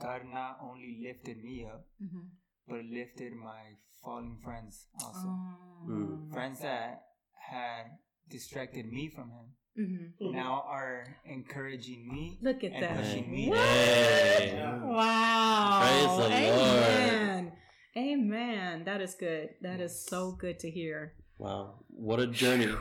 God 0.00 0.22
not 0.32 0.58
only 0.60 0.98
lifted 1.06 1.42
me 1.44 1.64
up, 1.72 1.86
Mhm. 2.02 2.30
but 2.66 2.84
lifted 2.84 3.32
my 3.34 3.62
falling 4.02 4.36
friends 4.42 4.88
also. 5.02 5.28
Oh. 5.28 5.86
Mm. 5.88 6.32
Friends 6.32 6.60
that 6.62 7.02
had 7.50 7.84
distracted 8.28 8.86
me 8.92 9.08
from 9.08 9.30
Him 9.30 9.54
Mhm. 9.78 10.32
now 10.32 10.64
are 10.66 11.16
encouraging 11.24 12.08
me. 12.08 12.38
Look 12.42 12.64
at 12.64 12.72
and 12.72 12.82
that. 12.82 12.96
pushing 12.96 13.30
me. 13.30 13.48
Yeah. 13.48 14.82
Wow. 14.84 15.80
Praise 15.82 16.28
the 16.28 16.34
Amen. 16.34 17.52
Amen. 17.96 18.84
That 18.84 19.00
is 19.00 19.14
good. 19.14 19.50
That 19.62 19.80
is 19.80 20.04
so 20.06 20.32
good 20.32 20.58
to 20.60 20.70
hear. 20.70 21.14
Wow, 21.38 21.74
what 21.88 22.18
a 22.18 22.26
journey! 22.26 22.72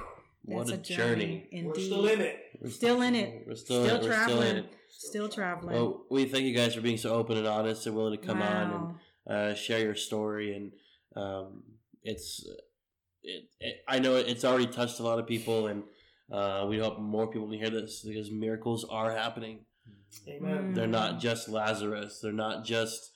What 0.44 0.68
That's 0.68 0.90
a, 0.90 0.94
journey! 0.96 1.48
Indeed. 1.52 1.68
We're 1.68 1.82
still 1.82 2.06
in 2.08 2.22
it. 2.22 2.40
We're 2.62 2.70
Still 2.70 3.02
in 3.02 3.16
it. 3.16 3.44
We're 3.48 3.56
still, 3.56 3.86
Still 3.86 4.00
we're 4.00 4.08
traveling. 4.08 4.38
Still 4.38 4.50
in 4.50 4.58
it. 4.58 4.74
Still 4.90 5.30
traveling. 5.30 5.76
Well, 5.76 6.06
we 6.10 6.26
thank 6.26 6.46
you 6.46 6.56
guys 6.56 6.74
for 6.74 6.82
being 6.82 6.98
so 6.98 7.14
open 7.14 7.38
and 7.38 7.48
honest 7.48 7.86
and 7.86 7.96
willing 7.96 8.18
to 8.18 8.26
come 8.26 8.42
on 8.42 8.96
and 9.28 9.36
uh, 9.36 9.56
share 9.56 9.80
your 9.80 9.96
story. 9.96 10.56
And 10.56 10.72
um, 11.22 11.64
it's, 12.04 12.46
it, 13.24 13.44
it, 13.60 13.76
I 13.88 14.00
know 14.00 14.16
it's 14.16 14.46
already 14.46 14.68
touched 14.68 15.00
a 15.00 15.04
lot 15.04 15.20
of 15.20 15.28
people, 15.28 15.68
and 15.68 15.84
uh, 16.32 16.66
we 16.68 16.80
hope 16.80 17.00
more 17.00 17.28
people 17.28 17.48
can 17.50 17.60
hear 17.60 17.70
this 17.70 18.02
because 18.06 18.32
miracles 18.32 18.86
are 18.90 19.12
happening. 19.12 19.60
Amen. 20.28 20.72
Mm. 20.72 20.76
They're 20.76 20.88
not 20.88 21.20
just 21.20 21.50
Lazarus. 21.50 22.20
They're 22.22 22.32
not 22.32 22.64
just, 22.66 23.12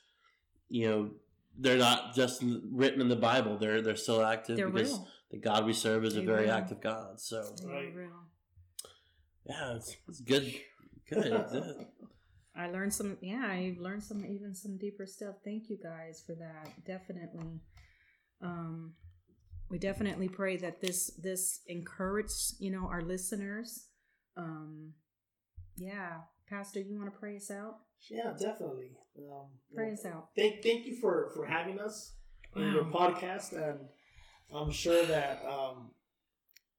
you 0.67 0.89
know, 0.89 1.09
they're 1.57 1.77
not 1.77 2.13
just 2.13 2.43
written 2.71 3.01
in 3.01 3.09
the 3.09 3.15
Bible. 3.15 3.57
They're 3.57 3.81
they're 3.81 3.95
still 3.95 4.23
active 4.23 4.57
They're 4.57 4.69
because 4.69 4.91
real. 4.91 5.07
the 5.31 5.37
God 5.39 5.65
we 5.65 5.73
serve 5.73 6.05
is 6.05 6.13
a 6.15 6.17
They're 6.17 6.25
very 6.25 6.43
real. 6.45 6.53
active 6.53 6.81
God. 6.81 7.19
So 7.19 7.43
Right. 7.65 7.93
yeah, 9.45 9.75
it's, 9.75 9.95
it's 10.07 10.21
good. 10.21 10.53
Good. 11.09 11.25
Yeah. 11.53 11.61
I 12.55 12.69
learned 12.69 12.93
some. 12.93 13.17
Yeah, 13.21 13.41
I 13.45 13.75
learned 13.79 14.03
some 14.03 14.25
even 14.25 14.53
some 14.53 14.77
deeper 14.77 15.05
stuff. 15.05 15.35
Thank 15.43 15.69
you 15.69 15.77
guys 15.81 16.21
for 16.25 16.35
that. 16.35 16.69
Definitely. 16.85 17.61
Um, 18.41 18.93
we 19.69 19.77
definitely 19.77 20.27
pray 20.27 20.57
that 20.57 20.81
this 20.81 21.11
this 21.21 21.61
encourage 21.67 22.31
you 22.59 22.71
know 22.71 22.87
our 22.87 23.01
listeners. 23.01 23.87
Um, 24.37 24.93
yeah, 25.77 26.21
Pastor, 26.49 26.79
you 26.79 26.97
want 26.97 27.13
to 27.13 27.19
pray 27.19 27.35
us 27.35 27.51
out? 27.51 27.77
Yeah, 28.09 28.33
definitely. 28.39 28.91
Um, 29.17 29.47
Pray 29.75 29.91
us 29.91 30.05
out. 30.05 30.29
Thank, 30.35 30.63
thank 30.63 30.85
you 30.85 30.95
for 30.95 31.31
for 31.35 31.45
having 31.45 31.79
us 31.79 32.13
in 32.55 32.71
your 32.71 32.85
podcast, 32.85 33.53
and 33.53 33.79
I'm 34.53 34.71
sure 34.71 35.05
that 35.05 35.43
um, 35.45 35.91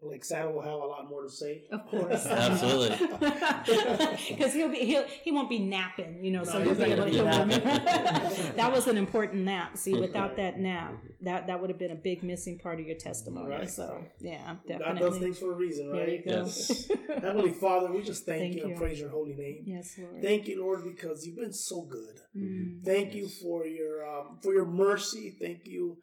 like 0.03 0.25
Santa 0.25 0.51
will 0.51 0.63
have 0.63 0.73
a 0.73 0.77
lot 0.87 1.09
more 1.11 1.23
to 1.23 1.29
say. 1.29 1.65
Of 1.71 1.87
course, 1.89 2.27
Absolutely. 2.27 2.97
because 4.29 4.55
he'll 4.55 4.69
be 4.71 4.79
he'll 4.79 5.05
he 5.23 5.31
won't 5.31 5.51
be 5.51 5.59
napping, 5.59 6.25
you 6.25 6.31
know. 6.31 6.45
so 6.45 6.55
No, 6.55 6.61
he'll 6.61 6.75
he's 6.75 6.79
be 6.85 6.93
able 6.93 7.11
gonna 7.27 7.55
to 7.55 7.61
be 7.61 8.57
that 8.57 8.73
was 8.73 8.87
an 8.87 8.97
important 8.97 9.43
nap. 9.45 9.77
See, 9.77 9.93
without 9.95 10.37
that 10.37 10.59
nap, 10.59 10.95
that 11.23 11.47
that 11.49 11.61
would 11.61 11.69
have 11.71 11.79
been 11.79 11.91
a 11.91 11.97
big 11.97 12.23
missing 12.23 12.59
part 12.59 12.81
of 12.81 12.87
your 12.87 12.97
testimony. 12.97 13.51
Right. 13.51 13.69
So 13.71 14.03
yeah, 14.21 14.57
definitely. 14.67 14.79
God 14.79 14.79
does 14.79 14.95
definitely. 14.95 15.21
things 15.21 15.39
for 15.39 15.53
a 15.53 15.57
reason, 15.57 15.93
There 15.93 16.01
right? 16.01 16.13
you 16.13 16.25
go. 16.25 16.31
Yes. 16.45 16.91
Heavenly 17.23 17.53
Father, 17.53 17.93
we 17.93 18.03
just 18.03 18.25
thank, 18.25 18.41
Thank 18.41 18.55
you, 18.55 18.61
you. 18.63 18.69
and 18.69 18.77
praise 18.77 18.99
your 18.99 19.11
holy 19.11 19.35
name. 19.35 19.63
yes, 19.67 19.97
Lord. 19.99 20.23
Thank 20.23 20.49
you, 20.49 20.61
Lord, 20.63 20.85
because 20.85 21.27
you've 21.27 21.37
been 21.37 21.53
so 21.53 21.83
good. 21.83 22.21
Mm. 22.37 22.85
Thank 22.85 23.15
you 23.15 23.29
for 23.29 23.67
your 23.67 24.07
um, 24.09 24.39
for 24.43 24.53
your 24.55 24.67
mercy. 24.67 25.37
Thank 25.39 25.67
you 25.67 25.99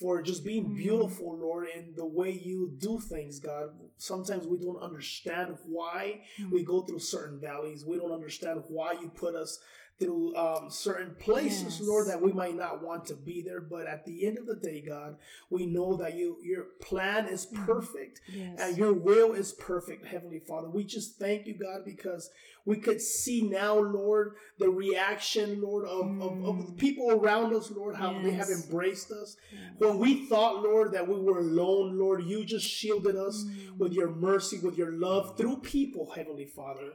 for 0.00 0.22
just 0.22 0.44
being 0.44 0.64
Mm. 0.70 0.76
beautiful, 0.76 1.36
Lord, 1.36 1.68
in 1.76 1.94
the 1.94 2.06
way 2.06 2.30
you 2.30 2.72
do 2.78 2.98
things, 2.98 3.38
God. 3.38 3.68
Sometimes 3.98 4.46
we 4.46 4.58
don't 4.58 4.78
understand 4.80 5.58
why 5.66 6.22
we 6.50 6.62
go 6.64 6.80
through 6.82 7.00
certain 7.00 7.38
valleys. 7.38 7.84
We 7.84 7.98
don't 7.98 8.12
understand 8.12 8.62
why 8.68 8.92
you 8.92 9.10
put 9.10 9.34
us 9.34 9.60
through 10.00 10.34
um, 10.34 10.70
certain 10.70 11.14
places, 11.16 11.78
Yes. 11.78 11.80
Lord, 11.88 12.08
that 12.08 12.20
we 12.20 12.32
might 12.32 12.56
not 12.56 12.82
want 12.82 13.04
to 13.06 13.14
be 13.14 13.42
there. 13.42 13.60
But 13.60 13.86
at 13.86 14.06
the 14.06 14.26
end 14.26 14.38
of 14.38 14.46
the 14.46 14.56
day, 14.56 14.80
God, 14.80 15.16
we 15.50 15.66
know 15.66 15.94
that 15.96 16.16
you 16.16 16.38
your 16.42 16.64
plan 16.80 17.26
is 17.26 17.46
Mm. 17.46 17.66
perfect 17.66 18.22
Yes. 18.34 18.58
and 18.58 18.78
your 18.78 18.92
will 18.94 19.34
is 19.34 19.52
perfect, 19.52 20.06
Heavenly 20.06 20.40
Father. 20.40 20.68
We 20.70 20.84
just 20.84 21.18
thank 21.18 21.46
you, 21.46 21.54
God, 21.54 21.84
because 21.84 22.30
we 22.64 22.76
could 22.76 23.00
see 23.00 23.42
now, 23.42 23.78
Lord, 23.78 24.36
the 24.58 24.70
reaction, 24.70 25.60
Lord, 25.60 25.84
of, 25.86 26.06
of, 26.20 26.44
of 26.44 26.66
the 26.66 26.72
Mm. 26.72 26.76
people 26.78 27.10
around 27.10 27.54
us, 27.54 27.70
Lord, 27.70 27.94
how 27.96 28.12
they 28.22 28.30
have 28.32 28.48
embraced 28.48 29.10
us. 29.10 29.36
Yes. 29.52 29.60
When 29.78 29.98
we 29.98 30.26
thought, 30.26 30.62
Lord, 30.62 30.92
that 30.92 31.06
we 31.08 31.20
were 31.20 31.38
alone, 31.40 31.98
Lord, 31.98 32.24
you 32.24 32.44
just 32.44 32.66
shielded 32.66 33.16
us 33.16 33.44
Mm. 33.44 33.78
with 33.78 33.92
your 33.92 34.10
mercy, 34.10 34.58
with 34.58 34.76
your 34.78 34.92
love 34.92 35.36
through 35.36 35.58
people, 35.58 36.10
Heavenly 36.10 36.46
Father. 36.46 36.94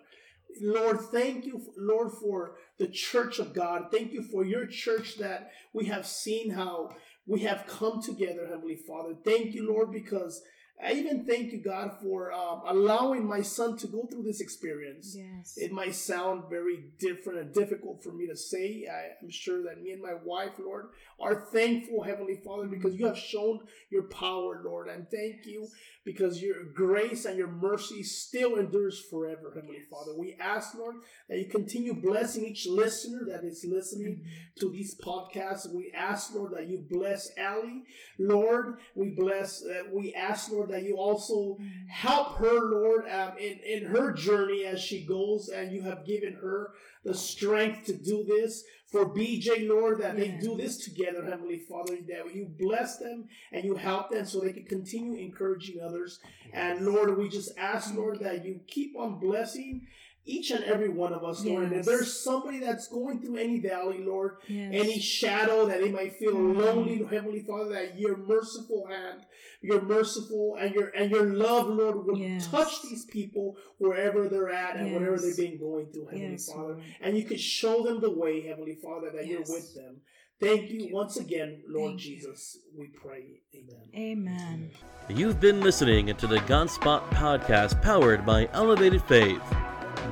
Lord, 0.61 0.99
thank 1.11 1.45
you, 1.45 1.61
Lord, 1.77 2.11
for 2.21 2.55
the 2.77 2.87
church 2.87 3.39
of 3.39 3.53
God. 3.53 3.87
Thank 3.91 4.13
you 4.13 4.23
for 4.23 4.43
your 4.43 4.65
church 4.65 5.17
that 5.17 5.51
we 5.73 5.85
have 5.85 6.05
seen 6.05 6.51
how 6.51 6.95
we 7.27 7.41
have 7.41 7.65
come 7.67 8.01
together, 8.01 8.47
Heavenly 8.47 8.75
Father. 8.87 9.15
Thank 9.23 9.53
you, 9.53 9.67
Lord, 9.67 9.91
because 9.91 10.41
I 10.83 10.91
even 10.91 11.25
thank 11.25 11.53
you, 11.53 11.63
God, 11.63 11.91
for 12.01 12.33
um, 12.33 12.61
allowing 12.67 13.25
my 13.25 13.41
son 13.41 13.77
to 13.77 13.87
go 13.87 14.07
through 14.11 14.23
this 14.23 14.41
experience. 14.41 15.15
Yes. 15.17 15.53
It 15.55 15.71
might 15.71 15.95
sound 15.95 16.43
very 16.49 16.87
different 16.99 17.39
and 17.39 17.53
difficult 17.53 18.03
for 18.03 18.11
me 18.11 18.27
to 18.27 18.35
say. 18.35 18.85
I 18.91 19.23
am 19.23 19.29
sure 19.29 19.63
that 19.63 19.81
me 19.81 19.91
and 19.91 20.01
my 20.01 20.15
wife, 20.21 20.59
Lord, 20.59 20.87
are 21.19 21.45
thankful, 21.53 22.03
Heavenly 22.03 22.41
Father, 22.43 22.67
because 22.67 22.95
you 22.95 23.05
have 23.07 23.17
shown 23.17 23.61
your 23.89 24.03
power, 24.03 24.61
Lord. 24.65 24.89
And 24.89 25.07
thank 25.09 25.45
you 25.45 25.67
because 26.05 26.41
your 26.41 26.63
grace 26.63 27.25
and 27.25 27.37
your 27.37 27.47
mercy 27.47 28.03
still 28.03 28.57
endures 28.57 29.03
forever, 29.09 29.51
Heavenly 29.53 29.81
Father. 29.89 30.15
We 30.15 30.37
ask, 30.39 30.75
Lord, 30.75 30.97
that 31.27 31.39
you 31.39 31.45
continue 31.45 31.95
blessing 31.95 32.45
each 32.45 32.67
listener 32.67 33.25
that 33.27 33.43
is 33.43 33.65
listening 33.67 34.23
to 34.59 34.69
these 34.69 34.95
podcasts. 35.03 35.73
We 35.73 35.91
ask, 35.95 36.33
Lord, 36.35 36.53
that 36.55 36.67
you 36.67 36.85
bless 36.89 37.31
Allie. 37.37 37.83
Lord, 38.19 38.77
we 38.93 39.15
bless, 39.17 39.65
uh, 39.65 39.83
we 39.91 40.13
ask, 40.13 40.51
Lord, 40.51 40.69
that 40.69 40.83
you 40.83 40.95
also 40.97 41.57
help 41.89 42.37
her, 42.37 42.59
Lord, 42.59 43.09
um, 43.09 43.37
in, 43.39 43.59
in 43.65 43.85
her 43.85 44.13
journey 44.13 44.63
as 44.65 44.79
she 44.79 45.05
goes, 45.05 45.49
and 45.49 45.71
you 45.71 45.81
have 45.81 46.05
given 46.05 46.33
her 46.33 46.73
the 47.03 47.15
strength 47.15 47.85
to 47.85 47.93
do 47.93 48.23
this. 48.23 48.63
For 48.91 49.13
BJ, 49.13 49.67
Lord, 49.67 49.99
that 50.01 50.15
they 50.15 50.37
do 50.39 50.55
this 50.55 50.77
together, 50.77 51.25
Heavenly 51.25 51.59
Father, 51.59 51.97
that 52.07 52.35
you 52.35 52.47
bless 52.59 52.97
them 52.97 53.27
and 53.51 53.65
you 53.65 53.75
help 53.75 54.11
them 54.11 54.25
so 54.25 54.39
they 54.39 54.53
can 54.53 54.65
continue 54.65 55.17
encouraging 55.19 55.81
others. 55.81 56.19
And 56.53 56.85
Lord, 56.85 57.17
we 57.17 57.27
just 57.27 57.57
ask, 57.57 57.93
Lord, 57.95 58.19
that 58.19 58.45
you 58.45 58.59
keep 58.67 58.95
on 58.97 59.19
blessing 59.19 59.87
each 60.25 60.49
and 60.51 60.63
every 60.63 60.89
one 60.89 61.13
of 61.13 61.23
us, 61.23 61.45
Lord. 61.45 61.63
And 61.65 61.73
if 61.73 61.85
there's 61.85 62.11
somebody 62.19 62.59
that's 62.59 62.87
going 62.87 63.21
through 63.21 63.37
any 63.37 63.59
valley, 63.59 63.99
Lord, 63.99 64.37
Yes. 64.47 64.71
any 64.73 64.99
shadow 64.99 65.65
that 65.67 65.79
they 65.81 65.91
might 65.91 66.13
feel 66.15 66.33
Mhm. 66.33 66.57
lonely, 66.57 67.03
Heavenly 67.03 67.41
Father, 67.41 67.69
that 67.73 67.99
your 67.99 68.17
merciful 68.17 68.87
hand, 68.87 69.21
your 69.61 69.81
merciful 69.83 70.55
and 70.59 70.73
your 70.73 70.87
and 70.89 71.11
your 71.11 71.25
love, 71.25 71.69
Lord, 71.69 72.05
will 72.05 72.17
Yes. 72.17 72.47
touch 72.49 72.81
these 72.81 73.05
people 73.05 73.55
wherever 73.77 74.27
they're 74.27 74.49
at 74.49 74.77
and 74.77 74.93
whatever 74.93 75.17
they've 75.17 75.37
been 75.37 75.57
going 75.59 75.87
through, 75.91 76.05
Heavenly 76.05 76.31
Yes, 76.31 76.51
Father. 76.51 76.81
And 77.01 77.15
you 77.17 77.23
could 77.23 77.39
show 77.39 77.83
them 77.83 78.01
the 78.01 78.11
way, 78.11 78.41
Heavenly 78.41 78.75
Father, 78.83 79.11
that 79.11 79.27
you're 79.27 79.39
with 79.41 79.75
them. 79.75 80.01
Thank 80.39 80.69
you 80.69 80.89
once 80.91 81.17
again, 81.17 81.63
Lord 81.67 81.91
Thank 81.91 82.05
you. 82.07 82.15
Jesus. 82.17 82.59
We 82.77 82.87
pray. 82.87 83.41
Amen. 83.55 83.89
Amen. 83.95 84.69
You've 85.07 85.39
been 85.39 85.61
listening 85.61 86.07
to 86.15 86.27
the 86.27 86.39
Godspot 86.39 87.09
podcast 87.11 87.81
powered 87.81 88.25
by 88.25 88.49
Elevated 88.53 89.01
Faith. 89.03 89.41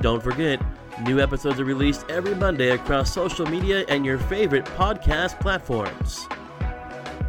Don't 0.00 0.22
forget, 0.22 0.60
new 1.02 1.20
episodes 1.20 1.60
are 1.60 1.64
released 1.64 2.04
every 2.08 2.34
Monday 2.34 2.70
across 2.70 3.12
social 3.12 3.46
media 3.46 3.84
and 3.88 4.04
your 4.04 4.18
favorite 4.18 4.64
podcast 4.64 5.40
platforms. 5.40 6.26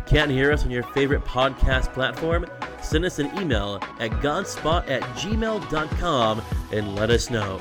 Can't 0.06 0.30
hear 0.30 0.52
us 0.52 0.64
on 0.64 0.72
your 0.72 0.84
favorite 0.84 1.24
podcast 1.24 1.94
platform? 1.94 2.46
Send 2.82 3.06
us 3.06 3.18
an 3.18 3.32
email 3.40 3.80
at 4.00 4.12
godspot 4.22 4.88
at 4.90 5.02
gmail.com 5.18 6.42
and 6.72 6.96
let 6.96 7.10
us 7.10 7.30
know. 7.30 7.60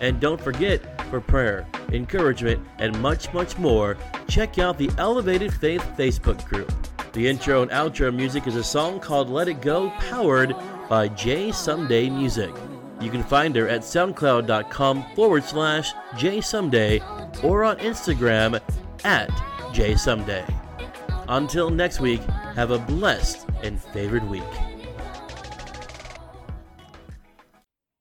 And 0.00 0.18
don't 0.18 0.40
forget, 0.40 1.08
for 1.10 1.20
prayer, 1.20 1.66
encouragement, 1.92 2.66
and 2.78 3.00
much, 3.00 3.32
much 3.32 3.56
more, 3.58 3.96
check 4.26 4.58
out 4.58 4.78
the 4.78 4.90
Elevated 4.98 5.52
Faith 5.54 5.84
Facebook 5.96 6.44
group. 6.46 6.72
The 7.12 7.28
intro 7.28 7.62
and 7.62 7.70
outro 7.70 8.12
music 8.12 8.46
is 8.46 8.56
a 8.56 8.64
song 8.64 8.98
called 8.98 9.28
Let 9.28 9.46
It 9.46 9.60
Go, 9.60 9.90
powered 9.98 10.56
by 10.88 11.08
J 11.08 11.52
Someday 11.52 12.08
Music. 12.08 12.52
You 13.02 13.10
can 13.10 13.24
find 13.24 13.56
her 13.56 13.68
at 13.68 13.80
soundcloud.com 13.80 15.04
forward 15.16 15.44
slash 15.44 15.92
J 16.16 16.40
Someday 16.40 17.00
or 17.42 17.64
on 17.64 17.76
Instagram 17.78 18.60
at 19.04 19.30
J 19.72 19.96
Someday. 19.96 20.46
Until 21.28 21.68
next 21.68 22.00
week, 22.00 22.22
have 22.54 22.70
a 22.70 22.78
blessed 22.78 23.46
and 23.62 23.80
favored 23.80 24.28
week. 24.28 24.71